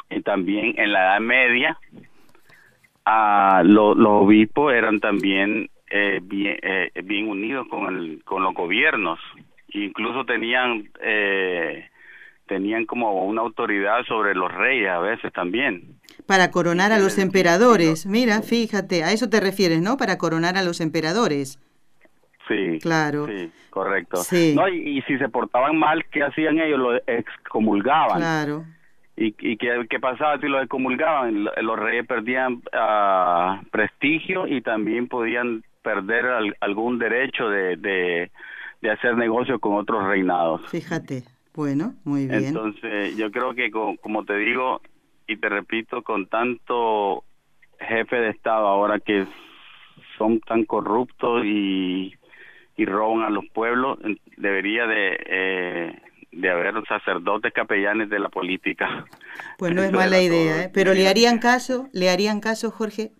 Y 0.09 0.21
también 0.21 0.73
en 0.77 0.93
la 0.93 1.05
Edad 1.05 1.19
Media, 1.19 1.77
a 3.05 3.63
los 3.65 3.97
obispos 3.97 4.73
eran 4.73 4.99
también 4.99 5.69
eh, 5.89 6.19
bien, 6.21 6.57
eh, 6.61 6.91
bien 7.03 7.27
unidos 7.27 7.67
con, 7.69 7.95
el, 7.95 8.23
con 8.23 8.43
los 8.43 8.53
gobiernos. 8.53 9.19
Incluso 9.69 10.25
tenían 10.25 10.89
eh, 11.01 11.89
tenían 12.47 12.85
como 12.85 13.25
una 13.25 13.41
autoridad 13.41 14.03
sobre 14.07 14.33
los 14.33 14.51
reyes 14.51 14.89
a 14.89 14.99
veces 14.99 15.31
también. 15.33 15.99
Para 16.25 16.49
coronar 16.49 16.91
a 16.91 16.99
los 16.99 17.17
emperadores. 17.17 18.05
Mira, 18.05 18.41
fíjate, 18.41 19.03
a 19.03 19.11
eso 19.11 19.29
te 19.29 19.39
refieres, 19.39 19.81
¿no? 19.81 19.97
Para 19.97 20.17
coronar 20.17 20.57
a 20.57 20.63
los 20.63 20.81
emperadores. 20.81 21.59
Sí, 22.47 22.79
claro. 22.81 23.27
Sí, 23.27 23.51
correcto. 23.69 24.21
No, 24.55 24.67
y, 24.69 25.01
si 25.03 25.17
se 25.17 25.29
portaban 25.29 25.77
mal, 25.77 26.05
¿qué 26.05 26.23
hacían 26.23 26.59
ellos? 26.59 26.79
Lo 26.79 26.95
excomulgaban. 26.95 28.19
Claro. 28.19 28.65
¿Y, 29.15 29.35
y 29.39 29.57
qué, 29.57 29.85
qué, 29.89 29.99
pasaba 29.99 30.39
si 30.39 30.47
lo 30.47 30.61
excomulgaban? 30.61 31.45
Los 31.61 31.79
reyes 31.79 32.05
perdían 32.05 32.61
uh, 32.73 33.65
prestigio 33.71 34.47
y 34.47 34.61
también 34.61 35.07
podían 35.07 35.63
perder 35.81 36.55
algún 36.59 36.99
derecho 36.99 37.49
de, 37.49 37.77
de, 37.77 38.31
de 38.81 38.91
hacer 38.91 39.17
negocio 39.17 39.59
con 39.59 39.75
otros 39.75 40.03
reinados. 40.03 40.61
Fíjate, 40.69 41.23
bueno, 41.55 41.95
muy 42.03 42.27
bien. 42.27 42.45
Entonces, 42.45 43.17
yo 43.17 43.31
creo 43.31 43.55
que, 43.55 43.71
como 43.71 44.23
te 44.25 44.37
digo 44.37 44.81
y 45.27 45.37
te 45.37 45.49
repito, 45.49 46.03
con 46.03 46.27
tanto 46.27 47.23
jefe 47.79 48.15
de 48.15 48.29
Estado 48.29 48.67
ahora 48.67 48.99
que 48.99 49.25
son 50.17 50.39
tan 50.41 50.63
corruptos 50.65 51.43
y 51.45 52.13
y 52.77 52.85
roban 52.85 53.23
a 53.23 53.29
los 53.29 53.45
pueblos, 53.53 53.97
debería 54.37 54.85
de, 54.85 55.17
eh, 55.25 56.01
de 56.31 56.49
haber 56.49 56.75
sacerdotes 56.87 57.51
capellanes 57.51 58.09
de 58.09 58.19
la 58.19 58.29
política. 58.29 59.05
Pues 59.57 59.73
no 59.73 59.83
es 59.83 59.91
mala 59.91 60.21
idea, 60.21 60.65
¿eh? 60.65 60.71
pero 60.73 60.93
le 60.93 61.07
harían 61.07 61.39
caso, 61.39 61.89
le 61.91 62.09
harían 62.09 62.39
caso, 62.39 62.69
Jorge, 62.69 63.11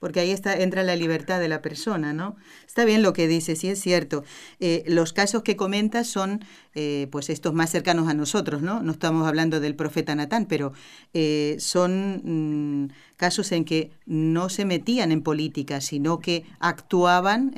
porque 0.00 0.20
ahí 0.20 0.30
está, 0.30 0.54
entra 0.54 0.82
la 0.82 0.94
libertad 0.94 1.40
de 1.40 1.48
la 1.48 1.62
persona, 1.62 2.12
¿no? 2.12 2.36
Está 2.66 2.84
bien 2.84 3.02
lo 3.02 3.14
que 3.14 3.26
dice, 3.26 3.56
sí 3.56 3.68
es 3.68 3.80
cierto. 3.80 4.24
Eh, 4.60 4.84
los 4.86 5.12
casos 5.12 5.42
que 5.42 5.56
comentas 5.56 6.06
son, 6.06 6.40
eh, 6.78 7.08
pues, 7.10 7.30
estos 7.30 7.54
más 7.54 7.70
cercanos 7.70 8.06
a 8.06 8.12
nosotros, 8.12 8.60
¿no? 8.60 8.82
No 8.82 8.92
estamos 8.92 9.26
hablando 9.26 9.60
del 9.60 9.74
profeta 9.74 10.14
Natán, 10.14 10.44
pero 10.44 10.74
eh, 11.14 11.56
son 11.58 12.20
mm, 12.22 12.92
casos 13.16 13.50
en 13.52 13.64
que 13.64 13.92
no 14.04 14.50
se 14.50 14.66
metían 14.66 15.10
en 15.10 15.22
política, 15.22 15.80
sino 15.80 16.18
que 16.18 16.44
actuaban, 16.60 17.54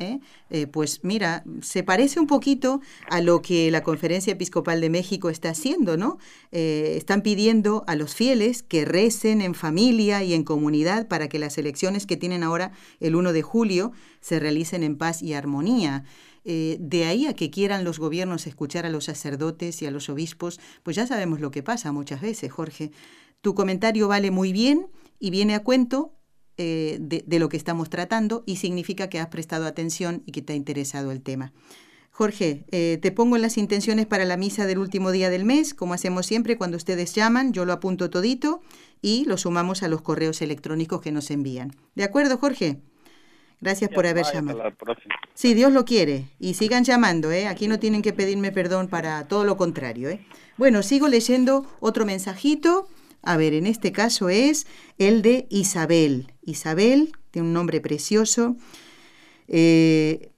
pues, 0.71 1.01
mira, 1.03 1.43
se 1.63 1.83
parece 1.83 2.21
un 2.21 2.29
poquito 2.29 2.81
a 3.11 3.21
lo 3.21 3.43
que 3.43 3.69
la 3.73 3.83
Conferencia 3.83 4.35
Episcopal 4.35 4.81
de 4.81 4.89
México 4.89 5.31
está 5.31 5.51
haciendo, 5.51 5.97
¿no? 5.97 6.19
están 6.53 7.23
pidiendo 7.23 7.83
a 7.89 7.97
los 7.97 8.15
fieles 8.15 8.63
que 8.63 8.85
recen 8.85 9.43
en 9.43 9.55
familia 9.55 10.23
y 10.23 10.33
en 10.33 10.45
comunidad 10.45 11.09
para 11.09 11.29
que 11.29 11.41
las 11.41 11.59
elecciones 11.59 12.07
que 12.07 12.17
tienen 12.17 12.45
ahora 12.45 12.71
el 13.01 13.17
1 13.17 13.33
de 13.33 13.43
julio 13.43 13.93
se 14.21 14.39
realicen 14.39 14.83
en 14.85 14.97
paz 14.97 15.23
y 15.23 15.35
armonía. 15.35 16.05
Eh, 16.45 16.77
de 16.81 17.05
ahí 17.05 17.27
a 17.27 17.35
que 17.35 17.51
quieran 17.51 17.85
los 17.85 17.99
gobiernos 17.99 18.47
escuchar 18.47 18.87
a 18.87 18.91
los 18.91 19.05
sacerdotes 19.05 19.83
y 19.83 19.87
a 19.87 19.91
los 19.91 20.09
obispos, 20.09 20.61
pues 20.83 20.97
ya 20.97 21.07
sabemos 21.07 21.41
lo 21.41 21.51
que 21.51 21.63
pasa 21.63 21.93
muchas 21.93 22.21
veces, 22.21 22.51
Jorge. 22.53 22.91
Tu 23.41 23.55
comentario 23.55 24.09
vale 24.09 24.31
muy 24.31 24.53
bien 24.53 24.89
y 25.19 25.31
viene 25.31 25.55
a 25.55 25.63
cuento 25.63 26.15
eh, 26.61 26.99
de, 27.01 27.39
lo 27.39 27.49
que 27.49 27.57
estamos 27.57 27.89
tratando 27.89 28.43
y 28.45 28.57
significa 28.57 29.09
que 29.09 29.21
has 29.21 29.29
prestado 29.29 29.67
atención 29.67 30.23
y 30.27 30.33
que 30.33 30.43
te 30.43 30.55
ha 30.55 30.57
interesado 30.57 31.13
el 31.13 31.23
tema. 31.23 31.53
Jorge, 32.11 32.65
eh, 32.73 32.99
te 33.01 33.13
pongo 33.13 33.39
las 33.39 33.59
intenciones 33.59 34.07
para 34.07 34.25
la 34.25 34.37
misa 34.37 34.67
del 34.67 34.79
último 34.79 35.13
día 35.13 35.31
del 35.31 35.45
mes, 35.45 35.73
como 35.73 35.95
hacemos 35.95 36.27
siempre 36.27 36.57
cuando 36.57 36.77
ustedes 36.77 37.15
llaman, 37.15 37.53
yo 37.53 37.65
lo 37.65 37.73
apunto 37.73 38.11
todito 38.11 38.61
y 39.01 39.25
lo 39.27 39.37
sumamos 39.37 39.85
a 39.85 39.89
los 39.89 40.03
correos 40.03 40.43
electrónicos 40.43 41.01
que 41.01 41.13
nos 41.13 41.31
envían. 41.31 41.77
¿De 41.95 42.03
acuerdo, 42.03 42.39
Jorge? 42.39 42.81
Gracias 43.61 43.91
por 43.91 44.07
haber 44.07 44.25
llamado. 44.33 44.63
Sí, 45.35 45.55
Dios 45.55 45.73
lo 45.73 45.85
quiere. 45.85 46.27
Y 46.39 46.55
sigan 46.55 46.85
llamando, 46.85 47.33
¿eh? 47.33 47.49
Aquí 47.49 47.67
no 47.67 47.79
tienen 47.79 48.03
que 48.03 48.13
pedirme 48.13 48.53
perdón 48.53 48.89
para 48.89 49.27
todo 49.27 49.45
lo 49.45 49.57
contrario, 49.57 50.09
¿eh? 50.11 50.25
Bueno, 50.57 50.83
sigo 50.83 51.09
leyendo 51.09 51.67
otro 51.81 52.07
mensajito. 52.07 52.89
A 53.23 53.37
ver, 53.37 53.55
en 53.55 53.67
este 53.67 53.91
caso 53.91 54.29
es 54.29 54.67
el 54.97 55.23
de 55.23 55.47
Isabel. 55.51 56.33
Isabel, 56.43 57.13
tiene 57.31 57.49
un 57.49 57.55
nombre 57.55 57.81
precioso. 57.81 58.57
Eh, 59.49 60.31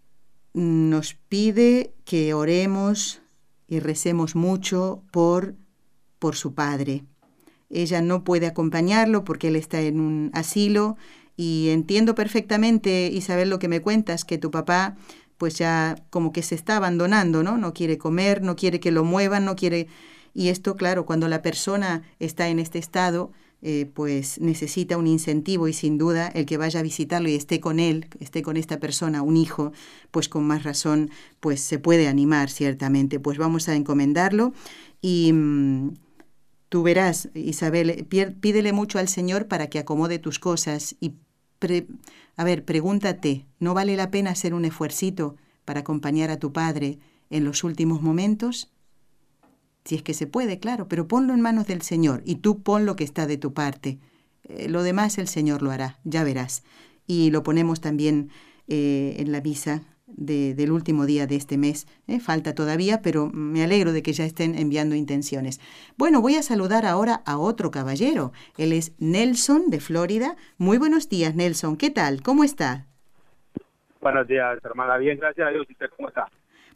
nos 0.54 1.14
pide 1.14 1.92
que 2.04 2.32
oremos 2.32 3.20
y 3.68 3.80
recemos 3.80 4.34
mucho 4.34 5.02
por, 5.12 5.54
por 6.18 6.36
su 6.36 6.54
padre. 6.54 7.04
Ella 7.68 8.02
no 8.02 8.24
puede 8.24 8.46
acompañarlo 8.46 9.24
porque 9.24 9.48
él 9.48 9.56
está 9.56 9.80
en 9.80 10.00
un 10.00 10.30
asilo 10.32 10.96
y 11.42 11.70
entiendo 11.70 12.14
perfectamente, 12.14 13.08
Isabel, 13.10 13.48
lo 13.48 13.58
que 13.58 13.68
me 13.68 13.80
cuentas, 13.80 14.26
que 14.26 14.36
tu 14.36 14.50
papá 14.50 14.96
pues 15.38 15.56
ya 15.56 15.96
como 16.10 16.32
que 16.32 16.42
se 16.42 16.54
está 16.54 16.76
abandonando, 16.76 17.42
¿no? 17.42 17.56
No 17.56 17.72
quiere 17.72 17.96
comer, 17.96 18.42
no 18.42 18.56
quiere 18.56 18.78
que 18.78 18.90
lo 18.90 19.04
muevan, 19.04 19.46
no 19.46 19.56
quiere... 19.56 19.86
Y 20.34 20.48
esto, 20.48 20.76
claro, 20.76 21.06
cuando 21.06 21.28
la 21.28 21.40
persona 21.40 22.02
está 22.18 22.50
en 22.50 22.58
este 22.58 22.78
estado, 22.78 23.32
eh, 23.62 23.90
pues 23.94 24.38
necesita 24.38 24.98
un 24.98 25.06
incentivo 25.06 25.66
y 25.66 25.72
sin 25.72 25.96
duda 25.96 26.28
el 26.28 26.44
que 26.44 26.58
vaya 26.58 26.80
a 26.80 26.82
visitarlo 26.82 27.30
y 27.30 27.36
esté 27.36 27.58
con 27.58 27.80
él, 27.80 28.08
esté 28.20 28.42
con 28.42 28.58
esta 28.58 28.78
persona, 28.78 29.22
un 29.22 29.38
hijo, 29.38 29.72
pues 30.10 30.28
con 30.28 30.44
más 30.44 30.62
razón, 30.62 31.08
pues 31.40 31.62
se 31.62 31.78
puede 31.78 32.06
animar 32.06 32.50
ciertamente. 32.50 33.18
Pues 33.18 33.38
vamos 33.38 33.66
a 33.70 33.76
encomendarlo 33.76 34.52
y 35.00 35.32
mm, 35.32 35.94
tú 36.68 36.82
verás, 36.82 37.30
Isabel, 37.32 38.06
pídele 38.40 38.74
mucho 38.74 38.98
al 38.98 39.08
Señor 39.08 39.48
para 39.48 39.68
que 39.70 39.78
acomode 39.78 40.18
tus 40.18 40.38
cosas 40.38 40.96
y, 41.00 41.14
a 42.36 42.44
ver, 42.44 42.64
pregúntate, 42.64 43.46
¿no 43.58 43.74
vale 43.74 43.96
la 43.96 44.10
pena 44.10 44.30
hacer 44.30 44.54
un 44.54 44.64
esfuercito 44.64 45.36
para 45.64 45.80
acompañar 45.80 46.30
a 46.30 46.38
tu 46.38 46.52
padre 46.52 46.98
en 47.28 47.44
los 47.44 47.64
últimos 47.64 48.02
momentos? 48.02 48.72
Si 49.84 49.94
es 49.94 50.02
que 50.02 50.14
se 50.14 50.26
puede, 50.26 50.58
claro, 50.58 50.88
pero 50.88 51.08
ponlo 51.08 51.34
en 51.34 51.40
manos 51.40 51.66
del 51.66 51.82
Señor 51.82 52.22
y 52.24 52.36
tú 52.36 52.62
pon 52.62 52.86
lo 52.86 52.96
que 52.96 53.04
está 53.04 53.26
de 53.26 53.38
tu 53.38 53.52
parte. 53.52 53.98
Eh, 54.44 54.68
lo 54.68 54.82
demás 54.82 55.18
el 55.18 55.28
Señor 55.28 55.62
lo 55.62 55.70
hará, 55.70 55.98
ya 56.04 56.24
verás. 56.24 56.62
Y 57.06 57.30
lo 57.30 57.42
ponemos 57.42 57.80
también 57.80 58.30
eh, 58.68 59.16
en 59.18 59.32
la 59.32 59.40
misa 59.40 59.82
del 60.16 60.72
último 60.72 61.06
día 61.06 61.26
de 61.26 61.36
este 61.36 61.58
mes. 61.58 61.86
¿eh? 62.06 62.20
Falta 62.20 62.54
todavía, 62.54 63.02
pero 63.02 63.30
me 63.32 63.62
alegro 63.62 63.92
de 63.92 64.02
que 64.02 64.12
ya 64.12 64.24
estén 64.24 64.54
enviando 64.54 64.94
intenciones. 64.94 65.60
Bueno, 65.96 66.20
voy 66.20 66.36
a 66.36 66.42
saludar 66.42 66.86
ahora 66.86 67.22
a 67.26 67.38
otro 67.38 67.70
caballero. 67.70 68.32
Él 68.56 68.72
es 68.72 68.94
Nelson 68.98 69.70
de 69.70 69.80
Florida. 69.80 70.36
Muy 70.58 70.78
buenos 70.78 71.08
días, 71.08 71.34
Nelson. 71.34 71.76
¿Qué 71.76 71.90
tal? 71.90 72.22
¿Cómo 72.22 72.44
está? 72.44 72.86
Buenos 74.00 74.26
días, 74.26 74.58
hermana. 74.64 74.96
Bien, 74.96 75.18
gracias 75.18 75.46
a 75.46 75.50
Dios. 75.50 75.66
¿Y 75.68 75.72
usted 75.72 75.90
cómo 75.96 76.08
está? 76.08 76.26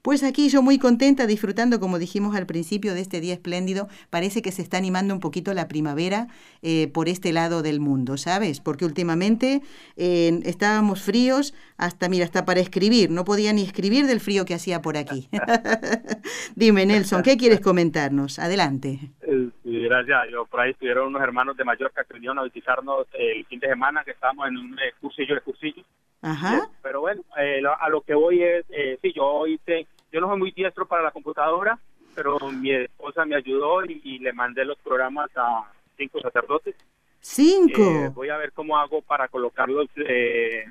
Pues 0.04 0.22
aquí 0.22 0.50
yo 0.50 0.60
muy 0.60 0.78
contenta, 0.78 1.26
disfrutando, 1.26 1.80
como 1.80 1.98
dijimos 1.98 2.36
al 2.36 2.44
principio, 2.44 2.92
de 2.92 3.00
este 3.00 3.22
día 3.22 3.32
espléndido. 3.32 3.88
Parece 4.10 4.42
que 4.42 4.52
se 4.52 4.60
está 4.60 4.76
animando 4.76 5.14
un 5.14 5.20
poquito 5.20 5.54
la 5.54 5.66
primavera 5.66 6.26
eh, 6.60 6.88
por 6.92 7.08
este 7.08 7.32
lado 7.32 7.62
del 7.62 7.80
mundo, 7.80 8.18
¿sabes? 8.18 8.60
Porque 8.60 8.84
últimamente 8.84 9.62
eh, 9.96 10.40
estábamos 10.44 11.02
fríos, 11.02 11.54
hasta, 11.78 12.10
mira, 12.10 12.26
hasta 12.26 12.44
para 12.44 12.60
escribir. 12.60 13.10
No 13.10 13.24
podía 13.24 13.54
ni 13.54 13.62
escribir 13.62 14.04
del 14.04 14.20
frío 14.20 14.44
que 14.44 14.52
hacía 14.52 14.82
por 14.82 14.98
aquí. 14.98 15.30
Dime, 16.54 16.84
Nelson, 16.84 17.22
¿qué 17.22 17.38
quieres 17.38 17.60
comentarnos? 17.60 18.38
Adelante. 18.38 18.98
Eh, 19.22 19.48
gracias. 19.64 20.28
Yo, 20.30 20.44
por 20.44 20.60
ahí 20.60 20.72
estuvieron 20.72 21.06
unos 21.06 21.22
hermanos 21.22 21.56
de 21.56 21.64
Mallorca 21.64 22.04
que 22.04 22.12
vinieron 22.12 22.38
a 22.40 22.42
visitarnos 22.42 23.06
el 23.14 23.46
fin 23.46 23.58
de 23.58 23.68
semana, 23.68 24.04
que 24.04 24.10
estábamos 24.10 24.48
en 24.48 24.58
un 24.58 24.76
cursillo 25.00 25.34
de 25.34 25.40
cursillo. 25.40 25.82
Ajá. 26.20 26.68
Pero 26.82 27.00
bueno, 27.00 27.22
a 27.80 27.88
lo 27.88 28.02
que 28.02 28.14
voy 28.14 28.42
es, 28.42 28.66
sí, 29.00 29.12
yo 29.14 29.46
hice 29.46 29.86
yo 30.14 30.20
no 30.20 30.28
soy 30.28 30.38
muy 30.38 30.52
diestro 30.52 30.86
para 30.86 31.02
la 31.02 31.10
computadora, 31.10 31.76
pero 32.14 32.38
mi 32.52 32.70
esposa 32.70 33.24
me 33.24 33.34
ayudó 33.34 33.84
y, 33.84 34.20
le 34.20 34.32
mandé 34.32 34.64
los 34.64 34.78
programas 34.78 35.28
a 35.34 35.64
cinco 35.96 36.20
sacerdotes. 36.20 36.76
Cinco. 37.18 37.82
Eh, 37.82 38.10
voy 38.14 38.28
a 38.28 38.36
ver 38.36 38.52
cómo 38.52 38.78
hago 38.78 39.02
para 39.02 39.26
colocarlos, 39.26 39.88
eh, 39.96 40.66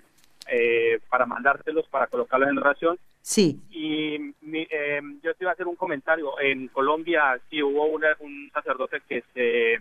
eh, 0.48 1.00
para 1.10 1.26
mandárselos, 1.26 1.86
para 1.90 2.08
colocarlos 2.08 2.50
en 2.50 2.58
oración. 2.58 2.98
Sí. 3.22 3.62
Y 3.70 4.18
yo 5.22 5.34
te 5.34 5.44
iba 5.44 5.52
a 5.52 5.54
hacer 5.54 5.68
un 5.68 5.76
comentario. 5.76 6.40
En 6.40 6.70
Colombia 6.70 7.38
sí 7.50 7.62
hubo 7.62 7.86
un 7.88 8.50
sacerdote 8.54 9.02
que 9.10 9.26
se 9.34 9.78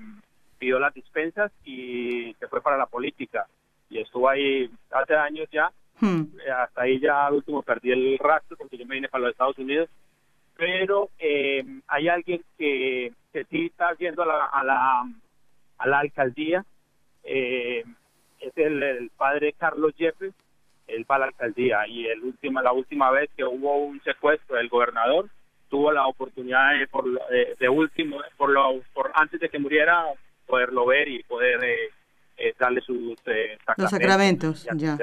pidió 0.59 0.81
las 0.81 0.93
dispensas 0.93 1.53
y 1.65 2.35
se 2.41 2.49
fue 2.49 2.61
para 2.61 2.77
la 2.77 2.87
política. 2.87 3.47
Y 3.89 4.01
estuvo 4.01 4.29
ahí 4.29 4.69
hace 4.91 5.15
años 5.15 5.49
ya 5.53 5.71
Hmm. 6.03 6.25
Hasta 6.53 6.83
ahí 6.83 6.99
ya 6.99 7.27
al 7.29 7.35
último 7.35 7.63
perdí 7.63 7.93
el 7.93 8.19
rastro 8.19 8.57
porque 8.57 8.77
yo 8.77 8.85
me 8.87 8.97
vine 8.97 9.09
para 9.09 9.23
los 9.23 9.31
Estados 9.31 9.57
Unidos. 9.57 9.89
Pero 10.57 11.11
eh, 11.21 11.65
hay 11.87 12.09
alguien 12.09 12.43
que, 12.59 13.13
que 13.33 13.45
sí 13.45 13.67
está 13.67 13.95
yendo 13.97 14.25
a 14.25 14.27
la, 14.27 14.45
a 14.47 14.65
la, 14.65 15.05
a 15.79 15.89
la 15.89 15.99
alcaldía. 16.01 16.65
Eh, 17.23 17.85
es 18.41 18.53
el, 18.57 19.13
padre 19.17 19.53
Carlos 19.53 19.95
Jeffres. 19.97 20.35
Él 20.89 21.07
va 21.09 21.15
a 21.15 21.19
la 21.21 21.27
alcaldía 21.27 21.87
y 21.87 22.07
el 22.07 22.21
último, 22.25 22.61
la 22.61 22.73
última 22.73 23.13
vez 23.13 23.31
que 23.37 23.45
hubo 23.45 23.77
un 23.77 24.03
secuestro 24.03 24.57
del 24.57 24.69
gobernador 24.69 25.31
tuvo 25.69 25.93
la 25.93 26.07
oportunidad 26.07 26.79
de, 26.79 26.89
por, 26.89 27.05
de, 27.05 27.69
último, 27.69 28.19
por, 28.37 28.51
lo, 28.51 28.83
por 28.93 29.13
antes 29.15 29.41
de 29.41 29.49
que 29.49 29.61
muriera, 29.61 30.05
poderlo 30.47 30.85
ver 30.85 31.09
y 31.09 31.23
poder 31.23 31.65
eh, 32.37 32.55
darle 32.59 32.81
sus 32.81 33.17
sacramentos. 33.21 33.79
Los 33.79 33.91
sacramentos, 33.91 34.69
ya. 34.75 34.99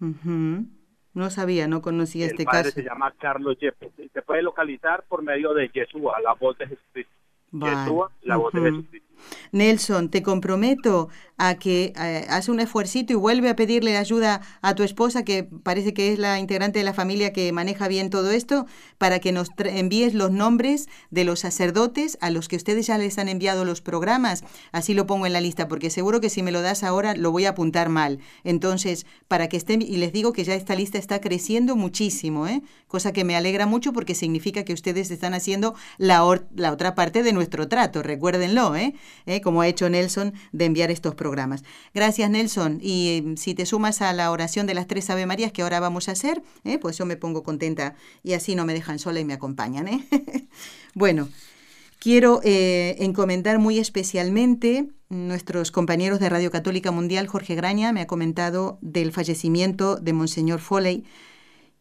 No 0.00 1.30
sabía, 1.30 1.68
no 1.68 1.80
conocía 1.80 2.26
este 2.26 2.44
padre 2.44 2.64
caso. 2.64 2.74
Se 2.74 2.82
llama 2.82 3.12
Carlos 3.18 3.56
Yepes. 3.60 3.92
Se 4.12 4.22
puede 4.22 4.42
localizar 4.42 5.04
por 5.08 5.22
medio 5.22 5.54
de 5.54 5.68
Yeshua, 5.68 6.20
la 6.20 6.34
voz 6.34 6.58
de 6.58 6.66
Jesucristo. 6.66 7.12
Yeshua, 7.52 8.10
la 8.22 8.36
voz 8.36 8.52
de 8.52 8.60
Jesucristo. 8.62 9.13
Nelson, 9.52 10.08
te 10.10 10.22
comprometo 10.22 11.08
a 11.36 11.56
que 11.56 11.92
eh, 11.96 12.26
hace 12.28 12.50
un 12.50 12.60
esfuercito 12.60 13.12
y 13.12 13.16
vuelve 13.16 13.48
a 13.48 13.56
pedirle 13.56 13.96
ayuda 13.96 14.40
a 14.62 14.74
tu 14.74 14.82
esposa, 14.82 15.24
que 15.24 15.44
parece 15.44 15.92
que 15.92 16.12
es 16.12 16.18
la 16.18 16.38
integrante 16.38 16.78
de 16.78 16.84
la 16.84 16.94
familia 16.94 17.32
que 17.32 17.50
maneja 17.52 17.88
bien 17.88 18.10
todo 18.10 18.30
esto, 18.30 18.66
para 18.98 19.18
que 19.18 19.32
nos 19.32 19.48
envíes 19.58 20.14
los 20.14 20.30
nombres 20.30 20.86
de 21.10 21.24
los 21.24 21.40
sacerdotes 21.40 22.18
a 22.20 22.30
los 22.30 22.48
que 22.48 22.56
ustedes 22.56 22.86
ya 22.86 22.98
les 22.98 23.18
han 23.18 23.28
enviado 23.28 23.64
los 23.64 23.80
programas. 23.80 24.44
Así 24.72 24.94
lo 24.94 25.06
pongo 25.06 25.26
en 25.26 25.32
la 25.32 25.40
lista, 25.40 25.66
porque 25.66 25.90
seguro 25.90 26.20
que 26.20 26.30
si 26.30 26.42
me 26.42 26.52
lo 26.52 26.62
das 26.62 26.84
ahora 26.84 27.14
lo 27.14 27.32
voy 27.32 27.46
a 27.46 27.50
apuntar 27.50 27.88
mal. 27.88 28.20
Entonces, 28.44 29.06
para 29.28 29.48
que 29.48 29.56
estén, 29.56 29.82
y 29.82 29.96
les 29.96 30.12
digo 30.12 30.32
que 30.32 30.44
ya 30.44 30.54
esta 30.54 30.74
lista 30.74 30.98
está 30.98 31.20
creciendo 31.20 31.76
muchísimo, 31.76 32.46
¿eh? 32.46 32.62
cosa 32.86 33.12
que 33.12 33.24
me 33.24 33.34
alegra 33.34 33.66
mucho 33.66 33.92
porque 33.92 34.14
significa 34.14 34.64
que 34.64 34.72
ustedes 34.72 35.10
están 35.10 35.34
haciendo 35.34 35.74
la, 35.98 36.22
la 36.54 36.72
otra 36.72 36.94
parte 36.94 37.22
de 37.22 37.32
nuestro 37.32 37.66
trato, 37.66 38.02
recuérdenlo, 38.02 38.76
¿eh? 38.76 38.94
¿Eh? 39.26 39.40
como 39.40 39.60
ha 39.60 39.68
hecho 39.68 39.88
Nelson, 39.88 40.34
de 40.52 40.64
enviar 40.64 40.90
estos 40.90 41.14
programas. 41.14 41.62
Gracias, 41.94 42.30
Nelson. 42.30 42.78
Y 42.82 43.18
em, 43.18 43.36
si 43.36 43.54
te 43.54 43.66
sumas 43.66 44.02
a 44.02 44.12
la 44.12 44.30
oración 44.30 44.66
de 44.66 44.74
las 44.74 44.86
tres 44.86 45.10
Ave 45.10 45.26
Marías 45.26 45.52
que 45.52 45.62
ahora 45.62 45.80
vamos 45.80 46.08
a 46.08 46.12
hacer, 46.12 46.42
¿eh? 46.64 46.78
pues 46.78 46.98
yo 46.98 47.06
me 47.06 47.16
pongo 47.16 47.42
contenta 47.42 47.94
y 48.22 48.32
así 48.32 48.54
no 48.54 48.64
me 48.64 48.74
dejan 48.74 48.98
sola 48.98 49.20
y 49.20 49.24
me 49.24 49.34
acompañan. 49.34 49.88
¿eh? 49.88 50.06
bueno, 50.94 51.28
quiero 51.98 52.40
encomendar 52.42 53.58
muy 53.58 53.78
especialmente 53.78 54.88
nuestros 55.08 55.70
compañeros 55.70 56.20
de 56.20 56.28
Radio 56.28 56.50
Católica 56.50 56.90
Mundial, 56.90 57.26
Jorge 57.26 57.54
Graña, 57.54 57.92
me 57.92 58.00
ha 58.00 58.06
comentado 58.06 58.78
del 58.80 59.12
fallecimiento 59.12 59.96
de 59.96 60.12
Monseñor 60.12 60.60
Foley, 60.60 61.04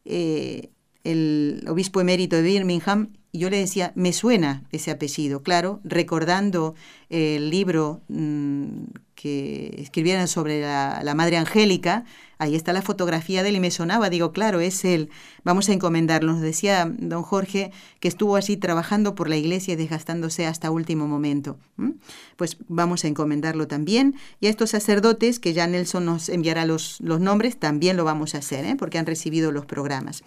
el 0.06 1.66
obispo 1.68 2.00
emérito 2.00 2.36
de 2.36 2.44
Birmingham, 2.44 3.14
y 3.34 3.40
yo 3.40 3.50
le 3.50 3.58
decía, 3.58 3.92
me 3.96 4.14
suena 4.14 4.64
ese 4.72 4.92
apellido, 4.92 5.42
claro, 5.42 5.80
recordando 5.84 6.76
el 7.10 7.50
libro 7.50 8.02
mm, 8.08 8.84
que 9.16 9.74
escribieron 9.80 10.28
sobre 10.28 10.62
la, 10.62 11.14
Madre 11.16 11.38
Angélica, 11.38 12.06
ahí 12.38 12.54
está 12.54 12.74
la 12.74 12.84
fotografía 12.84 13.42
de 13.42 13.50
él 13.50 13.56
y 13.56 13.60
me 13.60 13.72
sonaba, 13.72 14.12
digo, 14.12 14.34
claro, 14.34 14.60
es 14.60 14.86
él, 14.86 15.10
vamos 15.44 15.68
a 15.70 15.74
encomendarlo. 15.74 16.34
Nos 16.34 16.42
decía 16.42 16.86
don 16.96 17.24
Jorge 17.24 17.72
que 18.00 18.08
estuvo 18.08 18.36
así 18.36 18.56
trabajando 18.56 19.16
por 19.16 19.30
la 19.30 19.36
iglesia 19.36 19.74
y 19.74 19.78
desgastándose 19.78 20.46
hasta 20.46 20.70
último 20.70 21.08
momento. 21.08 21.58
Pues 22.36 22.58
vamos 22.68 23.04
a 23.04 23.08
encomendarlo 23.08 23.68
también. 23.68 24.14
Y 24.42 24.46
a 24.46 24.52
estos 24.52 24.70
sacerdotes, 24.70 25.40
que 25.40 25.54
ya 25.54 25.66
Nelson 25.66 26.06
nos 26.06 26.30
enviará 26.30 26.68
los, 26.68 27.02
los 27.02 27.20
nombres, 27.20 27.58
también 27.58 27.98
lo 27.98 28.04
vamos 28.04 28.36
a 28.36 28.40
hacer, 28.40 28.64
¿eh? 28.64 28.76
porque 28.78 29.00
han 29.00 29.08
recibido 29.08 29.52
los 29.52 29.66
programas. 29.66 30.24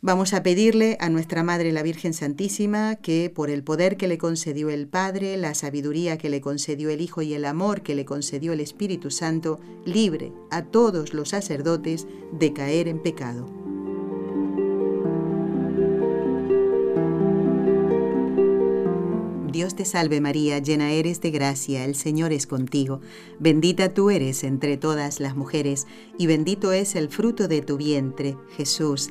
Vamos 0.00 0.32
a 0.32 0.44
pedirle 0.44 0.96
a 1.00 1.08
nuestra 1.08 1.42
Madre 1.42 1.72
la 1.72 1.82
Virgen 1.82 2.14
Santísima 2.14 2.94
que 2.94 3.32
por 3.34 3.50
el 3.50 3.64
poder 3.64 3.96
que 3.96 4.06
le 4.06 4.16
concedió 4.16 4.70
el 4.70 4.86
Padre, 4.86 5.36
la 5.36 5.54
sabiduría 5.54 6.18
que 6.18 6.28
le 6.28 6.40
concedió 6.40 6.88
el 6.90 7.00
Hijo 7.00 7.20
y 7.20 7.34
el 7.34 7.44
amor 7.44 7.82
que 7.82 7.96
le 7.96 8.04
concedió 8.04 8.52
el 8.52 8.60
Espíritu 8.60 9.10
Santo, 9.10 9.58
libre 9.84 10.32
a 10.52 10.62
todos 10.62 11.14
los 11.14 11.30
sacerdotes 11.30 12.06
de 12.30 12.52
caer 12.52 12.86
en 12.86 13.02
pecado. 13.02 13.48
Dios 19.50 19.74
te 19.74 19.84
salve 19.84 20.20
María, 20.20 20.60
llena 20.60 20.92
eres 20.92 21.20
de 21.20 21.32
gracia, 21.32 21.84
el 21.84 21.96
Señor 21.96 22.32
es 22.32 22.46
contigo, 22.46 23.00
bendita 23.40 23.92
tú 23.92 24.10
eres 24.10 24.44
entre 24.44 24.76
todas 24.76 25.18
las 25.18 25.34
mujeres, 25.34 25.88
y 26.16 26.28
bendito 26.28 26.72
es 26.72 26.94
el 26.94 27.08
fruto 27.08 27.48
de 27.48 27.62
tu 27.62 27.76
vientre, 27.76 28.36
Jesús. 28.56 29.10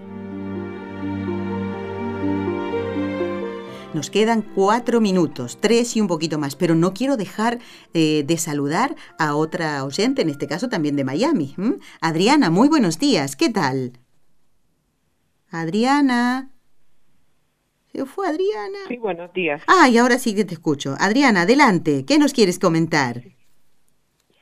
Nos 3.93 4.09
quedan 4.09 4.41
cuatro 4.41 5.01
minutos, 5.01 5.59
tres 5.59 5.97
y 5.97 6.01
un 6.01 6.07
poquito 6.07 6.39
más, 6.39 6.55
pero 6.55 6.75
no 6.75 6.93
quiero 6.93 7.17
dejar 7.17 7.57
eh, 7.93 8.23
de 8.25 8.37
saludar 8.37 8.95
a 9.19 9.35
otra 9.35 9.83
oyente, 9.83 10.21
en 10.21 10.29
este 10.29 10.47
caso 10.47 10.69
también 10.69 10.95
de 10.95 11.03
Miami. 11.03 11.55
Adriana, 11.99 12.49
muy 12.49 12.69
buenos 12.69 12.99
días, 12.99 13.35
¿qué 13.35 13.49
tal? 13.49 13.91
Adriana. 15.51 16.51
¿Se 17.91 18.05
fue 18.05 18.29
Adriana? 18.29 18.77
Sí, 18.87 18.95
buenos 18.95 19.33
días. 19.33 19.61
Ah, 19.67 19.89
y 19.89 19.97
ahora 19.97 20.17
sí 20.19 20.33
que 20.33 20.45
te 20.45 20.53
escucho. 20.53 20.95
Adriana, 20.97 21.41
adelante, 21.41 22.05
¿qué 22.07 22.17
nos 22.17 22.31
quieres 22.31 22.59
comentar? 22.59 23.23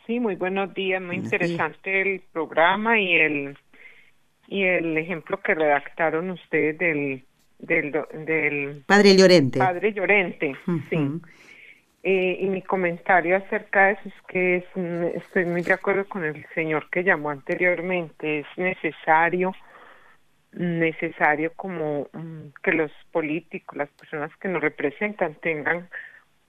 Sí, 0.06 0.20
muy 0.20 0.36
buenos 0.36 0.76
días, 0.76 1.02
muy 1.02 1.16
interesante 1.16 2.02
el 2.02 2.22
programa 2.32 3.00
y 3.00 3.14
el 3.16 3.58
y 4.48 4.64
el 4.64 4.98
ejemplo 4.98 5.40
que 5.42 5.54
redactaron 5.54 6.32
ustedes 6.32 6.78
del 6.78 7.24
del, 7.60 7.92
del 8.26 8.84
Padre 8.86 9.16
Llorente. 9.16 9.60
Padre 9.60 9.94
Llorente, 9.94 10.56
sí. 10.90 11.22
Eh, 12.02 12.38
y 12.40 12.46
mi 12.48 12.62
comentario 12.62 13.36
acerca 13.36 13.88
de 13.88 13.92
eso 13.94 14.02
es 14.06 14.14
que 14.30 14.56
es, 14.56 15.16
estoy 15.16 15.46
muy 15.46 15.62
de 15.62 15.74
acuerdo 15.74 16.08
con 16.08 16.24
el 16.24 16.46
señor 16.56 16.90
que 16.90 17.04
llamó 17.04 17.30
anteriormente. 17.30 18.40
Es 18.40 18.48
necesario, 18.56 19.54
necesario 20.54 21.52
como 21.58 22.08
mm, 22.14 22.54
que 22.64 22.72
los 22.72 22.92
políticos, 23.12 23.78
las 23.78 23.90
personas 23.90 24.32
que 24.38 24.48
nos 24.48 24.62
representan 24.62 25.36
tengan 25.36 25.90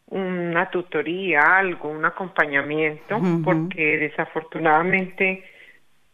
una 0.07 0.71
tutoría, 0.71 1.41
algo, 1.41 1.89
un 1.89 2.05
acompañamiento, 2.05 3.21
porque 3.45 3.99
desafortunadamente 3.99 5.45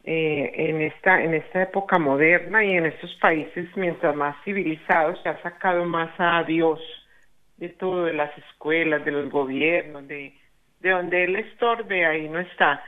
eh, 0.09 0.53
en 0.71 0.83
esta 0.83 1.21
en 1.21 1.35
esta 1.35 1.63
época 1.63 1.99
moderna 1.99 2.65
y 2.65 2.77
en 2.77 2.87
estos 2.87 3.13
países 3.17 3.69
mientras 3.77 4.15
más 4.15 4.37
civilizados 4.45 5.21
se 5.23 5.29
ha 5.29 5.43
sacado 5.43 5.85
más 5.85 6.11
a 6.19 6.45
Dios 6.45 6.81
de 7.57 7.71
todo 7.71 8.05
de 8.05 8.13
las 8.13 8.31
escuelas 8.39 9.05
de 9.05 9.11
los 9.11 9.29
gobiernos 9.31 10.07
de 10.07 10.33
de 10.79 10.91
donde 10.91 11.25
él 11.25 11.35
estorbe 11.35 12.07
ahí 12.07 12.29
no 12.29 12.39
está. 12.39 12.85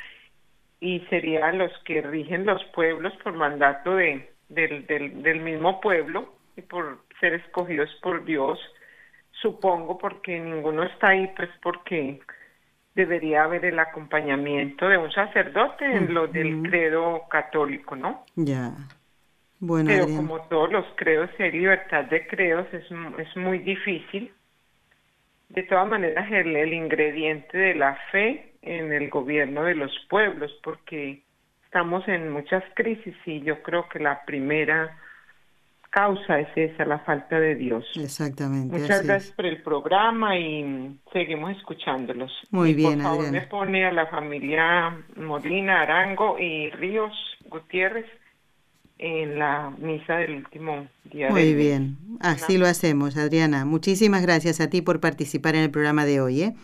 Y 0.81 1.01
serían 1.11 1.59
los 1.59 1.73
que 1.85 2.03
rigen 2.03 2.47
los 2.47 2.63
pueblos 2.67 3.13
por 3.25 3.33
mandato 3.33 3.97
de 3.97 4.31
del, 4.49 4.87
del, 4.87 5.21
del 5.23 5.41
mismo 5.41 5.81
pueblo 5.81 6.33
y 6.57 6.63
por 6.63 7.01
ser 7.19 7.35
escogidos 7.35 7.91
por 8.01 8.25
Dios 8.25 8.61
supongo 9.43 9.99
porque 9.99 10.39
ninguno 10.39 10.85
está 10.85 11.11
ahí 11.11 11.29
pues 11.37 11.51
porque 11.63 12.21
debería 12.99 13.45
haber 13.45 13.65
el 13.65 13.79
acompañamiento 13.79 14.89
de 14.89 14.99
un 14.99 15.13
sacerdote 15.13 15.85
en 15.85 16.13
lo 16.13 16.27
del 16.27 16.63
credo 16.63 17.23
católico, 17.31 17.95
¿no? 17.95 18.25
Ya. 18.35 18.73
Bueno, 19.61 19.89
Pero 19.89 20.07
como 20.07 20.41
todos 20.49 20.73
los 20.73 20.85
credos, 20.97 21.31
si 21.37 21.45
hay 21.45 21.53
libertad 21.53 22.05
de 22.07 22.27
credos, 22.27 22.67
es, 22.73 22.85
es 23.19 23.37
muy 23.37 23.59
difícil. 23.59 24.33
De 25.49 25.63
todas 25.63 25.89
maneras, 25.89 26.31
el, 26.33 26.57
el 26.57 26.73
ingrediente 26.75 27.57
de 27.57 27.75
la 27.77 27.97
fe 28.11 28.55
en 28.63 28.93
el 28.93 29.09
gobierno 29.11 29.63
de 29.63 29.77
los 29.77 29.93
pueblos, 30.11 30.53
porque 30.65 31.23
estamos 31.67 32.07
en 32.09 32.31
muchas 32.31 32.65
crisis 32.75 33.15
y 33.27 33.43
yo 33.43 33.63
creo 33.63 33.89
que 33.89 34.01
la 34.01 34.25
primera 34.25 34.99
causa 35.91 36.41
es 36.41 36.49
esa, 36.57 36.85
la 36.85 36.99
falta 37.01 37.41
de 37.41 37.55
Dios. 37.55 37.85
Exactamente. 37.97 38.79
Muchas 38.79 39.07
gracias 39.07 39.35
por 39.35 39.47
el 39.47 39.63
programa 39.63 40.39
y 40.39 40.99
seguimos 41.13 41.57
escuchándolos. 41.57 42.31
Muy 42.51 42.75
bien, 42.75 42.95
Por 42.95 43.03
favor, 43.03 43.31
me 43.31 43.41
pone 43.43 43.87
a 43.87 43.93
la 43.93 44.07
familia 44.07 44.97
Molina, 45.17 45.83
Arango 45.83 46.39
y 46.39 46.71
Ríos 46.71 47.13
Gutiérrez 47.49 48.07
en 48.99 49.39
la 49.39 49.71
misa 49.79 50.17
del 50.17 50.37
último 50.37 50.89
día. 51.05 51.31
Muy 51.31 51.55
bien, 51.55 51.97
así 52.21 52.59
lo 52.59 52.67
hacemos, 52.67 53.17
Adriana. 53.17 53.65
Muchísimas 53.65 54.23
gracias 54.23 54.61
a 54.61 54.69
ti 54.69 54.83
por 54.83 55.01
participar 55.01 55.55
en 55.55 55.63
el 55.63 55.71
programa 55.71 56.05
de 56.05 56.21
hoy. 56.21 56.43
¿eh? 56.43 56.55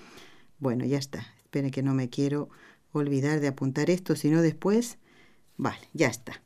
Bueno, 0.59 0.85
ya 0.85 0.99
está. 0.99 1.21
Esperen 1.39 1.71
que 1.71 1.83
no 1.83 1.95
me 1.95 2.11
quiero 2.11 2.49
olvidar 2.93 3.41
de 3.41 3.49
apuntar 3.49 3.91
esto, 3.91 4.17
sino 4.17 4.43
después... 4.43 4.99
Vale, 5.57 5.87
ya 5.93 6.09
está. 6.09 6.43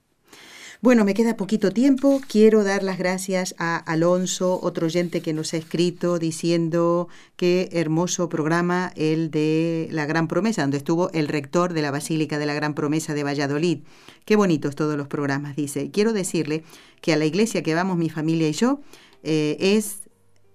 Bueno, 0.81 1.05
me 1.05 1.13
queda 1.13 1.37
poquito 1.37 1.73
tiempo. 1.73 2.21
Quiero 2.29 2.63
dar 2.63 2.85
las 2.85 2.99
gracias 2.99 3.57
a 3.59 3.79
Alonso, 3.79 4.61
otro 4.63 4.87
oyente 4.87 5.21
que 5.21 5.33
nos 5.33 5.53
ha 5.53 5.57
escrito 5.57 6.21
diciendo 6.21 7.09
qué 7.35 7.69
hermoso 7.73 8.29
programa 8.29 8.93
el 8.95 9.33
de 9.33 9.89
la 9.91 10.07
Gran 10.07 10.29
Promesa, 10.29 10.63
donde 10.63 10.77
estuvo 10.77 11.11
el 11.11 11.27
rector 11.27 11.73
de 11.73 11.83
la 11.83 11.91
Basílica 11.91 12.39
de 12.39 12.47
la 12.47 12.55
Gran 12.55 12.75
Promesa 12.75 13.15
de 13.15 13.25
Valladolid. 13.25 13.81
Qué 14.25 14.37
bonitos 14.37 14.77
todos 14.77 14.97
los 14.97 15.09
programas, 15.09 15.57
dice. 15.57 15.91
Quiero 15.91 16.13
decirle 16.13 16.63
que 17.01 17.13
a 17.13 17.17
la 17.17 17.27
iglesia 17.27 17.65
que 17.65 17.75
vamos 17.75 17.97
mi 17.97 18.09
familia 18.09 18.49
y 18.49 18.53
yo 18.53 18.79
eh, 19.25 19.57
es 19.59 20.03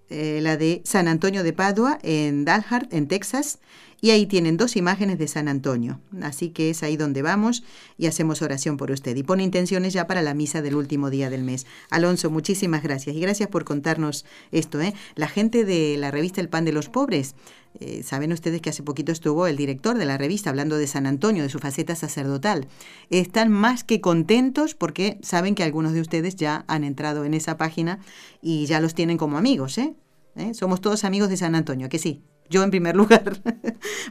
eh, 0.09 0.39
la 0.41 0.55
de 0.55 0.83
San 0.85 1.09
Antonio 1.09 1.43
de 1.43 1.51
Padua 1.51 1.99
en 2.01 2.45
Dalhart, 2.45 2.93
en 2.93 3.09
Texas, 3.09 3.59
y 4.03 4.11
ahí 4.11 4.25
tienen 4.25 4.57
dos 4.57 4.75
imágenes 4.75 5.17
de 5.17 5.29
San 5.29 5.47
Antonio. 5.47 6.01
Así 6.21 6.49
que 6.49 6.69
es 6.69 6.83
ahí 6.83 6.97
donde 6.97 7.21
vamos 7.21 7.63
y 7.97 8.07
hacemos 8.07 8.41
oración 8.41 8.75
por 8.75 8.91
usted. 8.91 9.15
Y 9.15 9.23
pone 9.23 9.43
intenciones 9.43 9.93
ya 9.93 10.07
para 10.07 10.21
la 10.21 10.33
misa 10.33 10.61
del 10.61 10.75
último 10.75 11.09
día 11.09 11.29
del 11.29 11.45
mes. 11.45 11.65
Alonso, 11.89 12.29
muchísimas 12.29 12.83
gracias. 12.83 13.15
Y 13.15 13.21
gracias 13.21 13.47
por 13.47 13.63
contarnos 13.63 14.25
esto. 14.51 14.81
¿eh? 14.81 14.93
La 15.15 15.29
gente 15.29 15.63
de 15.63 15.95
la 15.97 16.11
revista 16.11 16.41
El 16.41 16.49
Pan 16.49 16.65
de 16.65 16.73
los 16.73 16.89
Pobres. 16.89 17.35
Eh, 17.79 18.03
saben 18.03 18.33
ustedes 18.33 18.59
que 18.61 18.71
hace 18.71 18.83
poquito 18.83 19.13
estuvo 19.13 19.47
el 19.47 19.55
director 19.55 19.97
de 19.97 20.03
la 20.03 20.17
revista 20.17 20.49
hablando 20.49 20.75
de 20.75 20.87
San 20.87 21.05
Antonio, 21.05 21.41
de 21.41 21.49
su 21.49 21.59
faceta 21.59 21.95
sacerdotal. 21.95 22.67
Están 23.09 23.53
más 23.53 23.85
que 23.85 24.01
contentos 24.01 24.75
porque 24.75 25.17
saben 25.21 25.55
que 25.55 25.63
algunos 25.63 25.93
de 25.93 26.01
ustedes 26.01 26.35
ya 26.35 26.65
han 26.67 26.83
entrado 26.83 27.23
en 27.23 27.33
esa 27.33 27.55
página 27.55 27.99
y 28.41 28.65
ya 28.65 28.81
los 28.81 28.95
tienen 28.95 29.17
como 29.17 29.37
amigos. 29.37 29.77
¿eh? 29.77 29.95
¿Eh? 30.35 30.53
Somos 30.53 30.81
todos 30.81 31.05
amigos 31.05 31.29
de 31.29 31.37
San 31.37 31.55
Antonio, 31.55 31.87
que 31.87 31.99
sí. 31.99 32.21
Yo 32.53 32.61
en 32.61 32.69
primer 32.69 32.95
lugar. 33.01 33.41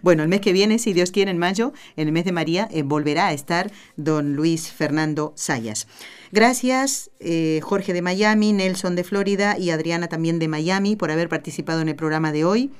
bueno, 0.03 0.24
el 0.24 0.28
mes 0.28 0.40
que 0.40 0.53
viene, 0.53 0.80
si 0.80 0.93
Dios 0.93 1.12
quiere, 1.12 1.30
en 1.30 1.38
mayo, 1.38 1.72
en 1.97 2.09
el 2.09 2.12
mes 2.12 2.24
de 2.24 2.32
María, 2.32 2.68
eh, 2.72 2.82
volverá 2.82 3.28
a 3.28 3.32
estar 3.32 3.70
don 3.97 4.34
Luis 4.34 4.72
Fernando 4.72 5.32
Sayas. 5.36 5.86
Gracias, 6.32 7.12
eh, 7.20 7.61
Jorge 7.62 7.93
de 7.93 8.03
Miami, 8.03 8.53
Nelson 8.53 8.97
de 8.97 9.05
Florida 9.05 9.57
y 9.59 9.70
Adriana 9.70 10.09
también 10.09 10.40
de 10.40 10.49
Miami 10.49 10.97
por 10.97 11.12
haber 11.12 11.28
participado 11.28 11.82
en 11.82 11.88
el 11.88 11.95
programa 11.95 12.32
de 12.32 12.45
hoy. 12.45 12.72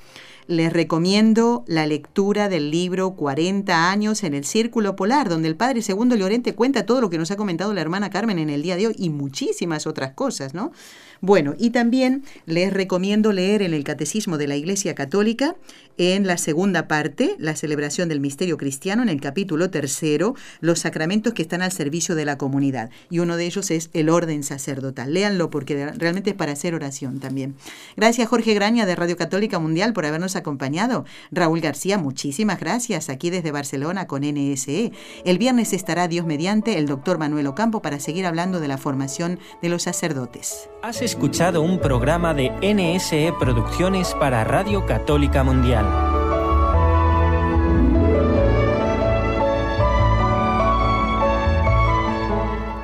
Les 0.49 0.73
recomiendo 0.73 1.65
la 1.69 1.87
lectura 1.87 2.49
del 2.49 2.71
libro 2.73 3.13
40 3.13 3.91
años 3.91 4.25
en 4.25 4.35
el 4.35 4.45
Círculo 4.45 4.97
Polar, 4.97 5.29
donde 5.29 5.49
el 5.49 5.55
padre 5.55 5.83
Segundo 5.83 6.17
Llorente 6.17 6.55
cuenta 6.55 6.85
todo 6.85 7.01
lo 7.01 7.11
que 7.11 7.19
nos 7.19 7.31
ha 7.31 7.37
comentado 7.37 7.73
la 7.73 7.81
hermana 7.81 8.11
Carmen 8.11 8.41
en 8.41 8.51
el 8.51 8.63
día 8.63 8.77
de 8.77 8.89
hoy 8.89 8.95
y 8.99 9.11
muchísimas 9.11 9.87
otras 9.87 10.15
cosas, 10.15 10.53
¿no? 10.53 10.73
Bueno, 11.21 11.55
y 11.57 11.71
también 11.71 12.25
les 12.47 12.73
recomiendo 12.73 13.31
leer 13.31 13.63
en 13.63 13.75
el 13.75 13.85
Catecismo 13.85 14.39
de 14.39 14.49
la 14.49 14.57
Iglesia 14.57 14.97
Católica, 14.97 15.55
en 15.97 16.27
la 16.27 16.37
segunda 16.37 16.89
parte, 16.89 17.37
la 17.39 17.55
celebración 17.55 18.09
del 18.09 18.19
misterio 18.19 18.57
cristiano, 18.57 19.05
en 19.05 19.09
el 19.09 19.21
capítulo 19.21 19.71
tercero, 19.71 20.35
los 20.61 20.81
sacramentos 20.81 21.33
que 21.33 21.43
están 21.43 21.63
al 21.63 21.71
servicio 21.71 22.17
de 22.17 22.25
la 22.25 22.39
comunidad. 22.39 22.91
Y 23.09 23.21
uno 23.21 23.37
de 23.37 23.47
ellos 23.47 23.71
es 23.71 23.91
el 23.93 24.09
orden 24.09 24.43
sacerdotal. 24.43 25.15
Léanlo 25.15 25.49
porque 25.49 25.93
realmente 25.93 26.31
es 26.31 26.37
para 26.37 26.53
hacer 26.53 26.75
oración 26.75 27.21
también. 27.21 27.55
Gracias 27.97 28.29
Jorge 28.29 28.55
Graña 28.55 28.85
de 28.85 28.97
Radio 28.97 29.17
Católica 29.17 29.61
Mundial 29.61 29.93
por 29.93 30.07
habernos 30.07 30.32
acompañado. 30.37 31.05
Raúl 31.31 31.61
García, 31.61 31.99
muchísimas 31.99 32.61
gracias 32.61 33.09
aquí 33.09 33.31
desde 33.31 33.53
Barcelona 33.53 34.07
con 34.07 34.23
NSE. 34.23 34.93
El 35.25 35.39
viernes 35.39 35.73
estará 35.73 36.09
Dios 36.09 36.27
mediante 36.27 36.79
el 36.79 36.87
doctor 36.87 37.19
Manuel 37.19 37.47
Ocampo 37.47 37.83
para 37.83 38.01
seguir 38.01 38.27
hablando 38.27 38.61
de 38.61 38.69
la 38.69 38.79
formación 38.79 39.39
de 39.61 39.69
los 39.69 39.83
sacerdotes 39.83 40.69
escuchado 41.01 41.63
un 41.63 41.79
programa 41.79 42.35
de 42.35 42.51
NSE 42.63 43.33
Producciones 43.39 44.15
para 44.15 44.45
Radio 44.45 44.87
Católica 44.87 45.43
Mundial. 45.43 45.87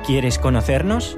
¿Quieres 0.05 0.39
conocernos? 0.39 1.17